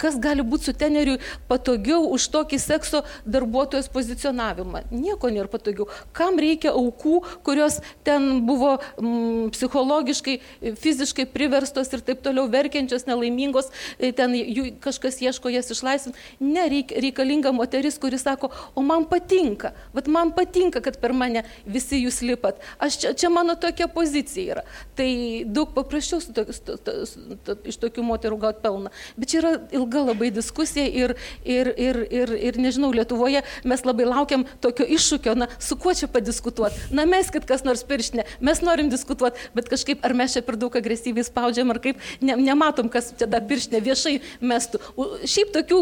kas 0.00 0.18
gali 0.20 0.44
būti 0.46 0.70
su 0.70 0.74
teneriui 0.76 1.18
patogiau 1.50 2.04
už 2.14 2.28
tokį 2.34 2.58
sekso 2.62 3.02
darbuotojos 3.24 3.90
pozicionavimą? 3.92 4.84
Nieko 4.92 5.30
nėra 5.32 5.50
patogiau. 5.50 5.88
Kam 6.16 6.38
reikia 6.40 6.74
aukų, 6.76 7.20
kurios 7.46 7.80
ten 8.06 8.46
buvo 8.46 8.76
mm, 9.00 9.50
psichologiškai, 9.54 10.36
fiziškai 10.80 11.26
priverstos 11.30 11.90
ir 11.94 12.04
taip 12.06 12.22
toliau 12.24 12.46
verkiančios, 12.50 13.06
nelaimingos, 13.08 13.70
e, 13.98 14.12
ten 14.16 14.34
jų 14.36 14.70
kažkas 14.82 15.20
ieško 15.24 15.52
jas 15.52 15.70
išlaisvinti. 15.72 16.18
Ne, 16.40 16.66
reik, 16.70 16.94
reikalinga 17.06 17.52
moteris, 17.56 17.98
kuris 18.00 18.24
sako, 18.26 18.50
o 18.74 18.84
man 18.86 19.06
patinka, 19.10 19.72
vat 19.96 20.10
man 20.10 20.34
patinka, 20.36 20.82
kad 20.84 20.98
per 21.00 21.14
mane 21.16 21.44
visi 21.66 22.02
jūs 22.04 22.20
lipat. 22.26 22.60
Aš 22.82 23.00
čia, 23.02 23.14
čia 23.16 23.30
mano 23.32 23.56
tokia 23.60 23.88
pozicija 23.90 24.56
yra. 24.56 24.64
Tai 24.98 25.08
daug 25.46 25.74
paprasčiau 25.76 26.20
su 26.22 26.34
to, 26.36 26.46
su, 26.52 26.76
su, 26.76 27.36
su, 27.46 27.56
iš 27.70 27.78
tokių 27.82 28.04
moterų 28.06 28.40
gauti 28.44 28.62
pelną. 28.64 28.92
Bet 29.18 29.32
čia 29.32 29.40
yra 29.42 29.52
ilga 29.80 30.04
labai 30.10 30.30
diskusija 30.34 30.86
ir, 30.86 31.16
ir, 31.44 31.72
ir, 31.76 32.00
ir, 32.10 32.34
ir 32.50 32.60
nežinau, 32.60 32.92
Lietuvoje 32.94 33.42
mes 33.68 33.84
labai 33.86 34.06
laukiam 34.08 34.44
tokio 34.62 34.86
iššūkio, 34.96 35.34
na, 35.38 35.48
su 35.62 35.78
kuo 35.80 35.94
čia 35.96 36.08
padiskutuoti. 36.12 36.90
Na, 36.96 37.06
mes, 37.08 37.30
kad 37.32 37.46
kas 37.48 37.64
nors 37.66 37.84
pirštinė, 37.88 38.26
mes 38.44 38.62
norim 38.66 38.90
diskutuoti, 38.92 39.50
bet 39.56 39.70
kažkaip 39.72 40.04
ar 40.06 40.14
mes 40.16 40.36
čia 40.36 40.44
per 40.46 40.58
daug 40.60 40.76
agresyviai 40.76 41.26
spaudžiam, 41.26 41.72
ar 41.72 41.80
kaip, 41.82 42.00
ne, 42.24 42.36
nematom, 42.40 42.90
kas 42.92 43.12
čia 43.16 43.28
tą 43.30 43.42
pirštinę 43.50 43.82
viešai 43.84 44.16
mestų. 44.52 44.82
Šiaip 45.24 45.54
tokių 45.56 45.80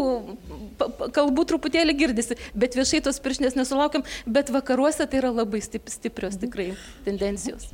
kalbų 1.15 1.45
truputėlį 1.51 1.97
girdisi, 1.99 2.39
bet 2.57 2.77
viešai 2.79 3.03
tos 3.05 3.19
pirštinės 3.23 3.57
nesulaukiam, 3.59 4.05
bet 4.25 4.53
vakaruose 4.53 5.07
tai 5.09 5.23
yra 5.23 5.33
labai 5.41 5.61
stiprios 5.65 6.39
tikrai 6.39 6.71
tendencijos. 7.07 7.69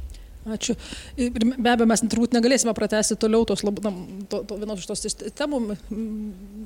Ačiū. 0.45 0.75
Ir 1.17 1.33
be 1.33 1.71
abejo, 1.71 1.87
mes 1.89 2.03
turbūt 2.05 2.35
negalėsime 2.35 2.73
pratesti 2.77 3.15
toliau 3.17 3.47
tos, 3.49 3.63
na, 3.65 3.71
to, 4.29 4.43
to 4.45 4.57
vienos 4.61 4.83
iš 4.83 4.89
tos 4.91 5.15
temų. 5.33 5.61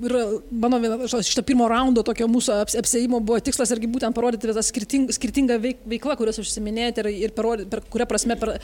Ir 0.03 0.15
mano 0.51 0.81
viena 0.83 0.97
iš 1.07 1.15
šito 1.29 1.45
pirmo 1.47 1.69
raundo 1.71 2.03
tokio 2.03 2.27
mūsų 2.27 2.57
apsėjimo 2.81 3.21
buvo 3.23 3.39
tikslas 3.43 3.71
irgi 3.71 3.87
būtent 3.93 4.17
parodyti 4.17 4.51
tą 4.51 4.65
skirting, 4.67 5.07
skirtingą 5.15 5.61
veiklą, 5.63 6.17
kurias 6.19 6.41
užsiminėjote 6.43 7.05
ir, 7.05 7.11
ir 7.29 7.35
parodyti, 7.37 7.71
per 7.71 7.85
kurią 7.95 8.09
prasme 8.11 8.35
per, 8.41 8.57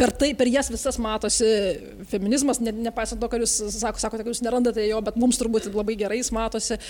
per, 0.00 0.14
tai, 0.16 0.32
per 0.38 0.48
jas 0.48 0.72
visas 0.72 0.96
matosi 0.96 1.52
feminizmas, 2.08 2.64
ne, 2.64 2.72
nepaisant 2.88 3.20
to, 3.20 3.28
kad 3.28 3.44
jūs 3.44 3.60
sako, 3.76 4.00
sakote, 4.00 4.24
kad 4.24 4.32
jūs 4.32 4.44
nerandate 4.48 4.88
jo, 4.88 5.04
bet 5.04 5.20
mums 5.20 5.44
turbūt 5.44 5.68
labai 5.76 5.98
gerai 6.00 6.22
jis 6.22 6.32
matosi. 6.32 6.80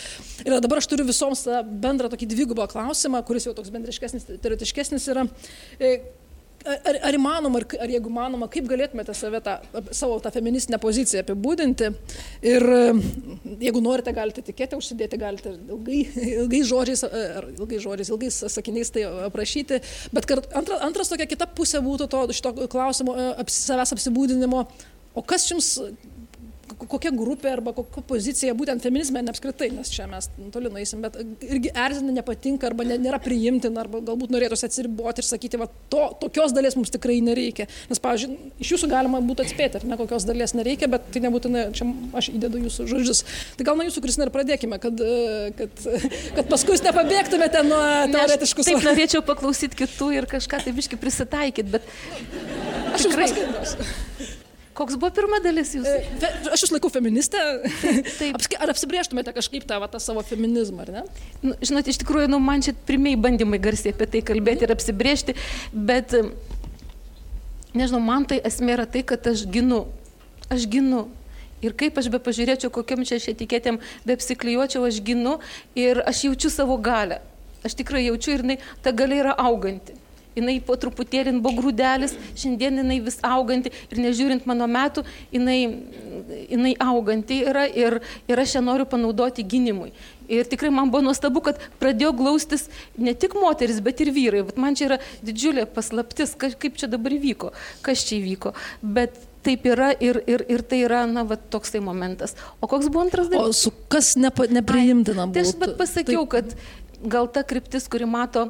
Ir 0.47 0.61
dabar 0.63 0.79
aš 0.79 0.95
turiu 0.95 1.11
visoms 1.11 1.49
bendrą 1.83 2.13
tokį 2.13 2.31
dvigubą 2.37 2.71
klausimą, 2.71 3.27
kuris 3.27 3.51
jau 3.51 3.57
toks 3.59 3.75
bendriškesnis, 3.75 4.31
teoretiškesnis 4.39 5.11
yra. 5.11 5.27
E, 5.83 5.97
Ar, 6.65 6.97
ar 7.11 7.13
įmanoma, 7.13 7.61
ar, 7.61 7.67
ar 7.85 7.91
jeigu 7.93 8.09
manoma, 8.09 8.47
kaip 8.49 8.65
galėtumėte 8.71 9.13
save 9.17 9.43
tą, 9.45 9.59
savo 9.93 10.15
tą 10.25 10.31
feministinę 10.33 10.79
poziciją 10.81 11.21
apibūdinti? 11.21 11.91
Ir 12.49 12.65
jeigu 13.61 13.83
norite, 13.85 14.15
galite 14.17 14.41
tikėti, 14.47 14.79
užsidėti, 14.81 15.19
galite 15.21 15.53
ilgai, 15.59 16.01
ilgai 16.39 16.63
žodžiais, 16.65 17.05
ar 17.05 17.51
ilgai 17.53 17.83
žodžiais, 17.85 18.13
ilgais 18.15 18.41
sakiniais 18.57 18.95
tai 18.95 19.05
aprašyti, 19.27 19.83
bet 20.17 20.31
kart, 20.31 20.49
antra, 20.57 20.81
antras 20.89 21.13
tokia 21.13 21.29
kita 21.29 21.51
pusė 21.53 21.85
būtų 21.85 22.09
to 22.09 22.25
šito 22.41 22.55
klausimo 22.73 23.19
aps, 23.35 23.61
savęs 23.69 23.93
apsibūdinimo, 23.99 24.65
o 25.15 25.27
kas 25.29 25.45
jums 25.53 25.75
kokia 26.79 27.13
grupė 27.15 27.53
arba 27.55 27.73
kokia 27.77 28.03
pozicija 28.09 28.55
būtent 28.57 28.85
feminizme, 28.85 29.23
ne 29.25 29.33
apskritai, 29.33 29.71
nes 29.75 29.91
čia 29.93 30.07
mes 30.11 30.29
toli 30.55 30.71
nueisim, 30.73 31.03
bet 31.05 31.17
irgi 31.45 31.73
erzina, 31.73 32.15
nepatinka 32.19 32.69
arba 32.69 32.87
nėra 32.89 33.21
priimtina, 33.23 33.85
arba 33.85 34.01
galbūt 34.05 34.33
norėtųsi 34.35 34.67
atsiriboti 34.69 35.23
ir 35.23 35.29
sakyti, 35.29 35.61
va, 35.61 35.69
to, 35.93 36.03
tokios 36.23 36.55
dalies 36.57 36.77
mums 36.79 36.93
tikrai 36.95 37.21
nereikia. 37.25 37.67
Nes, 37.91 38.01
pavyzdžiui, 38.03 38.39
iš 38.65 38.75
jūsų 38.75 38.91
galima 38.93 39.23
būtų 39.25 39.47
atspėti, 39.47 39.81
ar 39.81 39.89
ne 39.89 39.99
kokios 40.01 40.27
dalies 40.29 40.57
nereikia, 40.59 40.91
bet 40.93 41.09
tai 41.15 41.25
nebūtinai, 41.25 41.67
čia 41.77 41.89
aš 42.21 42.31
įdedu 42.35 42.63
jūsų 42.67 42.89
žodžius. 42.93 43.25
Tai 43.59 43.69
gal 43.69 43.79
nuo 43.79 43.89
jūsų, 43.89 44.05
Kristina, 44.05 44.29
ir 44.29 44.35
pradėkime, 44.35 44.81
kad, 44.83 45.03
kad, 45.61 45.85
kad 46.39 46.53
paskui 46.53 46.77
jūs 46.77 46.85
nepabėgtumėte 46.87 47.65
nuo 47.69 47.83
teoretiškų 48.15 48.67
sąlygų. 48.69 48.85
Taip, 48.85 48.91
norėčiau 48.91 49.25
paklausyti 49.27 49.83
kitų 49.85 50.13
ir 50.19 50.31
kažką 50.31 50.65
taip 50.67 50.81
iški 50.85 51.01
prisitaikyti, 51.01 51.77
bet... 51.77 51.93
Aš 52.95 53.09
tikrai. 53.11 54.33
Koks 54.75 54.97
buvo 54.99 55.13
pirma 55.15 55.39
dalis 55.43 55.71
jūsų? 55.77 55.91
E, 56.19 56.29
aš 56.51 56.65
jūs 56.65 56.73
laikau 56.75 56.91
feministę. 56.91 57.39
Taip. 58.19 58.41
Ar 58.59 58.73
apsibrieštumėte 58.73 59.35
kažkaip 59.37 59.67
tą, 59.71 59.79
va, 59.79 59.87
tą 59.91 60.01
savo 60.03 60.25
feminizmą, 60.27 60.83
ar 60.83 60.91
ne? 60.91 61.05
Nu, 61.45 61.55
žinot, 61.63 61.87
iš 61.91 62.01
tikrųjų, 62.03 62.33
nu, 62.33 62.41
man 62.43 62.65
čia 62.65 62.75
pirmieji 62.89 63.21
bandymai 63.23 63.63
garsiai 63.63 63.95
apie 63.95 64.11
tai 64.11 64.25
kalbėti 64.27 64.67
ir 64.67 64.75
apsibriežti, 64.75 65.37
bet, 65.71 66.17
nežinau, 67.71 68.03
man 68.03 68.27
tai 68.27 68.41
esmė 68.51 68.75
yra 68.81 68.89
tai, 68.91 69.05
kad 69.07 69.31
aš 69.31 69.47
ginu. 69.55 69.85
Aš 70.51 70.67
ginu. 70.71 71.07
Ir 71.65 71.79
kaip 71.79 71.97
aš 72.03 72.11
be 72.11 72.19
pažiūrėčiau, 72.21 72.73
kokiam 72.75 73.07
čia 73.07 73.23
etiketėm 73.31 73.79
be 74.05 74.19
apsiklijuočiau, 74.19 74.83
aš 74.91 74.99
ginu 75.07 75.39
ir 75.79 76.03
aš 76.03 76.27
jaučiu 76.27 76.51
savo 76.51 76.81
galę. 76.83 77.23
Aš 77.65 77.79
tikrai 77.79 78.09
jaučiu 78.09 78.35
ir 78.35 78.43
jinai, 78.43 78.63
ta 78.83 78.93
galia 78.93 79.23
yra 79.23 79.39
auganti 79.39 79.95
jinai 80.37 80.57
po 80.65 80.77
truputėlį 80.81 81.37
buvo 81.41 81.63
grūdelis, 81.63 82.17
šiandien 82.39 82.81
jinai 82.83 83.01
vis 83.05 83.19
auganti 83.25 83.73
ir 83.91 84.01
nežiūrint 84.03 84.47
mano 84.51 84.67
metų, 84.71 85.05
jinai, 85.35 85.59
jinai 86.51 86.75
auganti 86.83 87.43
yra 87.47 87.67
ir, 87.71 88.01
ir 88.31 88.43
aš 88.45 88.57
ją 88.59 88.65
noriu 88.67 88.87
panaudoti 88.91 89.45
gynimui. 89.47 89.93
Ir 90.33 90.47
tikrai 90.49 90.71
man 90.73 90.89
buvo 90.89 91.03
nuostabu, 91.05 91.43
kad 91.45 91.59
pradėjo 91.83 92.15
glaustis 92.17 92.71
ne 92.97 93.13
tik 93.13 93.35
moteris, 93.37 93.83
bet 93.85 94.01
ir 94.01 94.09
vyrai. 94.17 94.41
Bet 94.49 94.57
man 94.57 94.73
čia 94.79 94.87
yra 94.89 94.99
didžiulė 95.21 95.67
paslaptis, 95.69 96.33
kaip 96.41 96.79
čia 96.81 96.89
dabar 96.89 97.13
įvyko, 97.13 97.53
kas 97.85 98.07
čia 98.09 98.17
įvyko. 98.23 98.55
Bet 98.81 99.19
taip 99.45 99.67
yra 99.69 99.91
ir, 100.01 100.23
ir, 100.25 100.47
ir 100.49 100.63
tai 100.65 100.79
yra, 100.87 101.03
na, 101.05 101.27
va, 101.29 101.37
toksai 101.37 101.83
momentas. 101.85 102.33
O 102.65 102.71
koks 102.71 102.89
buvo 102.89 103.05
antras 103.05 103.29
O 103.29 103.35
dalykas? 103.35 103.61
su 103.67 103.73
kas 103.93 104.15
nepa, 104.17 104.47
nepriimtina 104.49 105.27
Tai 105.35 105.43
aš 105.45 105.53
bet 105.61 105.77
pasakiau, 105.77 106.25
Tai- 106.25 106.41
kad 106.41 106.57
gal 107.05 107.29
ta 107.29 107.43
kryptis, 107.45 107.85
kuri 107.93 108.09
mato 108.09 108.47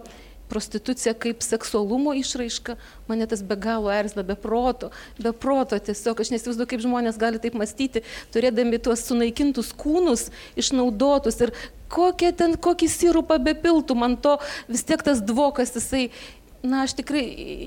prostituciją 0.50 1.14
kaip 1.18 1.42
seksualumo 1.44 2.14
išraišką, 2.20 2.76
mane 3.08 3.26
tas 3.30 3.42
be 3.46 3.56
galo 3.60 3.92
erzina, 3.92 4.24
be 4.26 4.36
proto, 4.38 4.90
be 5.18 5.32
proto 5.32 5.78
tiesiog. 5.78 6.20
Aš 6.20 6.34
nesivaizduoju, 6.34 6.70
kaip 6.70 6.84
žmonės 6.84 7.18
gali 7.20 7.40
taip 7.42 7.56
mąstyti, 7.58 8.04
turėdami 8.34 8.80
tuos 8.82 9.04
sunaikintus 9.08 9.72
kūnus, 9.78 10.28
išnaudotus 10.60 11.40
ir 11.44 11.54
kokie 11.94 12.32
ten, 12.36 12.56
kokį 12.58 12.88
sirupą 12.90 13.38
bepiltų, 13.42 13.96
man 13.98 14.16
to 14.20 14.38
vis 14.68 14.84
tiek 14.86 15.02
tas 15.04 15.22
dvokas, 15.24 15.74
jisai 15.78 16.08
na, 16.64 16.82
aš 16.86 16.96
tikrai, 16.96 17.22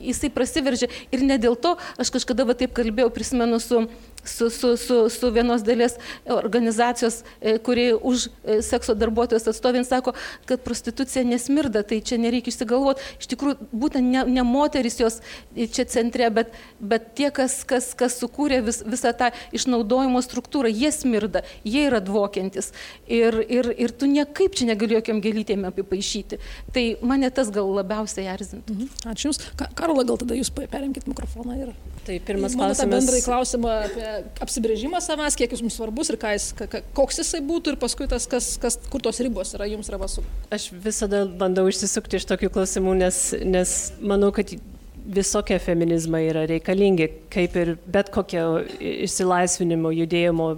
jisai 0.10 0.32
prasiveržė 0.34 0.90
ir 1.14 1.24
ne 1.26 1.38
dėl 1.42 1.56
to, 1.62 1.76
aš 2.02 2.12
kažkada 2.16 2.48
va 2.50 2.58
taip 2.58 2.74
kalbėjau, 2.78 3.12
prisimenu 3.14 3.60
su, 3.62 3.84
su, 4.28 4.50
su, 4.50 4.76
su, 4.78 4.98
su 5.10 5.32
vienos 5.32 5.64
dalies 5.64 5.96
organizacijos, 6.26 7.24
e, 7.42 7.58
kuri 7.60 7.94
už 7.94 8.28
e, 8.44 8.62
sekso 8.62 8.94
darbuotojos 8.96 9.48
atstovin 9.48 9.86
sako, 9.86 10.14
kad 10.46 10.62
prostitucija 10.62 11.24
nesmirda, 11.26 11.84
tai 11.84 12.02
čia 12.02 12.18
nereikia 12.22 12.52
išsigalvoti. 12.54 13.02
Iš 13.22 13.30
tikrųjų, 13.34 13.68
būtent 13.72 14.08
ne, 14.14 14.24
ne 14.38 14.44
moteris 14.48 15.00
jos 15.00 15.20
čia 15.56 15.86
centre, 15.90 16.30
bet, 16.34 16.54
bet 16.80 17.12
tie, 17.18 17.30
kas, 17.32 17.62
kas, 17.68 17.92
kas 17.98 18.18
sukūrė 18.22 18.62
vis, 18.66 18.82
visą 18.88 19.14
tą 19.18 19.32
išnaudojimo 19.56 20.22
struktūrą, 20.26 20.72
jie 20.72 20.92
smirda, 20.96 21.44
jie 21.68 21.88
yra 21.90 22.00
dvokiantis. 22.04 22.72
Ir, 23.08 23.40
ir, 23.48 23.72
ir 23.78 23.92
tu 23.96 24.10
niekaip 24.12 24.56
čia 24.58 24.70
negali 24.72 24.98
jokiam 24.98 25.22
gelytėm 25.24 25.66
apipaišyti. 25.72 26.40
Tai 26.76 26.86
mane 27.02 27.30
tas 27.34 27.52
gal 27.54 27.70
labiausiai 27.80 28.28
erzintų. 28.34 28.76
Mhm. 28.78 29.12
Ačiū 29.14 29.28
Jums. 29.32 29.42
Ka- 29.60 29.70
Karola, 29.76 30.06
gal 30.08 30.20
tada 30.22 30.36
Jūs 30.38 30.52
pa- 30.56 30.68
perimkit 30.72 31.08
mikrofoną 31.10 31.58
ir... 31.66 31.74
Tai 32.08 32.16
pirmas 32.24 32.54
Mano 32.56 32.72
tą 32.72 32.86
klausimas. 32.86 33.04
bendrai 33.04 33.22
klausimą 33.26 33.72
apie 33.84 34.12
apsibrėžimą 34.44 35.02
savęs, 35.04 35.38
kiek 35.40 35.52
jis 35.54 35.64
jums 35.64 35.78
svarbus 35.80 36.12
ir 36.12 36.18
jis, 36.22 36.50
koks 36.98 37.22
jisai 37.24 37.42
būtų 37.46 37.74
ir 37.74 37.80
paskui 37.82 38.08
tas, 38.10 38.28
kas, 38.30 38.56
kas, 38.62 38.80
kur 38.92 39.04
tos 39.04 39.20
ribos 39.24 39.54
yra 39.58 39.68
jums 39.70 39.90
yra 39.92 40.10
su. 40.12 40.24
Aš 40.54 40.70
visada 40.72 41.26
bandau 41.26 41.68
išsisukti 41.70 42.20
iš 42.20 42.28
tokių 42.30 42.52
klausimų, 42.56 42.98
nes, 43.04 43.22
nes 43.46 43.76
manau, 44.02 44.32
kad 44.36 44.56
visokie 45.08 45.60
feminizmai 45.64 46.26
yra 46.28 46.46
reikalingi, 46.50 47.10
kaip 47.34 47.56
ir 47.56 47.76
bet 47.88 48.12
kokio 48.14 48.64
išsilaisvinimo 48.80 49.94
judėjimo. 49.96 50.50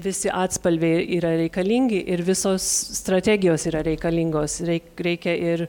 Visi 0.00 0.30
atspalviai 0.30 1.02
yra 1.16 1.32
reikalingi 1.34 2.04
ir 2.14 2.20
visos 2.22 2.62
strategijos 2.94 3.64
yra 3.66 3.80
reikalingos. 3.82 4.60
Reik, 4.68 4.92
reikia 5.02 5.34
ir 5.34 5.64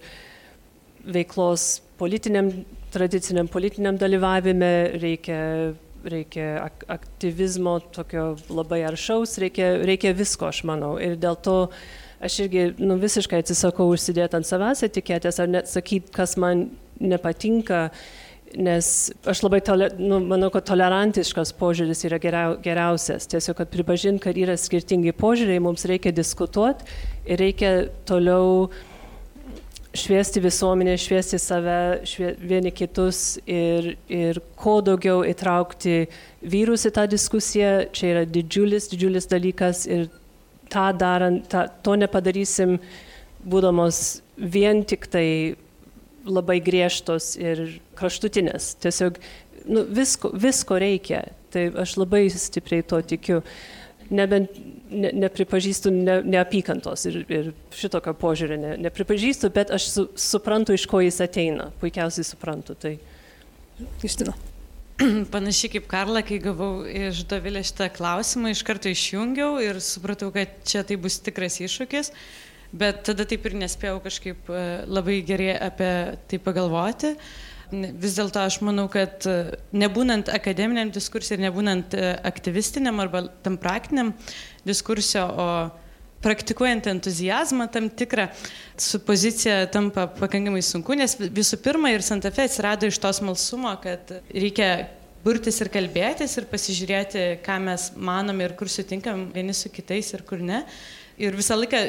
veiklos 1.02 1.80
politiniam, 1.98 2.52
tradiciniam 2.94 3.50
politiniam 3.50 3.98
dalyvavime, 3.98 4.72
reikia, 5.02 5.40
reikia 6.08 6.48
ak 6.66 6.86
aktyvizmo 6.98 7.80
tokio 7.96 8.36
labai 8.50 8.84
aršaus, 8.90 9.38
reikia, 9.42 9.74
reikia 9.86 10.16
visko, 10.18 10.50
aš 10.52 10.64
manau. 10.68 10.96
Ir 11.02 11.18
dėl 11.22 11.38
to 11.44 11.58
aš 12.22 12.40
irgi 12.46 12.68
nu, 12.82 12.98
visiškai 13.02 13.42
atsisakau 13.42 13.90
užsidėti 13.92 14.38
ant 14.38 14.48
savęs 14.48 14.86
etiketės 14.88 15.42
ar 15.42 15.50
net 15.50 15.72
sakyti, 15.72 16.14
kas 16.14 16.38
man 16.42 16.70
nepatinka, 17.02 17.88
nes 18.58 18.88
aš 19.32 19.42
labai, 19.46 19.62
tole, 19.66 19.88
nu, 20.00 20.20
manau, 20.28 20.52
kad 20.54 20.66
tolerantiškas 20.68 21.54
požiūris 21.60 22.04
yra 22.10 22.20
geriau, 22.22 22.58
geriausias. 22.64 23.30
Tiesiog, 23.32 23.58
kad 23.62 23.72
pripažint, 23.74 24.22
kad 24.24 24.38
yra 24.38 24.58
skirtingi 24.60 25.16
požiūriai, 25.18 25.64
mums 25.64 25.88
reikia 25.90 26.14
diskutuoti 26.16 26.86
ir 27.26 27.42
reikia 27.42 27.74
toliau 28.10 28.70
šviesti 29.94 30.40
visuomenę, 30.40 30.96
šviesti 30.98 31.40
save, 31.40 32.02
švie, 32.08 32.32
vieni 32.40 32.72
kitus 32.72 33.40
ir, 33.50 33.96
ir 34.08 34.40
kuo 34.60 34.80
daugiau 34.86 35.26
įtraukti 35.28 36.06
vyrus 36.42 36.88
į 36.88 36.94
tą 36.96 37.06
diskusiją. 37.12 37.74
Čia 37.96 38.14
yra 38.14 38.24
didžiulis, 38.26 38.88
didžiulis 38.94 39.28
dalykas 39.32 39.84
ir 39.90 40.08
tą 40.72 40.88
darant, 40.96 41.44
tą, 41.52 41.66
to 41.84 41.98
nepadarysim, 42.00 42.78
būdamos 43.44 44.22
vien 44.38 44.86
tik 44.88 45.10
tai 45.12 45.28
labai 46.26 46.60
griežtos 46.64 47.34
ir 47.42 47.82
kraštutinės. 48.00 48.76
Tiesiog 48.82 49.20
nu, 49.66 49.86
visko, 49.90 50.32
visko 50.34 50.80
reikia. 50.82 51.26
Tai 51.52 51.68
aš 51.84 51.98
labai 52.00 52.30
stipriai 52.32 52.86
to 52.88 53.02
tikiu. 53.04 53.42
Nebent 54.12 54.56
ne, 54.92 55.12
nepripažįstu 55.24 55.92
ne, 55.94 56.18
neapykantos 56.34 57.06
ir, 57.10 57.22
ir 57.32 57.50
šitokio 57.76 58.14
požiūrio 58.20 58.58
ne, 58.60 58.76
nepripažįstu, 58.88 59.52
bet 59.56 59.72
aš 59.74 59.88
su, 59.88 60.06
suprantu, 60.20 60.76
iš 60.76 60.86
ko 60.92 61.02
jis 61.04 61.22
ateina. 61.24 61.70
Puikiausiai 61.82 62.28
suprantu. 62.28 62.76
Tai. 62.76 62.96
Justina. 64.04 64.36
Panašiai 65.34 65.76
kaip 65.78 65.88
Karla, 65.92 66.24
kai 66.26 66.42
gavau 66.44 66.84
iš 66.86 67.24
Dovilė 67.30 67.64
šitą 67.66 67.90
klausimą, 67.96 68.52
iš 68.52 68.64
karto 68.68 68.92
išjungiau 68.92 69.58
ir 69.64 69.80
supratau, 69.84 70.32
kad 70.36 70.60
čia 70.68 70.84
tai 70.88 71.00
bus 71.02 71.18
tikras 71.24 71.58
iššūkis, 71.64 72.12
bet 72.78 73.02
tada 73.08 73.26
taip 73.28 73.48
ir 73.48 73.58
nespėjau 73.64 74.02
kažkaip 74.04 74.52
e, 74.52 74.66
labai 74.92 75.22
gerai 75.28 75.56
apie 75.56 75.94
tai 76.30 76.42
pagalvoti. 76.44 77.16
Ne- 77.16 77.51
Vis 77.72 78.18
dėlto 78.18 78.42
aš 78.44 78.60
manau, 78.68 78.88
kad 78.92 79.24
e, 79.30 79.56
nebūnant 79.72 80.28
akademiniam 80.34 80.92
diskursui 80.92 81.38
ir 81.38 81.46
nebūnant 81.46 81.96
e, 81.96 82.10
aktyvistiniam 82.28 83.00
arba 83.00 83.24
tam 83.46 83.56
praktiniam 83.62 84.12
diskursio, 84.68 85.24
o 85.24 85.48
praktikuojant 86.22 86.90
entuzijazmą 86.92 87.68
tam 87.72 87.88
tikrą, 87.90 88.28
su 88.78 89.00
pozicija 89.06 89.66
tampa 89.74 90.06
pakankamai 90.20 90.62
sunku, 90.66 90.94
nes 91.00 91.16
visų 91.18 91.62
pirma 91.64 91.94
ir 91.94 92.04
Santa 92.06 92.32
Fe 92.36 92.46
atsirado 92.50 92.90
iš 92.90 93.00
tos 93.02 93.22
malsumo, 93.26 93.72
kad 93.82 94.14
reikia 94.30 94.70
burtis 95.26 95.62
ir 95.62 95.70
kalbėtis 95.74 96.38
ir 96.38 96.48
pasižiūrėti, 96.52 97.26
ką 97.46 97.58
mes 97.66 97.90
manome 97.96 98.48
ir 98.48 98.56
kur 98.60 98.70
sutinkam 98.72 99.30
vieni 99.34 99.56
su 99.58 99.72
kitais 99.74 100.14
ir 100.16 100.26
kur 100.28 100.42
ne. 100.44 100.64
Ir 101.22 101.38
visą 101.38 101.58
laiką, 101.58 101.82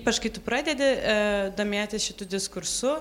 ypač 0.00 0.20
kai 0.22 0.32
tu 0.32 0.42
pradedi 0.44 0.86
e, 0.86 1.16
domėtis 1.56 2.08
šitų 2.08 2.28
diskursų, 2.36 2.94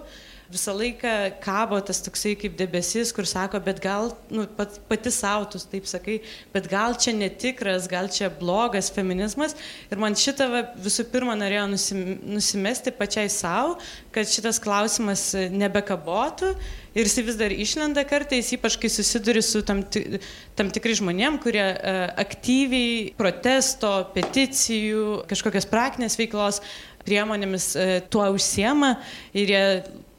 visą 0.50 0.74
laiką 0.74 1.12
kabo 1.44 1.78
tas 1.86 2.02
toksai 2.02 2.34
kaip 2.40 2.56
debesis, 2.58 3.12
kur 3.14 3.28
sako, 3.30 3.60
bet 3.62 3.82
gal, 3.84 4.10
nu, 4.34 4.48
pat, 4.58 4.80
pati 4.90 5.12
sautus, 5.14 5.68
taip 5.70 5.86
sakai, 5.90 6.20
bet 6.54 6.70
gal 6.72 6.96
čia 6.98 7.14
netikras, 7.14 7.86
gal 7.90 8.10
čia 8.10 8.32
blogas 8.34 8.90
feminizmas. 8.94 9.54
Ir 9.92 10.02
man 10.02 10.18
šitą 10.18 10.50
visų 10.82 11.06
pirma 11.14 11.38
norėjo 11.38 11.68
nusim, 11.76 12.04
nusimesti 12.38 12.94
pačiai 12.98 13.30
savo, 13.34 13.78
kad 14.16 14.30
šitas 14.30 14.62
klausimas 14.64 15.30
nebekabotų 15.54 16.56
ir 16.98 17.06
jis 17.06 17.20
vis 17.30 17.38
dar 17.38 17.54
išlenda 17.54 18.04
kartais, 18.10 18.50
ypač 18.58 18.80
kai 18.82 18.90
susiduri 18.90 19.46
su 19.46 19.62
tam, 19.66 19.84
tam 20.58 20.74
tikrai 20.74 20.98
žmonėm, 20.98 21.38
kurie 21.44 21.66
uh, 21.76 22.04
aktyviai 22.26 23.14
protesto, 23.20 23.94
peticijų, 24.18 25.24
kažkokios 25.30 25.70
praktinės 25.70 26.18
veiklos 26.18 26.64
priemonėmis 27.06 27.72
uh, 27.78 27.98
tuo 28.10 28.26
užsiema 28.34 28.96
ir 29.38 29.54
jie 29.54 29.66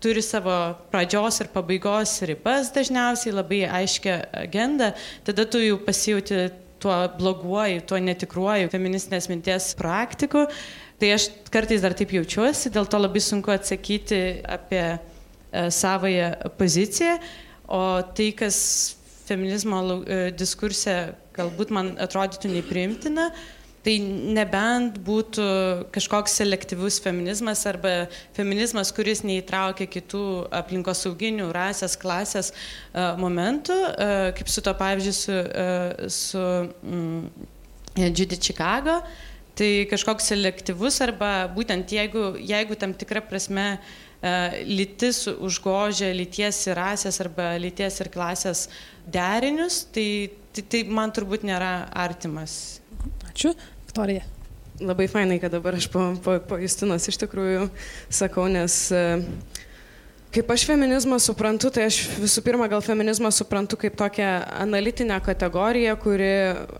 turi 0.01 0.22
savo 0.24 0.57
pradžios 0.92 1.40
ir 1.42 1.51
pabaigos 1.53 2.16
ribas 2.28 2.72
dažniausiai, 2.74 3.34
labai 3.36 3.62
aiškę 3.68 4.16
agendą, 4.46 4.92
tada 5.26 5.46
tu 5.46 5.61
jau 5.62 5.78
pasijauti 5.84 6.48
tuo 6.80 6.96
bloguoju, 7.18 7.82
tuo 7.84 7.98
netikruoju 8.01 8.70
feministinės 8.72 9.28
minties 9.30 9.74
praktiku. 9.78 10.46
Tai 11.01 11.12
aš 11.16 11.30
kartais 11.53 11.80
dar 11.84 11.94
taip 11.96 12.12
jaučiuosi, 12.12 12.72
dėl 12.72 12.88
to 12.88 12.98
labai 13.01 13.22
sunku 13.24 13.53
atsakyti 13.53 14.20
apie 14.48 14.82
e, 14.84 14.98
savoją 15.72 16.32
poziciją, 16.59 17.14
o 17.72 17.80
tai, 18.16 18.30
kas 18.36 18.59
feminizmo 19.28 19.80
e, 19.80 20.20
diskurse 20.36 20.96
galbūt 21.36 21.72
man 21.72 21.94
atrodytų 22.05 22.53
nepriimtina, 22.53 23.30
tai 23.85 23.97
nebent 24.37 24.99
būtų 25.05 25.47
kažkoks 25.95 26.35
selektyvus 26.41 26.99
feminizmas 27.03 27.62
arba 27.68 27.95
feminizmas, 28.37 28.93
kuris 28.97 29.22
neįtraukia 29.24 29.89
kitų 29.91 30.24
aplinkosauginių, 30.61 31.49
rasės, 31.55 31.97
klasės 32.01 32.53
e, 32.53 33.07
momentų, 33.20 33.76
e, 33.76 34.11
kaip 34.37 34.53
su 34.53 34.64
to 34.64 34.74
pavyzdžiui 34.76 35.16
su, 35.16 35.39
e, 35.64 36.11
su 36.12 36.45
mm, 36.45 37.49
Judy 38.11 38.37
Chicago. 38.37 39.01
Tai 39.61 39.70
kažkoks 39.91 40.31
selektyvus 40.31 41.01
arba 41.05 41.33
būtent 41.53 41.91
jeigu, 41.93 42.35
jeigu 42.39 42.76
tam 42.81 42.95
tikra 42.97 43.20
prasme 43.24 43.74
lytis 44.68 45.24
užgožia 45.33 46.11
lyties 46.12 46.59
ir 46.68 46.76
rasės 46.76 47.20
arba 47.24 47.55
lyties 47.61 47.97
ir 48.05 48.11
klasės 48.12 48.66
derinius, 49.09 49.83
tai, 49.93 50.31
tai, 50.53 50.64
tai 50.64 50.83
man 50.89 51.12
turbūt 51.16 51.45
nėra 51.49 51.89
artimas. 51.97 52.80
Ačiū. 53.30 53.55
Viktorija. 53.86 54.26
Labai 54.80 55.09
fainai, 55.12 55.36
kad 55.42 55.53
dabar 55.53 55.76
aš 55.76 55.90
po, 55.92 56.14
po, 56.24 56.38
po 56.40 56.57
Justinos 56.61 57.05
iš 57.11 57.18
tikrųjų 57.20 57.66
sakau, 58.09 58.46
nes 58.48 58.76
e, 58.96 59.03
kaip 60.32 60.53
aš 60.55 60.62
feminizmą 60.68 61.18
suprantu, 61.20 61.68
tai 61.74 61.84
aš 61.90 61.98
visų 62.16 62.40
pirma 62.46 62.68
gal 62.70 62.80
feminizmą 62.84 63.28
suprantu 63.34 63.76
kaip 63.82 63.98
tokią 63.98 64.28
analitinę 64.62 65.18
kategoriją, 65.26 65.96
kuri 66.01 66.30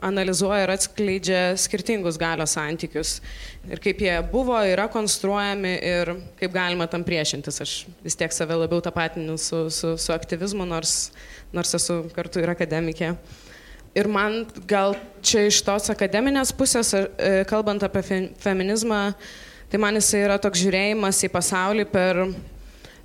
analizuoja 0.06 0.62
ir 0.64 0.72
atskleidžia 0.76 1.42
skirtingus 1.60 2.16
galios 2.20 2.54
santykius. 2.56 3.18
Ir 3.68 3.82
kaip 3.84 4.00
jie 4.06 4.16
buvo, 4.32 4.56
yra 4.64 4.86
konstruojami 4.88 5.76
ir 5.90 6.14
kaip 6.40 6.56
galima 6.56 6.88
tam 6.88 7.04
priešintis. 7.04 7.60
Aš 7.66 7.76
vis 8.06 8.16
tiek 8.16 8.32
save 8.32 8.56
labiau 8.62 8.80
tapatinu 8.86 9.36
su, 9.36 9.66
su, 9.68 9.96
su 10.00 10.16
aktyvizmu, 10.16 10.64
nors, 10.72 11.10
nors 11.52 11.76
esu 11.76 12.04
kartu 12.16 12.40
ir 12.40 12.54
akademikė. 12.54 13.16
Ir 13.95 14.07
man 14.07 14.45
gal 14.70 14.95
čia 15.26 15.49
iš 15.49 15.59
tos 15.66 15.91
akademinės 15.91 16.53
pusės, 16.55 16.93
e, 16.95 17.43
kalbant 17.51 17.82
apie 17.82 18.05
feminizmą, 18.38 19.01
tai 19.70 19.80
man 19.82 19.99
jisai 19.99 20.24
yra 20.28 20.38
toks 20.38 20.62
žiūrėjimas 20.62 21.24
į 21.26 21.32
pasaulį 21.34 21.88
per 21.91 22.24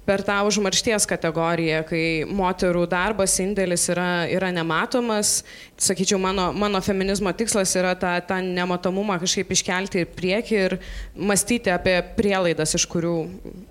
per 0.05 0.21
tą 0.21 0.37
užmaršties 0.45 1.07
kategoriją, 1.09 1.81
kai 1.89 2.03
moterų 2.29 2.85
darbas, 2.89 3.39
indėlis 3.41 3.87
yra, 3.89 4.25
yra 4.29 4.51
nematomas. 4.53 5.39
Sakyčiau, 5.81 6.19
mano, 6.21 6.51
mano 6.53 6.81
feminizmo 6.85 7.33
tikslas 7.33 7.73
yra 7.79 7.95
tą, 7.97 8.13
tą 8.29 8.37
nematomumą 8.45 9.17
kažkaip 9.23 9.55
iškelti 9.55 10.05
į 10.05 10.09
priekį 10.13 10.59
ir 10.61 10.77
mąstyti 11.17 11.73
apie 11.73 11.97
prielaidas, 12.17 12.77
iš 12.77 12.85
kurių 12.91 13.15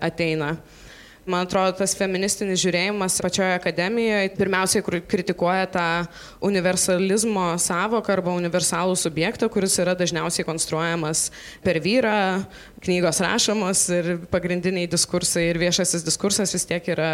ateina. 0.03 0.57
Man 1.25 1.47
atrodo, 1.47 1.73
tas 1.79 1.95
feministinis 1.97 2.61
žiūrėjimas 2.61 3.15
pačioje 3.25 3.55
akademijoje 3.57 4.35
pirmiausiai 4.37 5.01
kritikuoja 5.09 5.71
tą 5.73 5.85
universalizmo 6.45 7.47
savoką 7.65 8.13
arba 8.13 8.35
universalų 8.37 8.93
subjektą, 9.01 9.49
kuris 9.49 9.79
yra 9.81 9.95
dažniausiai 9.97 10.45
konstruojamas 10.45 11.31
per 11.65 11.81
vyrą, 11.81 12.45
knygos 12.85 13.23
rašomos 13.25 13.87
ir 13.97 14.11
pagrindiniai 14.29 14.91
diskursai 14.93 15.47
ir 15.49 15.63
viešasis 15.65 16.05
diskursas 16.05 16.53
vis 16.53 16.69
tiek 16.69 16.93
yra 16.93 17.13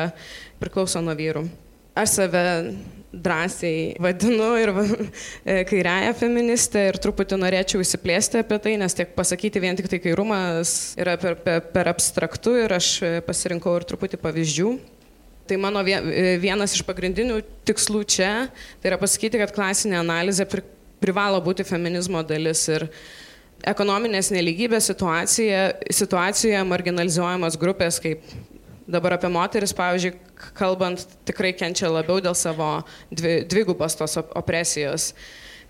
priklauso 0.58 0.98
nuo 1.04 1.14
vyrų. 1.14 1.46
Aš 1.94 2.18
save 2.18 2.44
drąsiai 3.12 3.96
vadinu 3.98 4.56
ir 4.58 4.70
e, 5.44 5.64
kairiają 5.66 6.12
feministę 6.14 6.86
ir 6.90 6.98
truputį 7.02 7.38
norėčiau 7.42 7.82
įsiplėsti 7.82 8.42
apie 8.44 8.58
tai, 8.62 8.76
nes 8.78 8.94
tiek 8.94 9.14
pasakyti 9.16 9.62
vien 9.62 9.78
tik 9.78 9.90
tai 9.90 9.98
kairumas 10.02 10.94
yra 11.00 11.16
per, 11.20 11.36
per, 11.42 11.64
per 11.74 11.90
abstraktu 11.90 12.54
ir 12.62 12.74
aš 12.76 12.90
e, 13.02 13.12
pasirinkau 13.26 13.74
ir 13.80 13.86
truputį 13.90 14.20
pavyzdžių. 14.22 14.74
Tai 15.50 15.58
mano 15.58 15.82
e, 15.82 16.36
vienas 16.42 16.76
iš 16.76 16.84
pagrindinių 16.86 17.40
tikslų 17.66 18.04
čia, 18.06 18.30
tai 18.78 18.92
yra 18.92 19.00
pasakyti, 19.00 19.40
kad 19.42 19.54
klasinė 19.56 19.98
analizė 19.98 20.46
pri, 20.46 20.62
privalo 21.02 21.42
būti 21.42 21.66
feminizmo 21.66 22.22
dalis 22.26 22.62
ir 22.70 22.86
ekonominės 23.66 24.30
neligybės 24.32 24.86
situacijoje 24.94 26.62
marginalizuojamos 26.70 27.58
grupės 27.60 27.98
kaip 28.00 28.22
Dabar 28.90 29.14
apie 29.14 29.28
moteris, 29.30 29.72
pavyzdžiui, 29.76 30.16
kalbant, 30.58 31.04
tikrai 31.28 31.52
kenčia 31.54 31.90
labiau 31.92 32.18
dėl 32.22 32.34
savo 32.34 32.80
dvi, 33.14 33.44
dvigubos 33.46 33.94
tos 33.98 34.16
opresijos. 34.18 35.12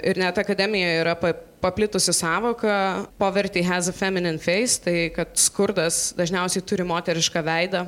Ir 0.00 0.16
net 0.16 0.38
akademijoje 0.40 1.00
yra 1.02 1.12
paplitusi 1.60 2.14
savoka 2.16 3.06
poverty 3.20 3.60
has 3.66 3.88
a 3.88 3.92
feminine 3.92 4.40
face, 4.40 4.78
tai 4.80 5.10
kad 5.12 5.34
skurdas 5.36 6.14
dažniausiai 6.16 6.64
turi 6.64 6.86
moterišką 6.88 7.42
veidą. 7.44 7.84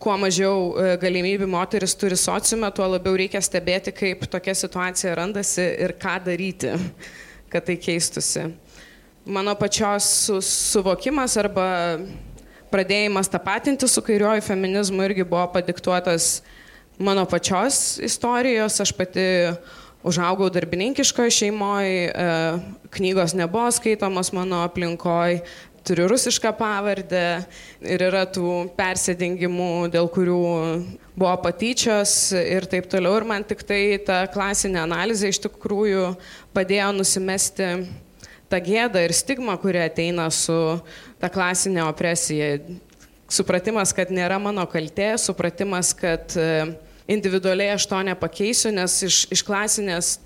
Kuo 0.00 0.14
mažiau 0.16 0.70
e, 0.72 0.94
galimybių 1.02 1.50
moteris 1.52 1.92
turi 2.00 2.16
sociume, 2.16 2.70
tuo 2.72 2.86
labiau 2.88 3.18
reikia 3.20 3.42
stebėti, 3.44 3.92
kaip 3.92 4.24
tokia 4.32 4.54
situacija 4.56 5.12
randasi 5.18 5.66
ir 5.84 5.92
ką 6.00 6.16
daryti, 6.24 6.72
kad 7.52 7.68
tai 7.68 7.76
keistusi. 7.76 8.48
Mano 9.28 9.52
pačios 9.60 10.08
su, 10.24 10.40
suvokimas 10.40 11.36
arba 11.36 11.68
pradėjimas 12.72 13.30
tapatinti 13.30 13.88
su 13.90 14.02
kairiuoju 14.06 14.44
feminizmu 14.46 15.04
irgi 15.08 15.26
buvo 15.26 15.46
padiktuotas 15.54 16.40
mano 16.98 17.26
pačios 17.26 17.98
istorijos. 18.02 18.80
Aš 18.80 18.92
pati 18.96 19.26
užaugau 20.06 20.48
darbininkiškoje 20.52 21.30
šeimoje, 21.30 22.12
knygos 22.90 23.34
nebuvo 23.36 23.70
skaitomos 23.74 24.32
mano 24.32 24.62
aplinkoje, 24.64 25.42
turiu 25.84 26.08
rusišką 26.10 26.52
pavardę 26.58 27.24
ir 27.80 28.02
yra 28.04 28.26
tų 28.28 28.70
persėdingimų, 28.76 29.88
dėl 29.92 30.10
kurių 30.12 30.42
buvo 31.16 31.32
patyčios 31.44 32.32
ir 32.36 32.68
taip 32.70 32.88
toliau. 32.92 33.16
Ir 33.20 33.26
man 33.28 33.46
tik 33.48 33.64
tai 33.66 33.82
ta 34.04 34.22
klasinė 34.32 34.82
analizė 34.84 35.32
iš 35.32 35.40
tikrųjų 35.46 36.12
padėjo 36.56 36.92
nusimesti 36.98 37.70
tą 38.50 38.60
gėdą 38.66 39.04
ir 39.06 39.14
stigmą, 39.16 39.56
kuri 39.62 39.80
ateina 39.84 40.28
su 40.34 40.58
ta 41.20 41.28
klasinė 41.32 41.84
opresija. 41.86 42.56
Supratimas, 43.30 43.92
kad 43.94 44.10
nėra 44.10 44.40
mano 44.42 44.64
kaltė, 44.66 45.12
supratimas, 45.22 45.92
kad 45.94 46.34
e, 46.34 46.48
individualiai 47.10 47.76
aš 47.76 47.86
to 47.86 48.00
nepakeisiu, 48.08 48.72
nes 48.74 48.96
iš, 49.06 49.22
iš 49.30 49.44
klasinės 49.46 50.16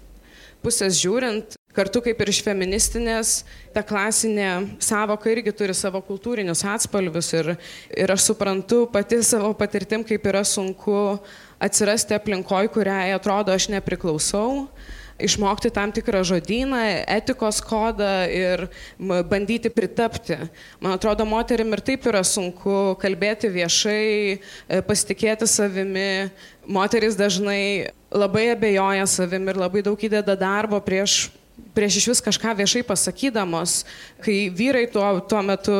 pusės 0.64 0.97
žiūrint, 0.97 1.59
kartu 1.76 2.01
kaip 2.07 2.22
ir 2.24 2.30
iš 2.32 2.40
feministinės, 2.47 3.34
ta 3.74 3.82
klasinė 3.84 4.78
savoka 4.80 5.28
irgi 5.28 5.53
turi 5.53 5.76
savo 5.76 6.01
kultūrinius 6.07 6.64
atspalvius 6.64 7.28
ir, 7.36 7.55
ir 7.92 8.14
aš 8.14 8.30
suprantu 8.30 8.84
pati 8.92 9.20
savo 9.26 9.53
patirtim, 9.59 10.07
kaip 10.07 10.24
yra 10.30 10.40
sunku 10.49 11.18
atsirasti 11.61 12.16
aplinkoj, 12.16 12.70
kuriai 12.72 13.12
atrodo 13.12 13.53
aš 13.53 13.68
nepriklausau 13.74 14.64
išmokti 15.19 15.71
tam 15.71 15.93
tikrą 15.95 16.25
žodyną, 16.27 16.81
etikos 17.07 17.61
kodą 17.62 18.27
ir 18.31 18.67
bandyti 18.99 19.71
pritapti. 19.71 20.37
Man 20.81 20.97
atrodo, 20.97 21.27
moterim 21.29 21.73
ir 21.75 21.83
taip 21.85 22.07
yra 22.11 22.25
sunku 22.27 22.97
kalbėti 23.03 23.51
viešai, 23.53 24.39
e, 24.69 24.83
pasitikėti 24.83 25.47
savimi. 25.47 26.31
Moteris 26.67 27.17
dažnai 27.19 27.93
labai 28.11 28.51
abejoja 28.55 29.07
savimi 29.07 29.53
ir 29.53 29.61
labai 29.61 29.85
daug 29.87 29.99
įdeda 29.99 30.37
darbo 30.39 30.81
prieš, 30.81 31.31
prieš 31.75 32.01
iš 32.03 32.09
vis 32.11 32.25
kažką 32.25 32.57
viešai 32.62 32.83
pasakydamos, 32.87 33.85
kai 34.25 34.49
vyrai 34.51 34.87
tuo, 34.91 35.07
tuo 35.29 35.43
metu 35.47 35.79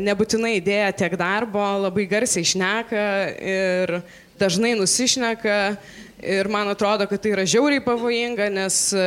nebūtinai 0.00 0.56
įdėja 0.60 0.92
tiek 0.96 1.16
darbo, 1.20 1.62
labai 1.84 2.06
garsiai 2.08 2.46
išneka 2.46 3.06
ir 3.44 3.98
dažnai 4.40 4.72
nusišneka 4.78 5.56
Ir 6.20 6.48
man 6.52 6.68
atrodo, 6.68 7.06
kad 7.08 7.20
tai 7.22 7.32
yra 7.32 7.46
žiauriai 7.48 7.80
pavojinga, 7.80 8.50
nes 8.52 8.90
e, 8.92 9.04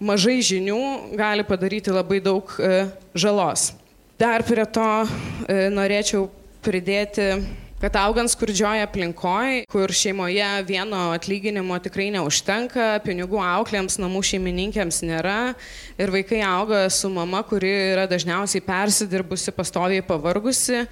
mažai 0.00 0.38
žinių 0.40 0.80
gali 1.18 1.44
padaryti 1.44 1.92
labai 1.92 2.22
daug 2.24 2.48
e, 2.56 2.86
žalos. 3.12 3.74
Dar 4.18 4.44
prie 4.48 4.64
to 4.72 4.86
e, 5.04 5.68
norėčiau 5.74 6.24
pridėti, 6.64 7.28
kad 7.82 7.98
augant 8.00 8.32
skurdžioje 8.32 8.86
aplinkoje, 8.86 9.60
kur 9.68 9.92
šeimoje 9.92 10.48
vieno 10.66 11.10
atlyginimo 11.12 11.76
tikrai 11.84 12.08
neužtenka, 12.16 12.96
pinigų 13.04 13.42
auklėms, 13.44 14.00
namų 14.00 14.24
šeimininkėms 14.32 15.04
nėra 15.04 15.38
ir 16.00 16.16
vaikai 16.16 16.40
auga 16.48 16.86
su 16.88 17.12
mama, 17.12 17.44
kuri 17.44 17.70
yra 17.92 18.08
dažniausiai 18.08 18.64
persidirbusi, 18.64 19.52
pastoviai 19.52 20.00
pavargusi 20.00 20.86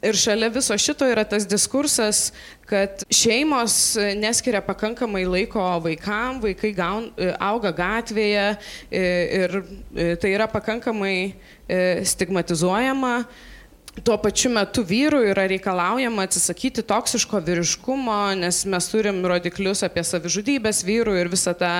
Ir 0.00 0.16
šalia 0.16 0.48
viso 0.48 0.72
šito 0.80 1.04
yra 1.04 1.26
tas 1.28 1.44
diskursas, 1.44 2.30
kad 2.64 3.02
šeimos 3.12 3.98
neskiria 4.16 4.62
pakankamai 4.64 5.26
laiko 5.28 5.60
vaikam, 5.84 6.38
vaikai 6.40 6.70
gaun, 6.72 7.10
auga 7.36 7.74
gatvėje 7.76 8.46
ir 8.88 9.58
tai 10.22 10.32
yra 10.32 10.48
pakankamai 10.48 11.34
stigmatizuojama. 12.08 13.14
Tuo 14.06 14.14
pačiu 14.22 14.52
metu 14.54 14.86
vyrų 14.86 15.18
yra 15.34 15.44
reikalaujama 15.50 16.24
atsisakyti 16.24 16.86
toksiško 16.88 17.42
vyriškumo, 17.44 18.20
nes 18.38 18.62
mes 18.70 18.86
turim 18.88 19.18
rodiklius 19.28 19.82
apie 19.84 20.04
savižudybės 20.06 20.84
vyrų 20.86 21.18
ir 21.20 21.28
visą 21.28 21.52
tą 21.58 21.72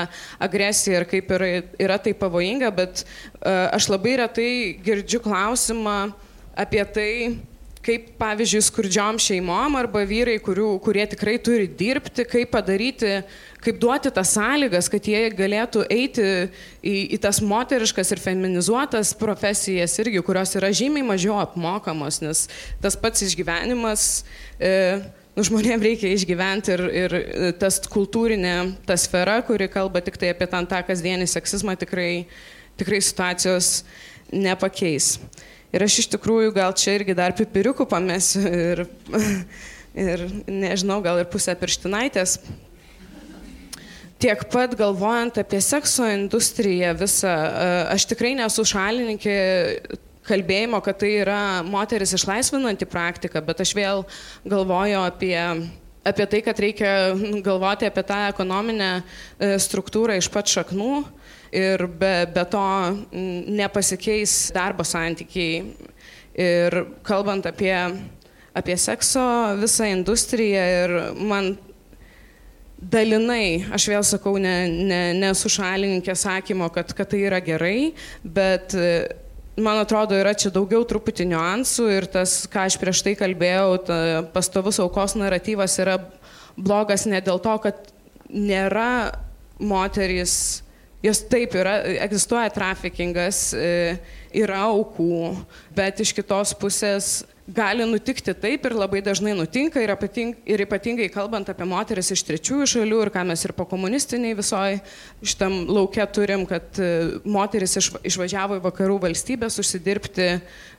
agresiją 0.43 1.01
ir 1.01 1.07
kaip 1.09 1.31
yra, 1.39 1.53
yra 1.81 1.97
tai 2.03 2.13
pavojinga, 2.19 2.69
bet 2.75 3.07
aš 3.47 3.89
labai 3.95 4.19
retai 4.21 4.51
girdžiu 4.85 5.23
klausimą 5.25 6.11
apie 6.59 6.85
tai, 6.93 7.13
kaip 7.85 8.11
pavyzdžiui 8.21 8.61
skurdžiom 8.65 9.19
šeimom 9.23 9.77
arba 9.81 10.03
vyrai, 10.09 10.37
kurių, 10.43 10.75
kurie 10.85 11.07
tikrai 11.09 11.39
turi 11.41 11.65
dirbti, 11.65 12.27
kaip 12.29 12.53
padaryti, 12.53 13.23
kaip 13.65 13.79
duoti 13.81 14.13
tas 14.13 14.35
sąlygas, 14.37 14.91
kad 14.93 15.09
jie 15.09 15.23
galėtų 15.37 15.87
eiti 15.89 16.27
į, 16.85 16.95
į 17.17 17.21
tas 17.25 17.41
moteriškas 17.45 18.13
ir 18.13 18.21
feminizuotas 18.21 19.15
profesijas 19.17 19.97
irgi, 20.03 20.21
kurios 20.27 20.53
yra 20.61 20.73
žymiai 20.77 21.07
mažiau 21.09 21.39
apmokamos, 21.41 22.21
nes 22.25 22.45
tas 22.85 22.99
pats 23.01 23.25
išgyvenimas, 23.25 24.07
e, 24.61 25.01
nu, 25.37 25.49
žmonėms 25.49 25.89
reikia 25.89 26.13
išgyventi 26.13 26.77
ir, 26.77 26.87
ir 27.05 27.19
tas 27.61 27.81
kultūrinė, 27.89 28.57
ta 28.85 28.99
sfera, 29.01 29.41
kuri 29.47 29.71
kalba 29.73 30.05
tik 30.05 30.21
tai 30.21 30.35
apie 30.35 30.51
tą 30.53 30.85
kasdienį 30.85 31.33
seksizmą, 31.33 31.81
tikrai, 31.81 32.27
tikrai 32.81 33.01
situacijos 33.09 33.79
nepakeis. 34.37 35.15
Ir 35.71 35.85
aš 35.87 36.01
iš 36.03 36.09
tikrųjų 36.17 36.51
gal 36.57 36.75
čia 36.75 36.97
irgi 36.99 37.15
dar 37.15 37.35
pipiriukų 37.39 37.87
pamesiu 37.91 38.43
ir, 38.43 38.83
ir 40.09 40.25
nežinau, 40.51 40.99
gal 41.05 41.21
ir 41.23 41.31
pusę 41.31 41.55
pirštinaitės. 41.59 42.41
Tiek 44.21 44.43
pat 44.53 44.75
galvojant 44.77 45.39
apie 45.41 45.63
sekso 45.65 46.05
industriją 46.11 46.91
visą, 46.99 47.31
e, 47.31 47.69
aš 47.95 48.05
tikrai 48.11 48.35
nesu 48.37 48.67
šalininkė 48.69 49.37
kalbėjimo, 50.29 50.81
kad 50.85 50.99
tai 51.01 51.15
yra 51.23 51.41
moteris 51.65 52.13
išlaisvinanti 52.19 52.89
praktika, 52.91 53.41
bet 53.45 53.63
aš 53.65 53.73
vėl 53.79 54.05
galvoju 54.45 55.01
apie, 55.07 55.39
apie 56.05 56.27
tai, 56.35 56.43
kad 56.45 56.61
reikia 56.61 56.93
galvoti 57.47 57.89
apie 57.89 58.05
tą 58.11 58.27
ekonominę 58.29 58.91
e, 58.99 59.55
struktūrą 59.63 60.19
iš 60.21 60.29
pat 60.35 60.51
šaknų 60.53 60.93
ir 61.53 61.87
be, 61.87 62.15
be 62.35 62.45
to 62.51 62.67
nepasikeis 63.61 64.51
darbo 64.55 64.87
santykiai. 64.87 65.65
Ir 66.41 66.77
kalbant 67.05 67.47
apie, 67.51 67.75
apie 68.57 68.77
sekso 68.79 69.25
visą 69.61 69.89
industriją 69.91 70.63
ir 70.85 70.95
man 71.19 71.51
dalinai, 72.81 73.67
aš 73.75 73.89
vėl 73.93 74.05
sakau, 74.07 74.37
nesu 74.41 74.87
ne, 74.89 75.01
ne 75.19 75.33
šalininkė 75.35 76.15
sakymo, 76.17 76.71
kad, 76.73 76.95
kad 76.97 77.11
tai 77.13 77.25
yra 77.29 77.43
gerai, 77.45 77.93
bet 78.25 78.73
man 79.61 79.83
atrodo, 79.83 80.17
yra 80.17 80.33
čia 80.39 80.53
daugiau 80.55 80.87
truputį 80.89 81.29
niuansų 81.33 81.89
ir 81.93 82.09
tas, 82.09 82.45
ką 82.51 82.65
aš 82.71 82.79
prieš 82.81 83.03
tai 83.05 83.15
kalbėjau, 83.19 83.77
pastovus 84.33 84.81
aukos 84.81 85.17
naratyvas 85.19 85.77
yra 85.83 85.99
blogas 86.57 87.07
ne 87.11 87.21
dėl 87.25 87.43
to, 87.43 87.57
kad 87.67 87.93
nėra 88.31 89.13
moterys, 89.61 90.63
jos 91.03 91.23
taip 91.33 91.55
yra, 91.57 91.79
egzistuoja 92.07 92.51
trafikingas, 92.55 93.51
yra 93.57 94.63
aukų, 94.69 95.35
bet 95.77 96.03
iš 96.05 96.15
kitos 96.17 96.55
pusės 96.61 97.21
gali 97.51 97.85
nutikti 97.89 98.33
taip 98.37 98.65
ir 98.67 98.75
labai 98.77 99.01
dažnai 99.05 99.33
nutinka 99.35 99.81
ir, 99.83 99.91
apating, 99.93 100.37
ir 100.49 100.63
ypatingai 100.65 101.09
kalbant 101.13 101.49
apie 101.51 101.67
moteris 101.69 102.11
iš 102.15 102.23
trečiųjų 102.29 102.69
šalių 102.75 103.01
ir 103.05 103.11
ką 103.15 103.25
mes 103.27 103.43
ir 103.47 103.55
po 103.57 103.67
komunistiniai 103.69 104.37
visoji 104.39 104.81
šitam 105.23 105.57
laukia 105.71 106.07
turim, 106.11 106.45
kad 106.49 106.79
e, 106.79 106.91
moteris 107.25 107.77
iš, 107.81 107.91
išvažiavo 108.13 108.61
į 108.61 108.65
vakarų 108.69 109.01
valstybės 109.07 109.59
užsidirbti 109.63 110.29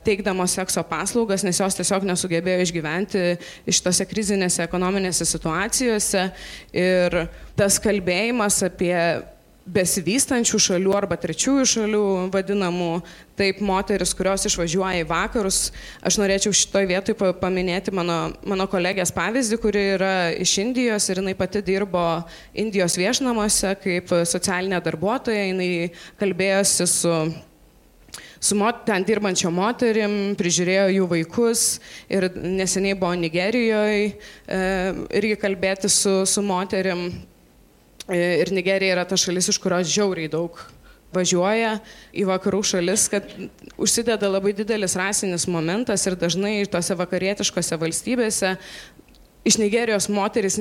teikdamos 0.06 0.56
sekso 0.58 0.84
paslaugas, 0.88 1.44
nes 1.46 1.60
jos 1.60 1.76
tiesiog 1.78 2.06
nesugebėjo 2.08 2.64
išgyventi 2.66 3.26
iš 3.68 3.82
tose 3.84 4.08
krizinėse 4.08 4.64
ekonominėse 4.64 5.28
situacijose. 5.28 6.28
Ir 6.72 7.22
tas 7.58 7.78
kalbėjimas 7.82 8.62
apie 8.70 8.96
besivystančių 9.66 10.58
šalių 10.66 10.94
arba 10.96 11.16
trečiųjų 11.20 11.66
šalių 11.72 12.02
vadinamų, 12.32 12.90
taip 13.38 13.60
moteris, 13.64 14.14
kurios 14.16 14.46
išvažiuoja 14.48 15.04
į 15.04 15.06
vakarus. 15.10 15.60
Aš 16.02 16.18
norėčiau 16.22 16.54
šitoje 16.56 16.90
vietoje 16.90 17.32
paminėti 17.40 17.94
mano, 17.94 18.32
mano 18.48 18.66
kolegės 18.70 19.14
pavyzdį, 19.14 19.60
kuri 19.62 19.84
yra 19.94 20.14
iš 20.34 20.56
Indijos 20.64 21.08
ir 21.10 21.22
jinai 21.22 21.36
pati 21.38 21.62
dirbo 21.64 22.04
Indijos 22.58 22.98
viešnamuose 22.98 23.76
kaip 23.82 24.12
socialinė 24.28 24.82
darbuotoja, 24.84 25.48
jinai 25.52 25.72
kalbėjosi 26.20 26.90
su 26.90 27.16
su 28.42 28.56
mot, 28.58 28.80
ten 28.82 29.04
dirbančio 29.06 29.52
moterim, 29.54 30.34
prižiūrėjo 30.34 30.86
jų 30.96 31.04
vaikus 31.12 31.60
ir 32.10 32.26
neseniai 32.34 32.96
buvo 32.98 33.14
Nigerijoje 33.14 34.00
e, 34.10 34.14
irgi 35.20 35.36
kalbėti 35.38 35.90
su, 35.92 36.24
su 36.26 36.42
moterim 36.42 37.06
ir 38.10 38.52
Nigerija 38.52 38.96
yra 38.96 39.04
ta 39.08 39.18
šalis, 39.20 39.50
iš 39.52 39.58
kurios 39.62 39.90
žiauriai 39.92 40.30
daug 40.32 40.58
važiuoja 41.12 41.76
į 42.16 42.24
vakarų 42.28 42.62
šalis, 42.64 43.06
kad 43.12 43.28
užsideda 43.76 44.30
labai 44.30 44.54
didelis 44.56 44.96
rasinis 44.96 45.46
momentas 45.50 46.06
ir 46.08 46.16
dažnai 46.16 46.54
tose 46.72 46.96
vakarietiškose 46.98 47.78
valstybėse 47.80 48.56
iš 49.44 49.58
Nigerijos 49.60 50.08
moteris 50.12 50.58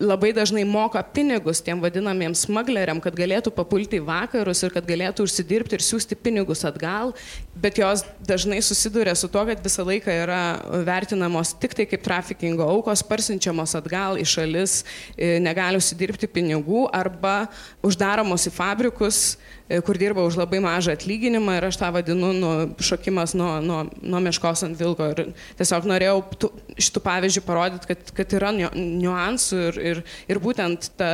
labai 0.00 0.32
dažnai 0.34 0.64
moka 0.66 0.98
pinigus 1.14 1.60
tiem 1.62 1.78
vadinamiems 1.82 2.44
smagleriam, 2.48 2.98
kad 3.02 3.14
galėtų 3.14 3.52
papulti 3.54 4.00
į 4.00 4.06
vakarus 4.08 4.64
ir 4.66 4.72
kad 4.74 4.86
galėtų 4.88 5.26
užsidirbti 5.28 5.78
ir 5.78 5.84
siūsti 5.86 6.18
pinigus 6.18 6.64
atgal, 6.66 7.12
bet 7.54 7.78
jos 7.78 8.02
dažnai 8.26 8.58
susiduria 8.64 9.14
su 9.14 9.30
tuo, 9.30 9.44
kad 9.46 9.62
visą 9.62 9.86
laiką 9.86 10.16
yra 10.24 10.40
vertinamos 10.86 11.54
tik 11.62 11.76
tai 11.78 11.86
kaip 11.86 12.02
trafikingo 12.02 12.66
aukos, 12.66 13.04
parsinčiamos 13.06 13.76
atgal 13.78 14.18
į 14.18 14.26
šalis, 14.34 14.80
e, 15.14 15.36
negali 15.42 15.78
užsidirbti 15.78 16.26
pinigų 16.26 16.88
arba 16.90 17.44
uždaromos 17.86 18.48
į 18.50 18.54
fabrikus, 18.58 19.36
kur 19.84 19.96
dirba 19.96 20.24
už 20.28 20.36
labai 20.36 20.60
mažą 20.60 20.92
atlyginimą 20.92 21.56
ir 21.56 21.66
aš 21.70 21.78
tą 21.80 21.88
vadinu 21.94 22.32
nu, 22.36 22.52
šokimas 22.84 23.32
nuo, 23.38 23.56
nuo, 23.64 23.80
nuo 24.02 24.20
meškos 24.20 24.66
ant 24.66 24.76
vilko. 24.78 25.08
Ir 25.14 25.32
tiesiog 25.58 25.88
norėjau 25.88 26.20
tų, 26.36 26.50
šitų 26.76 27.02
pavyzdžių 27.06 27.44
parodyti, 27.46 27.90
kad, 27.92 28.14
kad 28.18 28.36
yra 28.36 28.52
niuansų 28.54 29.60
ir, 29.70 29.82
ir, 29.92 30.02
ir 30.28 30.42
būtent 30.44 30.90
ta 31.00 31.10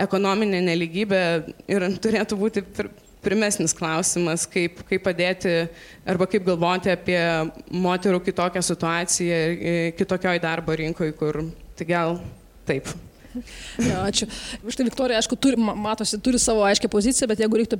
ekonominė 0.00 0.62
neligybė 0.64 1.24
ir 1.70 1.88
turėtų 2.02 2.38
būti 2.40 2.64
primesnis 3.24 3.72
klausimas, 3.76 4.44
kaip, 4.50 4.82
kaip 4.88 5.04
padėti 5.04 5.54
arba 6.08 6.28
kaip 6.28 6.44
galvoti 6.46 6.92
apie 6.92 7.20
moterų 7.72 8.20
kitokią 8.24 8.64
situaciją 8.64 9.40
kitokioj 9.98 10.42
darbo 10.44 10.76
rinkoje, 10.76 11.16
kur 11.16 11.44
tai 11.78 11.88
gal 11.88 12.20
taip. 12.68 12.92
Ja, 13.88 14.04
ačiū. 14.06 14.28
Štai 14.70 14.86
Viktorija, 14.86 15.18
aišku, 15.20 15.36
turi, 15.40 15.58
matosi, 15.58 16.18
turi 16.22 16.38
savo 16.42 16.64
aiškę 16.66 16.88
poziciją, 16.92 17.28
bet 17.30 17.42
jeigu 17.42 17.58
reiktų 17.60 17.78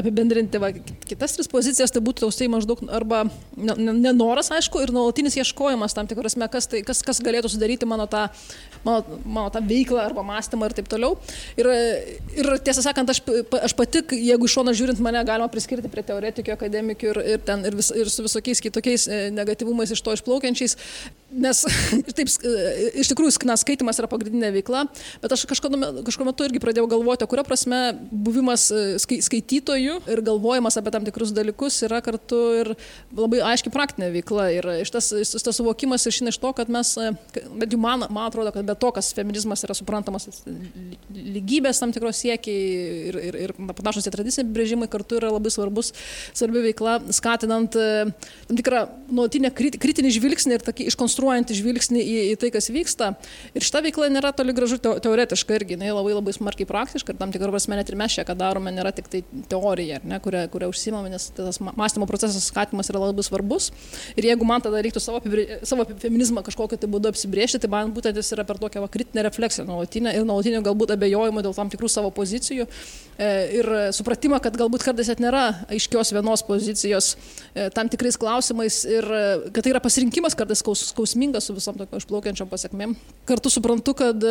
apibendrinti 0.00 0.60
va, 0.62 0.70
kitas 1.08 1.36
tris 1.36 1.50
pozicijas, 1.50 1.92
tai 1.94 2.02
būtų 2.04 2.24
taustai 2.24 2.48
maždaug 2.52 2.80
arba 2.88 3.24
nenoras, 3.56 4.50
aišku, 4.54 4.82
ir 4.84 4.92
nuolatinis 4.94 5.36
ieškojimas 5.40 5.96
tam 5.96 6.08
tikras, 6.10 6.36
kas, 6.52 6.68
tai, 6.70 6.82
kas, 6.86 7.02
kas 7.06 7.20
galėtų 7.24 7.52
sudaryti 7.52 7.88
mano 7.88 8.06
tą, 8.10 8.26
mano, 8.86 9.18
mano 9.24 9.52
tą 9.54 9.62
veiklą 9.64 10.00
arba 10.04 10.24
mąstymą 10.26 10.70
ir 10.70 10.76
taip 10.78 10.90
toliau. 10.92 11.18
Ir, 11.60 11.70
ir 12.38 12.50
tiesą 12.64 12.84
sakant, 12.86 13.12
aš, 13.12 13.22
aš 13.60 13.76
pati, 13.78 14.04
jeigu 14.24 14.48
iš 14.48 14.58
šono 14.58 14.74
žiūrint, 14.76 15.02
mane 15.04 15.22
galima 15.26 15.50
priskirti 15.52 15.90
prie 15.92 16.04
teoretikų, 16.06 16.56
akademikų 16.56 17.12
ir, 17.12 17.22
ir, 17.34 17.44
ten, 17.46 17.64
ir, 17.68 17.76
vis, 17.78 17.92
ir 17.94 18.10
su 18.12 18.24
visokiais 18.26 18.62
kitokiais 18.64 19.06
e, 19.08 19.20
negatyvumais 19.34 19.92
iš 19.94 20.02
to 20.04 20.16
išplaukiančiais, 20.16 20.78
nes 21.34 21.64
taip, 22.16 22.30
iš 22.94 23.12
tikrųjų, 23.12 23.36
na, 23.48 23.58
skaitimas 23.60 24.00
yra 24.02 24.10
pagrindinė 24.10 24.52
veikla, 24.58 24.84
Bet 25.24 25.32
aš 25.32 25.46
kažkuo 25.48 26.26
metu 26.26 26.44
irgi 26.44 26.60
pradėjau 26.62 26.86
galvoti, 26.90 27.26
kuria 27.30 27.44
prasme 27.46 27.78
buvimas 28.12 28.66
e, 28.74 28.82
skai, 29.00 29.20
skaitytoju 29.24 29.96
ir 30.12 30.22
galvojimas 30.26 30.76
apie 30.80 30.92
tam 30.94 31.06
tikrus 31.06 31.32
dalykus 31.32 31.78
yra 31.86 32.00
kartu 32.04 32.40
ir 32.58 32.70
labai 33.16 33.40
aiški 33.52 33.72
praktinė 33.74 34.10
veikla. 34.18 34.48
Ir 34.52 34.68
iš 34.82 34.92
tas, 34.94 35.08
tas 35.32 35.56
suvokimas 35.56 36.04
išina 36.10 36.32
iš 36.34 36.40
to, 36.42 36.50
kad 36.56 36.68
mes, 36.72 36.92
e, 37.00 37.12
bet 37.56 37.74
jau 37.74 37.80
man, 37.80 38.06
man 38.08 38.28
atrodo, 38.28 38.52
kad 38.54 38.68
be 38.68 38.76
to, 38.76 38.90
kas 38.96 39.12
feminizmas 39.16 39.64
yra 39.66 39.76
suprantamas, 39.78 40.28
lygybės 41.14 41.80
tam 41.82 41.94
tikros 41.94 42.20
siekiai 42.24 42.68
ir, 43.10 43.20
ir, 43.30 43.40
ir 43.46 43.56
panašus 43.72 44.10
į 44.10 44.14
tradicinį 44.14 44.52
brėžimai 44.54 44.90
kartu 44.92 45.18
yra 45.20 45.32
labai 45.34 45.52
svarbus, 45.54 45.94
svarbi 46.36 46.66
veikla, 46.68 46.98
skatinant 47.16 47.80
e, 47.80 47.88
tam 48.50 48.60
tikrą 48.60 48.84
nuolatinę 49.08 49.54
kritinį 49.54 50.12
žvilgsnį 50.18 50.58
ir 50.58 50.68
tokį 50.68 50.90
iškonstruojantį 51.24 51.56
žvilgsnį 51.58 52.00
į, 52.02 52.16
į 52.32 52.36
tai, 52.40 52.50
kas 52.52 52.68
vyksta. 52.72 53.14
Ir 53.54 53.64
šita 53.64 53.82
veikla 53.84 54.10
nėra 54.12 54.32
toli 54.36 54.54
gražu 54.54 54.78
teoretiška 54.78 55.56
irgi, 55.56 55.76
jinai 55.76 55.92
labai 55.92 56.14
labai 56.14 56.34
smarkiai 56.34 56.68
praktiška 56.68 57.14
ir 57.14 57.18
tam 57.18 57.32
tikrą 57.32 57.50
prasme 57.52 57.78
net 57.78 57.88
ir 57.88 57.96
mes 57.96 58.12
čia, 58.12 58.24
ką 58.26 58.36
darome, 58.36 58.72
nėra 58.74 58.92
tik 58.94 59.08
tai 59.10 59.22
teorija, 59.48 60.00
ne, 60.04 60.18
kurią, 60.20 60.46
kurią 60.52 60.68
užsimame, 60.72 61.10
nes 61.12 61.30
tas 61.34 61.60
mąstymo 61.60 62.06
procesas 62.10 62.48
skatimas 62.50 62.90
yra 62.92 63.02
labai 63.06 63.24
svarbus. 63.24 63.70
Ir 64.16 64.28
jeigu 64.28 64.46
man 64.48 64.62
tada 64.64 64.82
reiktų 64.84 65.02
savo, 65.02 65.22
savo 65.64 65.86
feminizmą 65.88 66.44
kažkokiu 66.46 66.78
tai 66.80 66.90
būdu 66.90 67.10
apsibriežti, 67.12 67.62
tai 67.62 67.70
man 67.72 67.94
būtent 67.94 68.18
jis 68.20 68.34
yra 68.36 68.44
per 68.46 68.60
tokią 68.60 68.84
va, 68.84 68.90
kritinę 68.92 69.24
refleksiją 69.28 69.66
nuolatinę 69.68 70.14
ir 70.16 70.28
nuolatinį 70.28 70.62
galbūt 70.66 70.94
abejojimą 70.96 71.44
dėl 71.44 71.56
tam 71.56 71.72
tikrų 71.72 71.90
savo 71.92 72.12
pozicijų 72.14 72.66
e, 72.66 73.30
ir 73.60 73.70
supratimą, 73.96 74.40
kad 74.44 74.56
galbūt 74.58 74.86
kartais 74.86 75.10
net 75.12 75.22
nėra 75.24 75.44
aiškios 75.72 76.12
vienos 76.14 76.44
pozicijos 76.46 77.14
e, 77.54 77.68
tam 77.74 77.90
tikrais 77.92 78.18
klausimais 78.20 78.82
ir 78.88 79.08
e, 79.08 79.24
kad 79.54 79.64
tai 79.64 79.74
yra 79.74 79.82
pasirinkimas 79.84 80.36
kartais 80.38 80.64
skausmingas 81.14 81.44
su 81.44 81.54
visom 81.54 81.76
tokio 81.78 81.98
išplaukiančiom 81.98 82.48
pasiekmėm. 82.50 82.94
Kartu 83.28 83.50
suprantu, 83.50 83.94
kad 83.94 84.24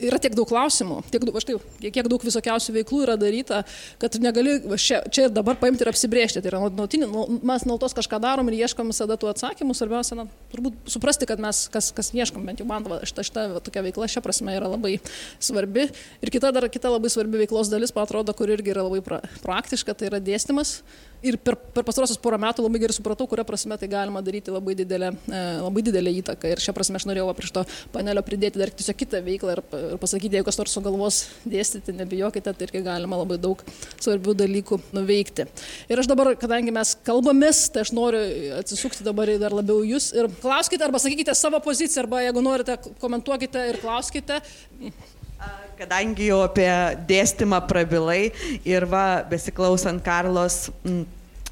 yra 0.00 0.18
tiek 0.18 0.34
daug 0.34 0.48
klausimų, 0.48 1.02
tiek, 1.12 1.22
štai, 1.42 1.56
kiek 1.84 2.08
daug 2.08 2.22
visokiausių 2.24 2.74
veiklų 2.78 3.02
yra 3.04 3.16
daryta, 3.20 3.62
kad 4.00 4.16
negali 4.22 4.58
čia, 4.76 5.02
čia 5.10 5.26
ir 5.28 5.34
dabar 5.34 5.58
paimti 5.60 5.84
ir 5.84 5.90
apsibriežti. 5.92 6.40
Tai 6.42 6.52
yra, 6.52 6.62
nuotinį, 6.72 7.08
nu, 7.12 7.26
mes 7.44 7.66
nuolatos 7.68 7.94
kažką 7.96 8.20
darom 8.22 8.48
ir 8.48 8.58
ieškom 8.62 8.92
visada 8.92 9.18
tų 9.20 9.30
atsakymų. 9.32 9.76
Svarbiausia, 9.76 10.16
na, 10.18 10.26
turbūt 10.52 10.88
suprasti, 10.88 11.28
kad 11.28 11.42
mes 11.42 11.66
kas, 11.72 11.90
kas 11.94 12.12
ieškom, 12.16 12.46
bent 12.48 12.62
jau 12.62 12.68
man 12.68 12.86
šita, 12.86 13.26
šita 13.28 13.46
tokia 13.66 13.84
veikla 13.84 14.08
šia 14.08 14.24
prasme 14.24 14.56
yra 14.56 14.70
labai 14.70 14.96
svarbi. 15.38 15.88
Ir 16.24 16.32
kita, 16.32 16.52
dar, 16.56 16.68
kita 16.72 16.94
labai 16.94 17.12
svarbi 17.12 17.44
veiklos 17.44 17.70
dalis, 17.72 17.92
man 17.96 18.08
atrodo, 18.08 18.34
kur 18.36 18.50
irgi 18.54 18.72
yra 18.74 18.86
labai 18.86 19.04
pra, 19.04 19.20
praktiška, 19.44 19.96
tai 19.98 20.10
yra 20.12 20.22
dėstymas. 20.24 20.78
Ir 21.18 21.34
per, 21.42 21.56
per 21.74 21.82
pastarosius 21.82 22.20
porą 22.22 22.38
metų 22.38 22.62
labai 22.62 22.78
gerai 22.78 22.94
supratau, 22.94 23.26
kuria 23.26 23.42
prasme 23.46 23.74
tai 23.80 23.88
galima 23.90 24.20
daryti 24.22 24.52
labai 24.54 24.76
didelę, 24.78 25.08
e, 25.26 25.40
labai 25.64 25.82
didelę 25.88 26.12
įtaką. 26.20 26.52
Ir 26.54 26.62
šią 26.62 26.74
prasme 26.76 27.00
aš 27.00 27.08
norėjau 27.10 27.32
prie 27.34 27.50
to 27.56 27.64
panelio 27.94 28.22
pridėti 28.22 28.62
dar 28.62 28.70
tiesiog 28.70 29.00
kitą 29.00 29.22
veiklą 29.26 29.56
ir, 29.56 29.62
ir 29.90 29.98
pasakyti, 29.98 30.38
jeigu 30.38 30.46
kas 30.46 30.60
nors 30.60 30.76
sugalvos 30.78 31.20
dėstyti, 31.42 31.96
nebijokite, 31.98 32.54
tai 32.54 32.68
irgi 32.68 32.84
galima 32.86 33.18
labai 33.18 33.40
daug 33.42 33.66
svarbių 33.98 34.36
dalykų 34.44 34.78
nuveikti. 34.94 35.48
Ir 35.90 36.04
aš 36.04 36.12
dabar, 36.12 36.32
kadangi 36.38 36.74
mes 36.78 36.94
kalbamės, 37.08 37.66
tai 37.74 37.82
aš 37.82 37.94
noriu 37.98 38.22
atsisukti 38.60 39.06
dabar 39.06 39.34
dar 39.42 39.58
labiau 39.58 39.82
jūs 39.82 40.12
ir 40.14 40.30
klauskite 40.38 40.86
arba 40.86 41.02
sakykite 41.02 41.34
savo 41.34 41.58
poziciją, 41.66 42.06
arba 42.06 42.22
jeigu 42.28 42.46
norite, 42.46 42.78
komentuokite 43.02 43.70
ir 43.72 43.82
klauskite. 43.82 44.38
Kadangi 45.78 46.26
jau 46.26 46.40
apie 46.42 46.66
dėstymą 47.06 47.60
prabilai 47.70 48.32
ir 48.66 48.82
va, 48.90 49.22
besiklausant 49.30 50.02
Karlos, 50.02 50.72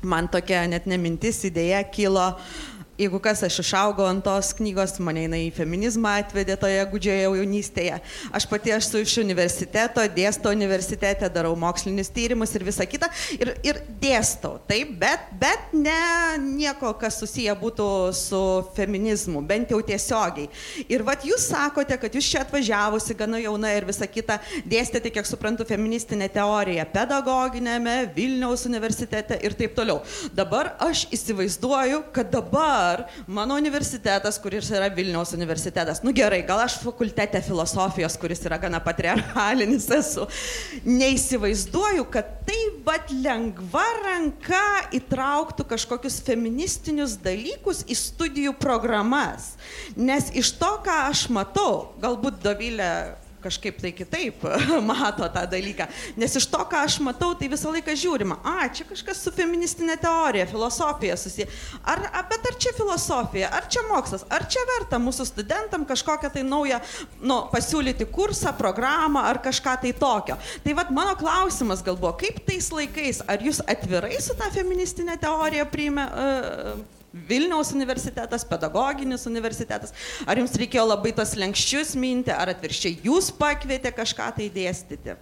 man 0.03 0.27
tokia 0.27 0.65
net 0.67 0.89
nemintis 0.91 1.39
idėja 1.47 1.85
kilo, 1.95 2.25
jeigu 2.99 3.21
kas 3.23 3.43
aš 3.47 3.61
išaugau 3.61 4.07
ant 4.09 4.25
tos 4.25 4.53
knygos, 4.57 4.97
mane 5.05 5.27
jinai 5.27 5.43
į 5.47 5.53
feminizmą 5.57 6.17
atvedė 6.23 6.57
toje 6.61 6.81
gudžioje 6.93 7.27
jaunystėje. 7.27 7.99
Aš 8.37 8.47
pati 8.49 8.73
esu 8.77 9.03
iš 9.05 9.17
universiteto, 9.23 10.05
dėstau 10.17 10.55
universitete, 10.57 11.29
darau 11.33 11.55
mokslinius 11.61 12.11
tyrimus 12.15 12.55
ir 12.57 12.65
visą 12.67 12.87
kitą. 12.89 13.11
Ir, 13.37 13.53
ir 13.67 13.81
dėstau, 14.01 14.57
taip, 14.69 14.95
bet, 15.01 15.29
bet 15.41 15.75
ne 15.77 15.99
nieko, 16.43 16.95
kas 17.01 17.21
susiję 17.21 17.55
būtų 17.61 17.89
su 18.17 18.43
feminizmu, 18.77 19.45
bent 19.47 19.73
jau 19.75 19.83
tiesiogiai. 19.85 20.49
Ir 20.89 21.05
vad 21.07 21.25
jūs 21.27 21.49
sakote, 21.51 21.99
kad 22.01 22.17
jūs 22.17 22.31
čia 22.33 22.43
atvažiavusi 22.47 23.17
gana 23.19 23.41
jauna 23.43 23.75
ir 23.77 23.89
visą 23.89 24.09
kitą 24.09 24.39
dėstėte, 24.65 25.13
kiek 25.13 25.29
suprantu, 25.29 25.67
feministinę 25.69 26.31
teoriją 26.33 26.87
pedagoginėme, 26.95 27.99
Vilniaus 28.17 28.65
universitete 28.69 29.39
ir 29.45 29.57
taip 29.59 29.77
toliau. 29.77 30.01
Dabar 30.37 30.75
aš 30.83 31.07
įsivaizduoju, 31.15 32.03
kad 32.17 32.31
dabar 32.33 32.86
dabar 32.87 33.09
mano 33.27 33.55
universitetas, 33.55 34.39
kuris 34.39 34.71
yra 34.71 34.89
Vilniaus 34.89 35.33
universitetas, 35.35 36.03
nu 36.03 36.13
gerai, 36.15 36.43
gal 36.47 36.61
aš 36.63 36.79
fakultete 36.83 37.41
filosofijos, 37.43 38.17
kuris 38.21 38.43
yra 38.47 38.59
gana 38.59 38.81
patriarchalinis 38.81 39.89
esu, 39.99 40.27
neįsivaizduoju, 40.87 42.07
kad 42.13 42.31
tai 42.47 42.61
bat 42.87 43.11
lengva 43.11 43.85
ranka 44.05 44.65
įtrauktų 44.97 45.67
kažkokius 45.75 46.21
feministinius 46.27 47.17
dalykus 47.23 47.83
į 47.87 47.99
studijų 47.99 48.57
programas. 48.61 49.55
Nes 49.97 50.31
iš 50.35 50.55
to, 50.61 50.73
ką 50.87 51.07
aš 51.11 51.27
matau, 51.35 51.97
galbūt 52.03 52.43
Dovilė 52.47 53.17
kažkaip 53.47 53.79
tai 53.83 53.93
kitaip 53.97 54.45
mato 54.91 55.27
tą 55.33 55.45
dalyką. 55.51 55.87
Nes 56.19 56.37
iš 56.39 56.49
to, 56.51 56.61
ką 56.71 56.83
aš 56.87 56.99
matau, 57.05 57.33
tai 57.39 57.51
visą 57.53 57.73
laiką 57.75 57.95
žiūrima, 57.97 58.41
a, 58.43 58.67
čia 58.75 58.87
kažkas 58.89 59.23
su 59.23 59.33
feministinė 59.35 59.97
teorija, 60.03 60.49
filosofija 60.51 61.17
susiję. 61.21 61.49
Ar, 61.87 62.03
a, 62.11 62.25
bet 62.31 62.51
ar 62.51 62.59
čia 62.63 62.75
filosofija, 62.77 63.51
ar 63.55 63.69
čia 63.73 63.85
mokslas, 63.91 64.27
ar 64.33 64.47
čia 64.51 64.65
verta 64.73 65.01
mūsų 65.03 65.29
studentam 65.31 65.87
kažkokią 65.89 66.33
tai 66.35 66.45
naują, 66.47 66.81
nu, 67.23 67.41
pasiūlyti 67.53 68.09
kursą, 68.13 68.55
programą 68.59 69.25
ar 69.31 69.41
kažką 69.45 69.79
tai 69.85 69.95
tokio. 69.97 70.39
Tai 70.65 70.77
vad 70.79 70.93
mano 70.95 71.17
klausimas 71.19 71.85
gal 71.87 71.99
buvo, 72.01 72.17
kaip 72.21 72.43
tais 72.49 72.71
laikais, 72.75 73.23
ar 73.31 73.43
jūs 73.43 73.63
atvirai 73.67 74.19
su 74.23 74.37
tą 74.39 74.51
feministinę 74.55 75.19
teoriją 75.23 75.67
priimė? 75.71 76.07
Uh, 76.07 76.97
Vilniaus 77.29 77.73
universitetas, 77.75 78.45
pedagoginis 78.49 79.27
universitetas. 79.31 79.95
Ar 80.27 80.39
jums 80.41 80.57
reikėjo 80.61 80.85
labai 80.87 81.15
tos 81.17 81.37
lenkščius 81.39 81.95
minti, 82.01 82.35
ar 82.35 82.53
atvirkščiai 82.55 83.01
jūs 83.07 83.33
pakvietė 83.39 83.95
kažką 83.97 84.33
tai 84.39 84.51
dėstyti? 84.53 85.17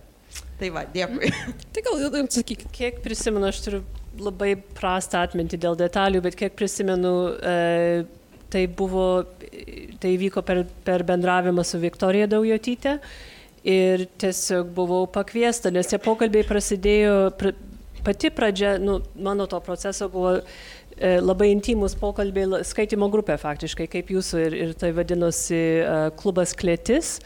Tai 0.58 0.70
va, 0.74 0.84
dėkui. 0.90 1.30
Tai 1.74 1.84
gal 1.86 2.02
ir 2.06 2.26
sakyk. 2.32 2.66
Kiek 2.74 3.00
prisimenu, 3.04 3.48
aš 3.50 3.60
turiu 3.66 3.82
labai 4.20 4.54
prastą 4.78 5.24
atmintį 5.26 5.58
dėl 5.64 5.78
detalių, 5.78 6.22
bet 6.24 6.36
kiek 6.38 6.54
prisimenu, 6.58 7.14
e, 7.34 8.04
tai 8.52 8.64
buvo, 8.70 9.24
tai 10.02 10.14
vyko 10.20 10.44
per, 10.46 10.64
per 10.86 11.02
bendravimą 11.06 11.64
su 11.66 11.80
Viktorija 11.82 12.28
Daujotytė 12.30 12.98
ir 13.66 14.06
tiesiog 14.20 14.70
buvau 14.76 15.08
pakviesta, 15.10 15.72
nes 15.74 15.88
tie 15.90 15.98
pokalbiai 16.02 16.46
prasidėjo, 16.46 17.16
pra, 17.40 17.54
pati 18.04 18.30
pradžia, 18.34 18.76
nu, 18.78 19.00
mano 19.16 19.48
to 19.50 19.58
proceso 19.64 20.10
buvo 20.12 20.36
labai 21.00 21.50
intimus 21.52 21.96
pokalbiai, 21.98 22.62
skaitimo 22.66 23.08
grupė 23.10 23.36
faktiškai, 23.40 23.88
kaip 23.90 24.12
jūsų, 24.14 24.38
ir, 24.46 24.56
ir 24.66 24.72
tai 24.78 24.92
vadinosi 24.94 25.58
e, 25.58 25.98
klubas 26.20 26.54
Klėtis. 26.54 27.18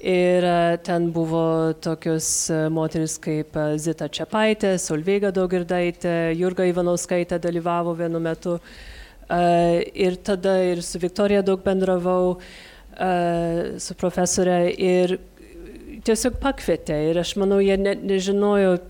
Ir 0.00 0.46
e, 0.46 0.78
ten 0.86 1.10
buvo 1.12 1.74
tokios 1.82 2.48
moteris 2.72 3.18
kaip 3.20 3.58
Zita 3.82 4.08
Čiapaitė, 4.08 4.76
Solveiga 4.80 5.32
Daugirdaitė, 5.34 6.32
Jurga 6.38 6.68
Ivanauskaitė 6.70 7.40
dalyvavo 7.42 7.96
vienu 7.98 8.22
metu. 8.22 8.58
Ir 9.30 10.16
tada 10.26 10.56
ir 10.66 10.80
su 10.82 10.98
Viktorija 10.98 11.44
daug 11.46 11.60
bendravau, 11.62 12.40
su 13.78 13.94
profesorė 13.94 14.56
ir 14.74 15.12
tiesiog 16.02 16.40
pakvietė. 16.42 16.96
Ir 17.12 17.20
aš 17.22 17.36
manau, 17.38 17.60
jie 17.62 17.76
ne, 17.78 17.94
nežinojo 17.94 18.80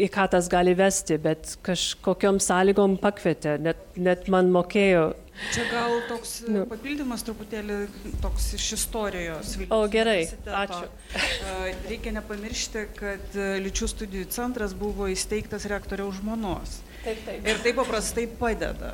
į 0.00 0.08
ką 0.12 0.28
tas 0.32 0.48
gali 0.52 0.72
vesti, 0.78 1.18
bet 1.20 1.56
kažkokiam 1.66 2.40
sąlygom 2.40 2.96
pakvietė, 3.02 3.58
net, 3.60 3.82
net 3.96 4.30
man 4.32 4.48
mokėjo. 4.54 5.12
Čia 5.52 5.64
gal 5.70 5.94
toks 6.10 6.32
nu. 6.44 6.62
papildymas 6.68 7.24
truputėlį 7.24 7.76
toks 8.22 8.50
iš 8.58 8.66
istorijos. 8.76 9.54
Vilnius 9.56 9.72
o 9.74 9.80
gerai, 9.90 10.20
ačiū. 10.62 10.84
Reikia 11.88 12.12
nepamiršti, 12.18 12.84
kad 12.98 13.36
lyčių 13.64 13.88
studijų 13.90 14.28
centras 14.32 14.76
buvo 14.76 15.08
įsteigtas 15.12 15.66
rektoriaus 15.72 16.20
žmonos. 16.20 16.80
Taip, 17.02 17.22
taip. 17.26 17.48
Ir 17.48 17.62
tai 17.64 17.72
paprastai 17.74 18.28
padeda 18.38 18.92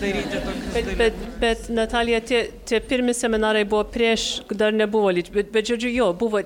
daryti 0.00 0.40
tokius 0.40 0.72
bet, 0.72 0.88
dalykus. 0.88 0.96
Bet, 0.98 1.20
bet 1.44 1.68
Natalija, 1.76 2.18
tie, 2.26 2.40
tie 2.66 2.80
pirmi 2.82 3.14
seminarai 3.14 3.62
buvo 3.68 3.84
prieš, 3.86 4.24
dar 4.50 4.74
nebuvo 4.74 5.12
lyčių, 5.14 5.36
bet, 5.36 5.52
bet 5.54 5.70
žodžiu, 5.70 5.92
jo, 5.94 6.08
buvo, 6.18 6.42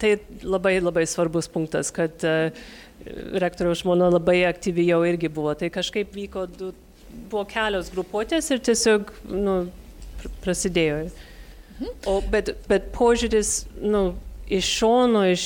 tai 0.00 0.14
labai 0.40 0.78
labai 0.80 1.04
svarbus 1.10 1.50
punktas, 1.52 1.92
kad 1.92 2.24
uh, 2.24 2.54
rektoriaus 3.42 3.82
žmona 3.84 4.10
labai 4.12 4.42
aktyvi 4.48 4.86
jau 4.90 5.00
irgi 5.08 5.30
buvo. 5.32 5.54
Tai 5.58 5.70
kažkaip 5.72 6.12
vyko, 6.16 6.46
du, 6.58 6.72
buvo 7.30 7.44
kelios 7.48 7.90
grupuotės 7.94 8.50
ir 8.52 8.62
tiesiog 8.66 9.12
nu, 9.30 9.56
prasidėjo. 10.44 11.06
O, 12.08 12.18
bet, 12.32 12.52
bet 12.68 12.90
požiūris 12.92 13.64
nu, 13.80 14.10
iš 14.52 14.68
šono, 14.80 15.24
iš 15.32 15.44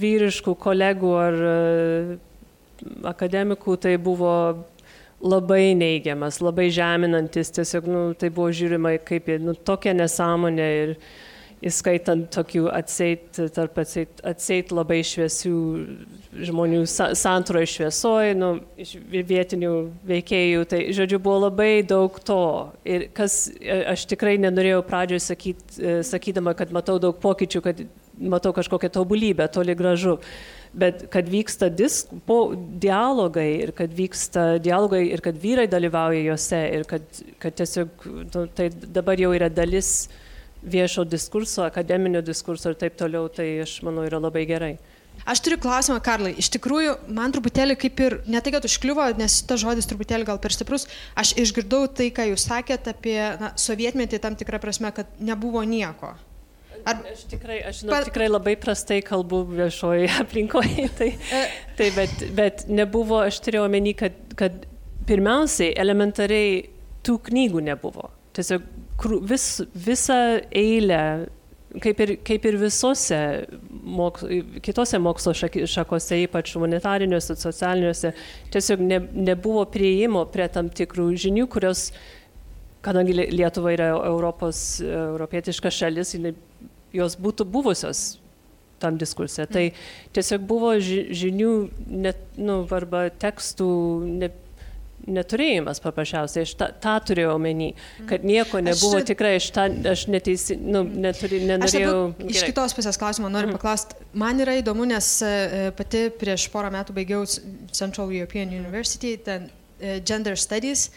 vyriškų 0.00 0.56
kolegų 0.60 1.12
ar 1.16 1.42
uh, 1.48 2.14
akademikų 3.08 3.76
tai 3.80 3.96
buvo 4.02 4.34
labai 5.24 5.72
neigiamas, 5.78 6.40
labai 6.44 6.68
žeminantis, 6.74 7.52
tiesiog 7.56 7.86
nu, 7.88 8.02
tai 8.18 8.28
buvo 8.34 8.50
žiūrima 8.52 8.96
kaip 9.08 9.30
nu, 9.40 9.54
tokią 9.56 9.94
nesąmonę 9.96 10.66
ir, 10.82 10.96
įskaitant 11.64 12.28
tokių 12.34 12.66
atseit, 12.72 13.38
tarp 13.56 13.78
atseit, 13.80 14.20
atseit 14.26 14.72
labai 14.74 15.00
šviesių 15.06 15.56
žmonių 16.48 16.82
santroje 16.88 17.70
šviesoje, 17.74 18.34
nu, 18.38 18.50
vietinių 19.14 19.72
veikėjų. 20.08 20.64
Tai, 20.70 20.80
žodžiu, 20.96 21.20
buvo 21.24 21.46
labai 21.46 21.84
daug 21.86 22.18
to. 22.26 22.40
Ir 22.88 23.08
kas, 23.16 23.46
aš 23.94 24.06
tikrai 24.10 24.36
nenorėjau 24.42 24.82
pradžioje 24.88 25.26
sakyt, 25.28 25.78
sakydama, 26.06 26.56
kad 26.58 26.74
matau 26.74 26.98
daug 27.02 27.16
pokyčių, 27.22 27.64
kad 27.64 27.84
matau 28.18 28.52
kažkokią 28.54 28.92
tobulybę, 28.94 29.48
toli 29.52 29.74
gražu. 29.78 30.18
Bet 30.74 31.04
kad 31.10 31.28
vyksta 31.30 31.68
disk, 31.70 32.10
po, 32.26 32.48
dialogai 32.82 33.62
ir 33.62 33.70
kad 33.78 33.92
vyksta 33.94 34.56
dialogai 34.62 35.04
ir 35.06 35.22
kad 35.22 35.38
vyrai 35.38 35.68
dalyvauja 35.70 36.24
juose 36.26 36.60
ir 36.80 36.86
kad, 36.90 37.04
kad 37.38 37.54
tiesiog 37.60 38.06
nu, 38.34 38.46
tai 38.58 38.72
dabar 38.74 39.20
jau 39.22 39.30
yra 39.36 39.46
dalis 39.54 40.08
viešo 40.64 41.04
diskurso, 41.08 41.64
akademinio 41.66 42.22
diskurso 42.24 42.72
ir 42.72 42.78
taip 42.80 42.98
toliau, 43.00 43.28
tai 43.32 43.46
aš 43.64 43.78
manau 43.86 44.04
yra 44.08 44.20
labai 44.22 44.44
gerai. 44.48 44.74
Aš 45.24 45.40
turiu 45.46 45.56
klausimą, 45.62 46.00
Karlai. 46.04 46.34
Iš 46.40 46.50
tikrųjų, 46.56 46.96
man 47.16 47.32
truputėlį 47.32 47.76
kaip 47.80 48.00
ir, 48.02 48.16
ne 48.28 48.40
tai, 48.44 48.52
kad 48.52 48.66
užkliuvo, 48.66 49.06
nes 49.16 49.38
tas 49.46 49.62
žodis 49.62 49.86
truputėlį 49.88 50.26
gal 50.28 50.40
per 50.42 50.52
stiprus, 50.52 50.88
aš 51.16 51.32
išgirdau 51.40 51.86
tai, 51.88 52.10
ką 52.12 52.26
jūs 52.32 52.44
sakėt 52.50 52.90
apie 52.90 53.16
na, 53.40 53.54
sovietmetį 53.60 54.20
tam 54.20 54.36
tikrą 54.40 54.60
prasme, 54.60 54.90
kad 54.96 55.08
nebuvo 55.22 55.62
nieko. 55.68 56.12
Ar... 56.84 57.00
Aš, 57.08 57.24
tikrai, 57.30 57.62
aš 57.64 57.80
žinau, 57.80 57.94
Par... 57.94 58.08
tikrai 58.10 58.28
labai 58.28 58.56
prastai 58.60 59.00
kalbu 59.06 59.44
viešoje 59.54 60.10
aplinkoje, 60.24 60.90
tai, 60.98 61.10
e. 61.32 61.42
tai 61.78 61.88
bet, 61.96 62.26
bet 62.36 62.66
nebuvo, 62.68 63.22
aš 63.24 63.40
turėjau 63.46 63.64
omeny, 63.70 63.94
kad, 63.96 64.18
kad 64.36 64.66
pirmiausiai 65.08 65.72
elementariai 65.80 66.58
tų 67.04 67.16
knygų 67.30 67.64
nebuvo. 67.70 68.10
Tiesiog 68.36 68.66
vis, 69.02 69.48
visą 69.74 70.20
eilę 70.54 71.04
kaip 71.82 72.00
ir, 72.04 72.12
kaip 72.26 72.46
ir 72.46 72.58
visose 72.60 73.20
moks, 73.70 74.24
kitose 74.64 74.98
mokslo 75.02 75.34
šakose, 75.34 76.18
ypač 76.24 76.52
humanitariniuose, 76.54 77.36
socialiniuose, 77.40 78.12
tiesiog 78.54 78.82
ne, 78.84 79.00
nebuvo 79.30 79.64
prieimo 79.70 80.24
prie 80.30 80.46
tam 80.52 80.70
tikrų 80.70 81.10
žinių, 81.24 81.48
kurios, 81.50 81.88
kadangi 82.84 83.16
Lietuva 83.16 83.74
yra 83.74 83.90
Europos, 83.96 84.78
europietiška 84.84 85.72
šalis, 85.74 86.14
jos 86.94 87.18
būtų 87.18 87.48
buvusios 87.50 88.04
tam 88.82 88.98
diskursė. 89.00 89.48
Tai 89.50 89.68
tiesiog 90.14 90.46
buvo 90.46 90.74
žinių, 90.78 91.52
net, 91.88 92.20
nu, 92.38 92.62
arba 92.76 93.08
tekstų, 93.22 93.68
ne, 94.20 94.30
neturėjimas 95.10 95.80
paprasčiausiai, 95.84 96.44
aš 96.46 96.54
tą, 96.60 96.68
tą 96.82 96.94
turėjau 97.08 97.34
omeny, 97.36 97.72
kad 98.08 98.24
nieko 98.26 98.60
nebuvo 98.64 99.00
aš, 99.00 99.08
tikrai, 99.10 99.34
aš, 99.40 99.48
tą, 99.56 99.66
aš 99.92 100.06
neteisi, 100.12 100.56
nu, 100.60 100.84
neturi, 100.84 101.42
nenorėjau. 101.48 101.98
Aš 102.24 102.32
iš 102.32 102.46
kitos 102.50 102.76
pusės 102.76 103.00
klausimo 103.00 103.30
noriu 103.32 103.50
mm. 103.50 103.58
paklausti. 103.58 103.98
Man 104.20 104.40
yra 104.44 104.56
įdomu, 104.60 104.86
nes 104.90 105.10
e, 105.26 105.34
pati 105.76 106.06
prieš 106.20 106.48
porą 106.52 106.72
metų 106.74 106.96
baigiau 106.96 107.26
Central 107.28 108.12
European 108.14 108.52
University, 108.54 109.16
ten 109.20 109.50
e, 109.78 109.98
Gender 110.06 110.38
Studies. 110.40 110.88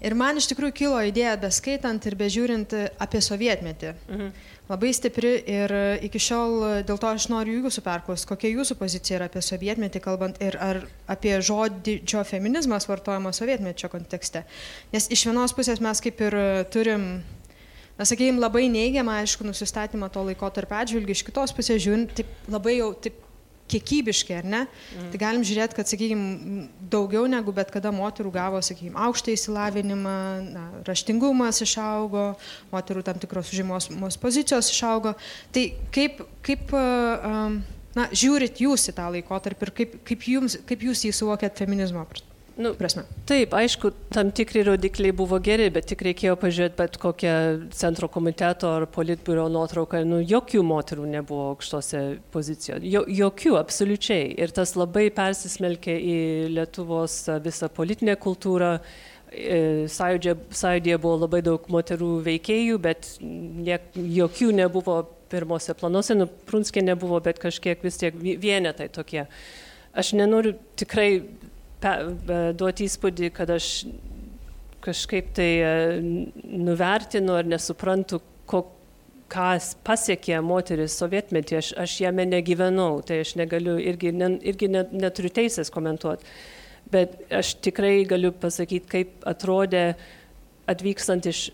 Ir 0.00 0.16
man 0.16 0.40
iš 0.40 0.48
tikrųjų 0.48 0.76
kilo 0.78 1.00
idėja, 1.04 1.34
beskaitant 1.40 2.06
ir 2.08 2.16
bežiūrint 2.20 2.72
apie 3.02 3.20
sovietmetį. 3.24 3.92
Mhm. 4.08 4.32
Labai 4.70 4.92
stipri 4.94 5.32
ir 5.50 5.72
iki 6.06 6.20
šiol 6.22 6.84
dėl 6.86 6.98
to 7.02 7.08
aš 7.10 7.26
noriu 7.32 7.56
jūsų 7.58 7.82
perklausti, 7.82 8.28
kokia 8.30 8.52
jūsų 8.52 8.76
pozicija 8.78 9.16
yra 9.18 9.26
apie 9.26 9.42
sovietmetį, 9.42 10.02
kalbant 10.04 10.38
ir 10.46 10.54
ar 10.62 10.84
apie 11.10 11.32
žodžio 11.42 12.22
feminizmas 12.28 12.86
vartojama 12.86 13.32
sovietmečio 13.34 13.90
kontekste. 13.90 14.44
Nes 14.94 15.10
iš 15.10 15.26
vienos 15.26 15.56
pusės 15.58 15.82
mes 15.82 16.02
kaip 16.04 16.22
ir 16.22 16.38
turim 16.70 17.08
na, 18.00 18.06
sakykime, 18.06 18.38
labai 18.40 18.68
neigiamą, 18.72 19.18
aišku, 19.24 19.44
nusistatymą 19.44 20.08
to 20.14 20.22
laiko 20.24 20.48
tarp 20.54 20.70
atžvilgių, 20.78 21.18
iš 21.18 21.26
kitos 21.26 21.52
pusės 21.56 21.82
žiūrint, 21.84 22.14
taip 22.16 22.30
labai 22.54 22.78
jau 22.78 22.92
taip 22.94 23.18
kiekybiškai, 23.70 24.38
ar 24.40 24.48
ne? 24.54 24.60
Mm. 24.66 25.08
Tai 25.12 25.20
galim 25.22 25.44
žiūrėti, 25.46 25.76
kad, 25.78 25.90
sakykime, 25.90 26.66
daugiau 26.92 27.26
negu 27.30 27.54
bet 27.56 27.72
kada 27.74 27.92
moterų 27.94 28.32
gavo, 28.34 28.62
sakykime, 28.64 28.96
aukštą 29.08 29.34
įsilavinimą, 29.36 30.16
na, 30.50 30.64
raštingumas 30.88 31.62
išaugo, 31.66 32.30
moterų 32.72 33.04
tam 33.06 33.20
tikros 33.22 33.52
užimos 33.54 34.18
pozicijos 34.20 34.72
išaugo. 34.74 35.14
Tai 35.54 35.66
kaip, 35.94 36.24
kaip 36.46 36.74
na, 37.96 38.08
žiūrit 38.14 38.62
jūs 38.62 38.90
į 38.90 38.96
tą 38.98 39.10
laikotarpį 39.16 39.66
ir 39.66 39.76
kaip, 39.80 39.96
kaip, 40.08 40.26
jums, 40.34 40.58
kaip 40.68 40.90
jūs 40.90 41.06
jį 41.06 41.14
suvokėt 41.16 41.58
feminizmo 41.62 42.06
Nu, 42.60 42.74
prasme. 42.76 43.06
Taip, 43.24 43.54
aišku, 43.56 43.88
tam 44.12 44.30
tikri 44.36 44.60
rodikliai 44.66 45.14
buvo 45.16 45.38
geri, 45.40 45.70
bet 45.72 45.86
tik 45.88 46.02
reikėjo 46.04 46.34
pažiūrėti 46.42 46.76
bet 46.76 46.98
kokią 47.00 47.34
centro 47.72 48.08
komiteto 48.12 48.68
ar 48.76 48.84
politbiuro 48.92 49.46
nuotrauką. 49.52 50.02
Nu, 50.04 50.18
jokių 50.20 50.60
moterų 50.68 51.06
nebuvo 51.08 51.46
aukštose 51.54 52.02
pozicijose. 52.34 52.84
Jo, 52.84 53.06
jokių, 53.08 53.54
absoliučiai. 53.60 54.26
Ir 54.44 54.52
tas 54.52 54.74
labai 54.76 55.06
persismelkė 55.16 55.94
į 55.96 56.18
Lietuvos 56.58 57.16
visą 57.46 57.70
politinę 57.72 58.18
kultūrą. 58.20 58.74
E, 59.30 59.86
sąjūdėje 59.88 60.98
buvo 61.00 61.16
labai 61.22 61.40
daug 61.46 61.64
moterų 61.72 62.10
veikėjų, 62.26 62.76
bet 62.82 63.14
ne, 63.22 63.78
jokių 63.96 64.50
nebuvo 64.58 64.98
pirmose 65.32 65.72
planuose. 65.80 66.18
Nu, 66.18 66.28
Prunskė 66.50 66.84
nebuvo, 66.84 67.22
bet 67.24 67.40
kažkiek 67.40 67.80
vis 67.86 67.96
tiek 68.02 68.20
vienetai 68.20 68.90
tokie. 68.92 69.24
Aš 69.96 70.12
nenoriu 70.18 70.58
tikrai 70.78 71.22
duoti 71.82 72.86
įspūdį, 72.88 73.30
kad 73.36 73.50
aš 73.54 73.70
kažkaip 74.84 75.32
tai 75.36 75.48
e, 75.60 75.72
nuvertinu 76.44 77.36
ar 77.36 77.48
nesuprantu, 77.48 78.20
ko, 78.48 78.62
ką 79.30 79.50
pasiekė 79.86 80.40
moteris 80.44 80.96
sovietmetį, 81.00 81.58
aš, 81.60 81.72
aš 81.84 81.98
jame 82.06 82.26
negyvenau, 82.28 83.02
tai 83.06 83.20
aš 83.24 83.36
negaliu 83.40 83.76
irgi, 83.78 84.12
ne, 84.16 84.32
irgi 84.40 84.70
net, 84.72 84.94
neturiu 84.96 85.32
teisės 85.36 85.72
komentuoti. 85.72 86.26
Bet 86.90 87.20
aš 87.34 87.54
tikrai 87.62 88.00
galiu 88.08 88.32
pasakyti, 88.34 88.88
kaip 88.90 89.26
atrodė 89.28 89.92
atvykstant 90.70 91.28
iš 91.30 91.50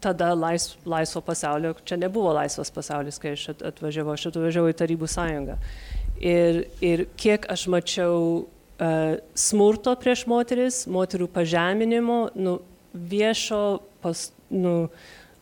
tada 0.00 0.32
lais, 0.34 0.72
laisvo 0.88 1.20
pasaulio, 1.22 1.74
čia 1.84 1.98
nebuvo 2.00 2.32
laisvas 2.34 2.72
pasaulis, 2.72 3.20
kai 3.20 3.34
aš 3.36 3.50
atvažiavau, 3.52 4.16
aš 4.16 4.30
atvažiavau 4.30 4.72
į 4.72 4.78
Tarybų 4.80 5.10
sąjungą. 5.12 5.58
Ir, 6.24 6.64
ir 6.84 7.04
kiek 7.20 7.44
aš 7.52 7.66
mačiau 7.72 8.48
smurto 9.36 9.92
prieš 10.00 10.24
moteris, 10.30 10.84
moterų 10.88 11.28
pažeminimo, 11.34 12.30
nu, 12.40 12.58
viešo, 12.94 13.80
pas, 14.00 14.30
nu, 14.50 14.88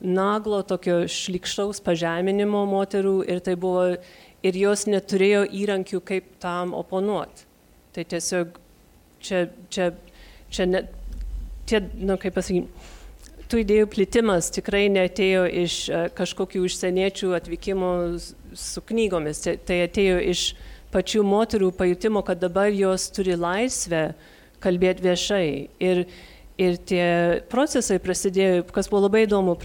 naglo 0.00 0.62
tokio 0.66 1.04
šlikštaus 1.10 1.80
pažeminimo 1.86 2.64
moterų 2.70 3.20
ir 3.30 3.42
tai 3.44 3.54
buvo, 3.58 3.94
ir 4.42 4.58
jos 4.58 4.86
neturėjo 4.90 5.44
įrankių, 5.54 6.02
kaip 6.06 6.30
tam 6.42 6.74
oponuoti. 6.74 7.46
Tai 7.94 8.04
tiesiog 8.10 8.58
čia, 9.22 9.46
čia, 9.70 9.90
čia 10.50 10.66
net, 10.70 10.90
tie, 11.70 11.82
nu, 11.98 12.18
kaip 12.20 12.34
pasakyti, 12.38 12.88
tų 13.48 13.62
idėjų 13.62 13.90
plitimas 13.94 14.50
tikrai 14.54 14.86
netėjo 14.92 15.46
iš 15.64 15.78
kažkokių 16.18 16.66
užsieniečių 16.66 17.30
atvykimo 17.38 17.92
su 18.18 18.82
knygomis, 18.90 19.46
tai 19.46 19.80
atėjo 19.86 20.18
iš 20.34 20.50
uh, 20.52 20.66
pačių 20.94 21.22
moterų 21.26 21.70
pajutimo, 21.76 22.22
kad 22.24 22.40
dabar 22.40 22.72
jos 22.72 23.08
turi 23.14 23.36
laisvę 23.38 24.12
kalbėti 24.62 25.04
viešai. 25.04 25.48
Ir, 25.84 26.04
ir 26.58 26.78
tie 26.88 27.06
procesai 27.52 27.98
prasidėjo, 28.02 28.64
kas 28.74 28.90
buvo 28.90 29.04
labai 29.06 29.26
įdomu, 29.26 29.56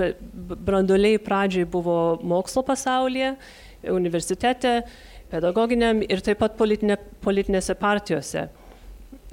branduoliai 0.54 1.22
pradžiai 1.24 1.70
buvo 1.70 2.20
mokslo 2.22 2.66
pasaulyje, 2.68 3.34
universitete, 3.94 4.82
pedagoginiam 5.34 6.04
ir 6.06 6.22
taip 6.24 6.44
pat 6.44 6.58
politinė, 6.60 7.00
politinėse 7.24 7.76
partijose. 7.80 8.48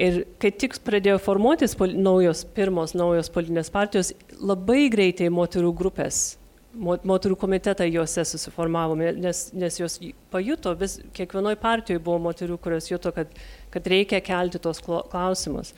Ir 0.00 0.22
kai 0.40 0.48
tik 0.56 0.78
pradėjo 0.86 1.18
formuotis 1.20 1.74
naujos, 1.76 2.46
pirmos 2.56 2.94
naujos 2.96 3.28
politinės 3.32 3.68
partijos, 3.74 4.14
labai 4.40 4.86
greitai 4.92 5.28
moterų 5.28 5.74
grupės 5.76 6.39
moterų 6.78 7.36
komitetą 7.40 7.86
juose 7.88 8.24
susiformavome, 8.28 9.10
nes, 9.18 9.48
nes 9.56 9.78
jos 9.80 9.98
pajuto, 10.30 10.74
vis, 10.78 10.98
kiekvienoje 11.16 11.58
partijoje 11.60 12.02
buvo 12.04 12.20
moterų, 12.28 12.58
kurios 12.62 12.90
juto, 12.90 13.12
kad, 13.16 13.32
kad 13.74 13.88
reikia 13.90 14.20
kelti 14.22 14.60
tos 14.62 14.82
klausimus. 14.84 15.74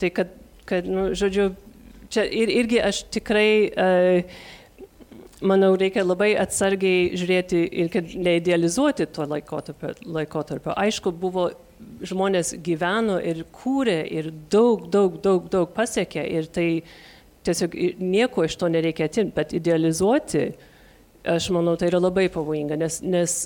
Tai 0.00 0.10
kad, 0.12 0.34
kad 0.68 0.88
nu, 0.90 1.06
žodžiu, 1.16 1.54
čia 2.12 2.26
ir, 2.28 2.52
irgi 2.52 2.82
aš 2.84 3.04
tikrai, 3.14 3.48
uh, 3.72 4.44
manau, 5.44 5.72
reikia 5.80 6.04
labai 6.04 6.32
atsargiai 6.40 7.14
žiūrėti 7.18 7.64
ir 7.82 7.90
kad 7.92 8.12
neidealizuoti 8.12 9.06
to 9.12 9.26
laikotarpio. 9.28 9.94
laikotarpio. 10.04 10.74
Aišku, 10.76 11.12
buvo 11.12 11.50
žmonės 12.04 12.54
gyveno 12.64 13.18
ir 13.20 13.44
kūrė 13.52 14.00
ir 14.12 14.30
daug, 14.52 14.86
daug, 14.92 15.18
daug, 15.24 15.48
daug 15.52 15.72
pasiekė 15.74 16.24
ir 16.36 16.48
tai 16.52 16.68
tiesiog 17.44 17.74
nieko 18.00 18.44
iš 18.46 18.56
to 18.60 18.70
nereikia 18.72 19.08
atimti, 19.10 19.34
bet 19.36 19.52
idealizuoti, 19.56 20.46
aš 21.34 21.50
manau, 21.54 21.76
tai 21.80 21.90
yra 21.90 22.00
labai 22.02 22.26
pavojinga, 22.32 22.78
nes, 22.80 23.00
nes 23.04 23.36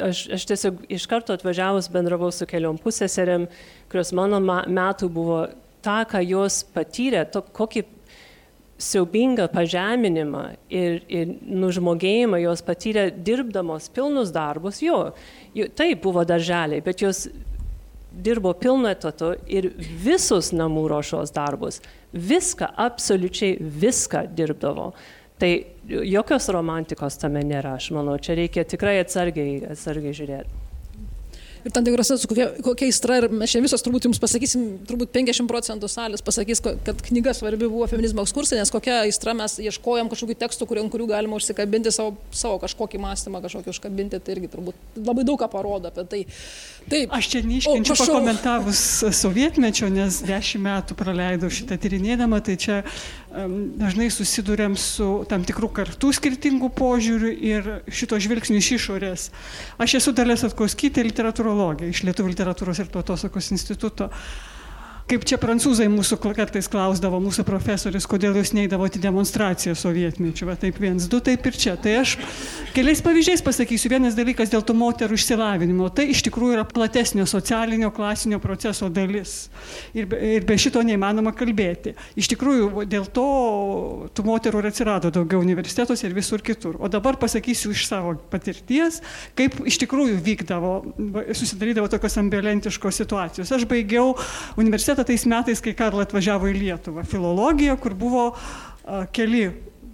aš, 0.00 0.24
aš 0.36 0.46
tiesiog 0.50 0.82
iš 0.92 1.06
karto 1.10 1.34
atvažiavus 1.36 1.90
bendravau 1.92 2.30
su 2.34 2.48
keliom 2.48 2.80
pusėserėm, 2.82 3.46
kurios 3.92 4.12
mano 4.16 4.40
metų 4.40 5.08
buvo 5.12 5.40
tą, 5.84 6.02
ką 6.10 6.22
jos 6.24 6.62
patyrė, 6.74 7.24
to, 7.32 7.42
kokį 7.56 7.84
siaubingą 8.80 9.44
pažeminimą 9.52 10.44
ir, 10.72 11.02
ir 11.12 11.34
nužmogėjimą 11.44 12.40
jos 12.40 12.62
patyrė 12.64 13.10
dirbdamos 13.12 13.90
pilnus 13.92 14.32
darbus, 14.32 14.80
jo, 14.84 15.10
jo 15.56 15.68
taip 15.76 16.00
buvo 16.04 16.24
darželiai, 16.28 16.80
bet 16.84 17.04
jos 17.04 17.26
dirbo 18.12 18.52
pilnu 18.58 18.90
etatu 18.90 19.34
ir 19.46 19.70
visus 19.78 20.52
namų 20.56 20.86
ruošos 20.92 21.34
darbus 21.34 21.80
viską, 22.12 22.72
absoliučiai 22.76 23.58
viską 23.60 24.26
dirbdavo. 24.36 24.90
Tai 25.40 25.52
jokios 25.88 26.50
romantikos 26.52 27.16
tame 27.20 27.40
nėra, 27.46 27.78
aš 27.80 27.92
manau, 27.96 28.18
čia 28.20 28.36
reikia 28.36 28.66
tikrai 28.68 28.98
atsargiai, 29.00 29.62
atsargiai 29.72 30.16
žiūrėti 30.16 30.59
ir 31.64 31.74
tam 31.74 31.84
tikrose, 31.84 32.16
kokia, 32.30 32.46
kokia 32.64 32.88
aistra, 32.88 33.18
ir 33.20 33.28
mes 33.32 33.52
čia 33.52 33.60
visos 33.64 33.84
turbūt 33.84 34.08
jums 34.08 34.20
pasakysim, 34.22 34.64
turbūt 34.88 35.12
50 35.14 35.50
procentų 35.50 35.90
salės 35.92 36.24
pasakys, 36.24 36.62
kad 36.64 37.02
knyga 37.10 37.34
svarbi 37.36 37.68
buvo 37.68 37.88
feminizmo 37.90 38.24
ekskursija, 38.24 38.60
nes 38.62 38.72
kokia 38.72 39.02
aistra 39.04 39.34
mes 39.36 39.58
ieškojom 39.60 40.10
kažkokių 40.12 40.36
tekstų, 40.40 40.68
kurių, 40.70 40.86
kurių 40.92 41.08
galima 41.12 41.36
užsikabinti 41.36 41.92
savo, 41.94 42.14
savo 42.32 42.60
kažkokį 42.62 43.02
mąstymą, 43.04 43.42
kažkokį 43.44 43.74
užkabinti, 43.74 44.22
tai 44.24 44.36
irgi 44.36 44.50
turbūt 44.54 45.00
labai 45.00 45.26
daug 45.28 45.40
ką 45.40 45.50
parodo 45.52 45.92
apie 45.92 46.06
tai. 46.08 46.22
Taip. 46.90 47.12
Aš 47.12 47.28
čia 47.34 47.42
neiškenčiu 47.44 47.96
pakomentavus 48.00 48.80
sovietmečio, 49.20 49.90
nes 49.92 50.22
dešimt 50.24 50.64
metų 50.64 50.96
praleidau 50.98 51.52
šitą 51.52 51.76
tyrinėdama, 51.80 52.40
tai 52.44 52.56
čia 52.60 52.80
um, 52.80 53.58
dažnai 53.80 54.08
susidurėm 54.12 54.78
su 54.80 55.10
tam 55.30 55.44
tikrų 55.46 55.70
kartų 55.76 56.12
skirtingų 56.16 56.72
požiūrių 56.78 57.30
ir 57.52 57.70
šito 57.92 58.18
žvilgsnių 58.20 58.58
iš 58.62 58.72
išorės. 58.78 59.28
Aš 59.80 59.98
esu 60.00 60.14
Dalės 60.16 60.44
Atkauskytė, 60.48 61.04
literatūros 61.06 61.49
literatūrologė 61.50 61.90
iš 61.90 62.04
Lietuvų 62.06 62.30
literatūros 62.32 62.78
ir 62.80 62.90
tautosakos 62.92 63.50
instituto 63.52 64.10
kaip 65.10 65.24
čia 65.26 65.38
prancūzai 65.42 65.88
mūsų 65.90 66.18
kartais 66.22 66.68
klausdavo, 66.70 67.18
mūsų 67.22 67.42
profesorius, 67.48 68.06
kodėl 68.10 68.36
jūs 68.38 68.52
neįdavote 68.54 69.00
demonstraciją 69.02 69.74
sovietmečiu, 69.78 70.46
va 70.46 70.54
taip 70.60 70.78
viens, 70.82 71.08
du, 71.10 71.18
taip 71.24 71.46
ir 71.50 71.58
čia. 71.58 71.74
Tai 71.80 71.96
aš 72.04 72.14
keliais 72.76 73.02
pavyzdžiais 73.02 73.42
pasakysiu, 73.42 73.90
vienas 73.90 74.14
dalykas 74.18 74.52
dėl 74.52 74.62
to 74.66 74.76
moterų 74.78 75.18
išsilavinimo, 75.18 75.88
tai 75.94 76.06
iš 76.14 76.22
tikrųjų 76.28 76.58
yra 76.58 76.66
platesnio 76.68 77.26
socialinio, 77.30 77.90
klasinio 77.94 78.38
proceso 78.42 78.90
dalis. 78.92 79.48
Ir 79.96 80.06
be, 80.10 80.20
ir 80.38 80.46
be 80.46 80.58
šito 80.60 80.82
neįmanoma 80.86 81.34
kalbėti. 81.36 81.96
Iš 82.20 82.30
tikrųjų, 82.34 82.86
dėl 82.90 83.08
to 83.10 83.26
tų 84.14 84.26
moterų 84.28 84.62
ir 84.62 84.70
atsirado 84.70 85.10
daugiau 85.14 85.42
universitetuose 85.42 86.06
ir 86.06 86.14
visur 86.14 86.44
kitur. 86.46 86.78
O 86.78 86.90
dabar 86.92 87.18
pasakysiu 87.20 87.74
iš 87.74 87.88
savo 87.90 88.14
patirties, 88.30 89.00
kaip 89.38 89.58
iš 89.66 89.80
tikrųjų 89.82 90.20
vykdavo, 90.22 90.74
susidarydavo 91.34 91.90
tokios 91.90 92.18
ambivalentiškos 92.22 93.02
situacijos. 93.02 93.50
Aš 93.58 93.66
baigiau 93.70 94.14
universitetą 94.60 94.99
universitetą 95.00 95.04
tais 95.04 95.26
metais, 95.26 95.60
kai 95.60 95.74
Karla 95.74 96.04
atvažiavo 96.04 96.48
į 96.50 96.58
Lietuvą. 96.58 97.04
Filologija, 97.04 97.76
kur 97.76 97.94
buvo 97.94 98.34
a, 98.84 99.06
keli 99.12 99.50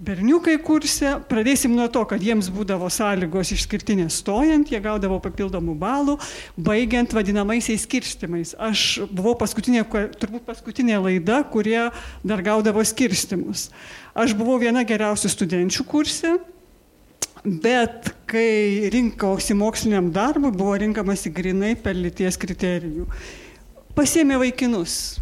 berniukai 0.06 0.58
kurse. 0.62 1.20
Pradėsim 1.28 1.74
nuo 1.74 1.88
to, 1.88 2.04
kad 2.04 2.20
jiems 2.20 2.50
būdavo 2.50 2.88
sąlygos 2.90 3.52
išskirtinės 3.54 4.20
stojant, 4.20 4.70
jie 4.70 4.80
gaudavo 4.80 5.18
papildomų 5.20 5.76
balų, 5.78 6.18
baigiant 6.56 7.12
vadinamaisiais 7.12 7.86
skirstimais. 7.86 8.54
Aš 8.58 9.06
buvau 9.10 9.36
paskutinė, 9.38 9.86
turbūt 10.18 10.44
paskutinė 10.46 11.00
laida, 11.00 11.42
kurie 11.44 11.88
dar 12.24 12.42
gaudavo 12.42 12.84
skirstimus. 12.84 13.70
Aš 14.14 14.36
buvau 14.36 14.58
viena 14.60 14.84
geriausių 14.84 15.32
studenčių 15.32 15.88
kurse. 15.88 16.36
Bet 17.46 18.08
kai 18.26 18.88
rinkausi 18.90 19.54
moksliniam 19.54 20.08
darbui, 20.10 20.50
buvo 20.50 20.74
rinkamasi 20.82 21.30
grinai 21.30 21.76
per 21.78 21.94
lyties 21.94 22.34
kriterijų. 22.42 23.06
Pasėmė 23.96 24.36
vaikinus 24.42 25.16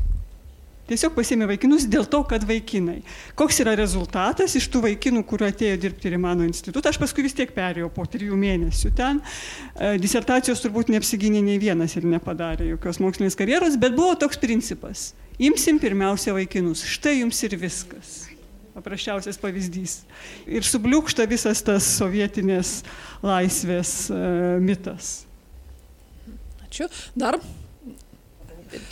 Tiesiog 0.84 1.14
pasėmė 1.16 1.46
vaikinus 1.48 1.86
dėl 1.88 2.04
to, 2.12 2.18
kad 2.28 2.42
vaikinai. 2.44 2.98
Koks 3.38 3.62
yra 3.62 3.72
rezultatas 3.78 4.52
iš 4.58 4.66
tų 4.68 4.82
vaikinų, 4.84 5.22
kurie 5.24 5.48
atėjo 5.48 5.78
dirbti 5.80 6.10
ir 6.10 6.18
į 6.18 6.20
mano 6.20 6.44
institutą, 6.44 6.92
aš 6.92 6.98
paskui 7.00 7.24
vis 7.24 7.36
tiek 7.36 7.54
perėjau 7.56 7.88
po 7.94 8.04
trijų 8.04 8.36
mėnesių 8.36 8.92
ten. 8.98 9.22
E, 9.24 9.94
disertacijos 10.02 10.60
turbūt 10.60 10.92
neapsigynė 10.92 11.40
nei 11.46 11.56
vienas 11.62 11.96
ir 11.96 12.04
nepadarė 12.04 12.68
jokios 12.74 13.00
mokslinės 13.00 13.38
karjeros, 13.40 13.80
bet 13.80 13.96
buvo 13.96 14.12
toks 14.26 14.40
principas. 14.44 15.06
Imsim 15.40 15.80
pirmiausia 15.80 16.36
vaikinus. 16.36 16.84
Štai 16.84 17.16
jums 17.22 17.40
ir 17.48 17.56
viskas. 17.64 18.14
Paprasčiausias 18.76 19.40
pavyzdys. 19.40 20.02
Ir 20.44 20.68
subliūkšta 20.68 21.24
visas 21.30 21.64
tas 21.64 21.88
sovietinės 21.96 22.82
laisvės 23.24 23.98
e, 24.12 24.24
mitas. 24.60 25.14
Ačiū. 26.68 26.92
Dar 27.16 27.40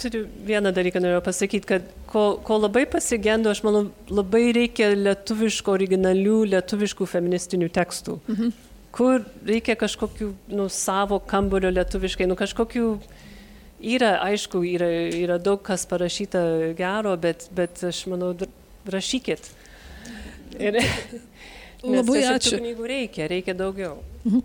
Turiu 0.03 0.27
vieną 0.47 0.73
dalyką 0.75 1.01
norėjau 1.03 1.23
pasakyti, 1.25 1.69
kad 1.69 1.87
ko, 2.11 2.25
ko 2.45 2.59
labai 2.63 2.85
pasigendu, 2.91 3.51
aš 3.53 3.63
manau, 3.67 3.87
labai 4.11 4.51
reikia 4.57 4.93
lietuviškų, 4.99 5.73
originalių 5.77 6.37
lietuviškų 6.53 7.09
feministinių 7.09 7.71
tekstų, 7.75 8.19
mhm. 8.29 8.53
kur 8.95 9.25
reikia 9.49 9.77
kažkokių, 9.81 10.31
nu, 10.55 10.69
savo 10.73 11.19
kambario 11.33 11.73
lietuviškai, 11.75 12.29
nu, 12.31 12.37
kažkokių, 12.39 12.87
yra, 13.97 14.15
aišku, 14.29 14.63
yra, 14.75 14.91
yra 15.19 15.41
daug 15.43 15.63
kas 15.67 15.87
parašyta 15.91 16.45
gero, 16.79 17.17
bet, 17.21 17.49
bet 17.57 17.83
aš 17.89 18.05
manau, 18.13 18.35
rašykit. 18.93 19.51
Ir, 20.61 20.79
labai 21.83 22.27
ačiū. 22.37 22.59
Knygų 22.61 22.89
reikia, 22.97 23.29
reikia 23.31 23.57
daugiau. 23.59 23.99
Mhm. 24.23 24.43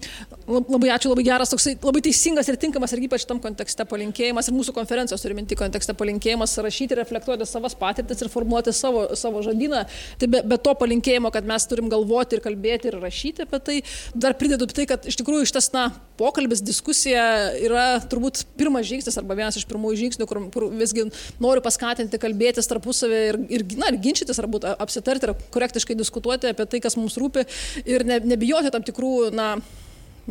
Labai 0.47 0.89
ačiū, 0.89 1.11
labai 1.11 1.23
geras, 1.27 1.51
toksai, 1.53 1.75
labai 1.83 2.01
teisingas 2.05 2.47
ir 2.49 2.57
tinkamas 2.57 2.93
ir 2.95 3.03
ypač 3.05 3.27
tam 3.29 3.37
kontekste 3.43 3.85
palinkėjimas 3.85 4.49
ir 4.49 4.55
mūsų 4.55 4.73
konferencijos 4.73 5.21
turi 5.21 5.35
minti 5.37 5.57
kontekste 5.59 5.93
palinkėjimas 5.97 6.55
rašyti, 6.65 6.97
reflektuoti 6.97 7.45
savas 7.45 7.75
patirtis 7.77 8.23
ir 8.23 8.31
formuoti 8.33 8.73
savo, 8.73 9.03
savo 9.19 9.43
žodyną. 9.45 9.83
Tai 10.17 10.29
be, 10.33 10.41
be 10.41 10.57
to 10.57 10.73
palinkėjimo, 10.81 11.29
kad 11.35 11.45
mes 11.45 11.69
turim 11.69 11.91
galvoti 11.93 12.39
ir 12.39 12.43
kalbėti 12.45 12.89
ir 12.89 12.97
rašyti 13.03 13.45
apie 13.45 13.59
tai, 13.69 13.77
dar 14.17 14.33
pridedu 14.39 14.65
tai, 14.71 14.87
kad 14.89 15.05
iš 15.05 15.19
tikrųjų 15.21 15.45
šitas, 15.51 15.69
na, 15.75 15.91
pokalbis, 16.17 16.63
diskusija 16.65 17.27
yra 17.61 17.85
turbūt 18.09 18.47
pirmas 18.57 18.87
žingsnis 18.89 19.19
arba 19.21 19.37
vienas 19.37 19.59
iš 19.59 19.67
pirmųjų 19.69 20.01
žingsnių, 20.01 20.29
kur, 20.29 20.41
kur 20.53 20.67
visgi 20.73 21.05
noriu 21.43 21.61
paskatinti 21.65 22.17
kalbėtis 22.21 22.69
tarpusavį 22.71 23.21
ir, 23.29 23.39
ir, 23.59 23.67
na, 23.77 23.91
ir 23.93 24.01
ginčytis, 24.01 24.41
ar 24.41 24.49
būt 24.49 24.65
apsitarti, 24.73 25.29
ar 25.29 25.37
korektiškai 25.53 25.97
diskutuoti 25.99 26.49
apie 26.49 26.65
tai, 26.65 26.81
kas 26.81 26.97
mums 26.97 27.19
rūpi 27.21 27.45
ir 27.85 28.07
ne, 28.07 28.19
nebijoti 28.33 28.73
tam 28.73 28.85
tikrų, 28.87 29.13
na, 29.37 29.51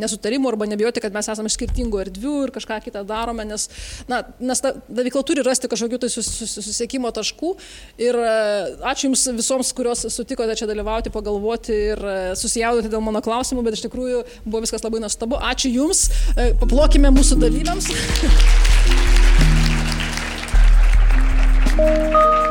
nesutarimų 0.01 0.51
arba 0.53 0.69
nebijoti, 0.71 1.03
kad 1.05 1.15
mes 1.15 1.29
esame 1.33 1.51
iš 1.51 1.57
skirtingų 1.59 2.01
erdvių 2.05 2.35
ir 2.47 2.53
kažką 2.55 2.79
kitą 2.85 3.03
darome, 3.09 3.47
nes, 3.49 3.69
na, 4.11 4.23
nes 4.41 4.63
ta, 4.63 4.75
ta 4.77 5.07
veikla 5.07 5.23
turi 5.27 5.45
rasti 5.47 5.71
kažkokių 5.73 5.99
tai 6.05 6.11
sus, 6.13 6.29
sus, 6.31 6.53
susisiekimo 6.59 7.11
taškų. 7.17 7.55
Ir 8.03 8.15
e, 8.21 8.33
ačiū 8.93 9.05
Jums 9.07 9.23
visoms, 9.37 9.69
kurios 9.77 10.03
sutikote 10.11 10.57
čia 10.59 10.67
dalyvauti, 10.67 11.13
pagalvoti 11.15 11.77
ir 11.93 11.99
e, 12.03 12.17
susijaudinti 12.39 12.91
dėl 12.93 13.05
mano 13.07 13.23
klausimų, 13.25 13.63
bet 13.67 13.79
iš 13.79 13.87
tikrųjų 13.87 14.25
buvo 14.47 14.65
viskas 14.65 14.85
labai 14.87 15.03
nuostabu. 15.05 15.39
Ačiū 15.53 15.71
Jums, 15.77 16.09
e, 16.35 16.51
paplokime 16.63 17.13
mūsų 17.15 17.39
dalyviams. 17.45 17.87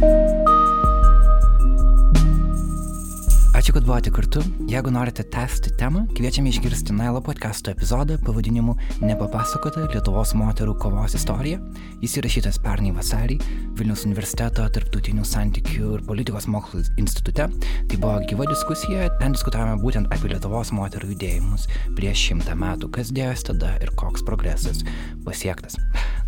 you 0.00 0.39
Ačiū, 3.60 3.74
kad 3.76 3.84
buvote 3.84 4.08
kartu. 4.10 4.40
Jeigu 4.72 4.88
norite 4.88 5.20
tęsti 5.28 5.74
temą, 5.76 6.06
kviečiame 6.16 6.48
išgirsti 6.48 6.94
Nailo 6.96 7.20
podcast'o 7.20 7.68
epizodą 7.74 8.16
pavadinimu 8.24 8.72
Nepapasakota 9.04 9.82
Lietuvos 9.92 10.30
moterų 10.32 10.78
kovos 10.80 11.12
istorija. 11.18 11.58
Jis 12.00 12.14
įrašytas 12.22 12.56
pernai 12.64 12.94
vasarį 12.96 13.36
Vilnius 13.76 14.06
universiteto 14.08 14.64
tarptautinių 14.64 15.26
santykių 15.28 15.90
ir 15.98 16.04
politikos 16.08 16.48
mokslų 16.48 16.86
institute. 17.02 17.50
Tai 17.52 17.98
buvo 18.00 18.14
gyva 18.30 18.46
diskusija, 18.48 19.10
ten 19.20 19.36
diskutavome 19.36 19.76
būtent 19.82 20.08
apie 20.08 20.32
Lietuvos 20.32 20.72
moterų 20.72 21.12
judėjimus 21.12 21.68
prieš 21.98 22.30
šimtą 22.30 22.56
metų, 22.62 22.88
kas 22.96 23.12
dėjosi 23.12 23.50
tada 23.50 23.74
ir 23.84 23.92
koks 23.92 24.24
progresas 24.24 24.80
pasiektas. 25.28 25.76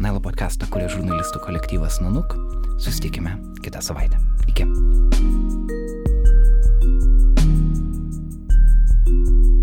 Nailo 0.05 0.21
podcast'ą 0.21 0.69
kuria 0.69 0.93
žurnalistų 0.93 1.41
kolektyvas 1.49 2.03
Nanuk. 2.05 2.37
Susitikime 2.77 3.39
kitą 3.65 3.81
savaitę. 3.81 4.21
Iki. 4.53 4.69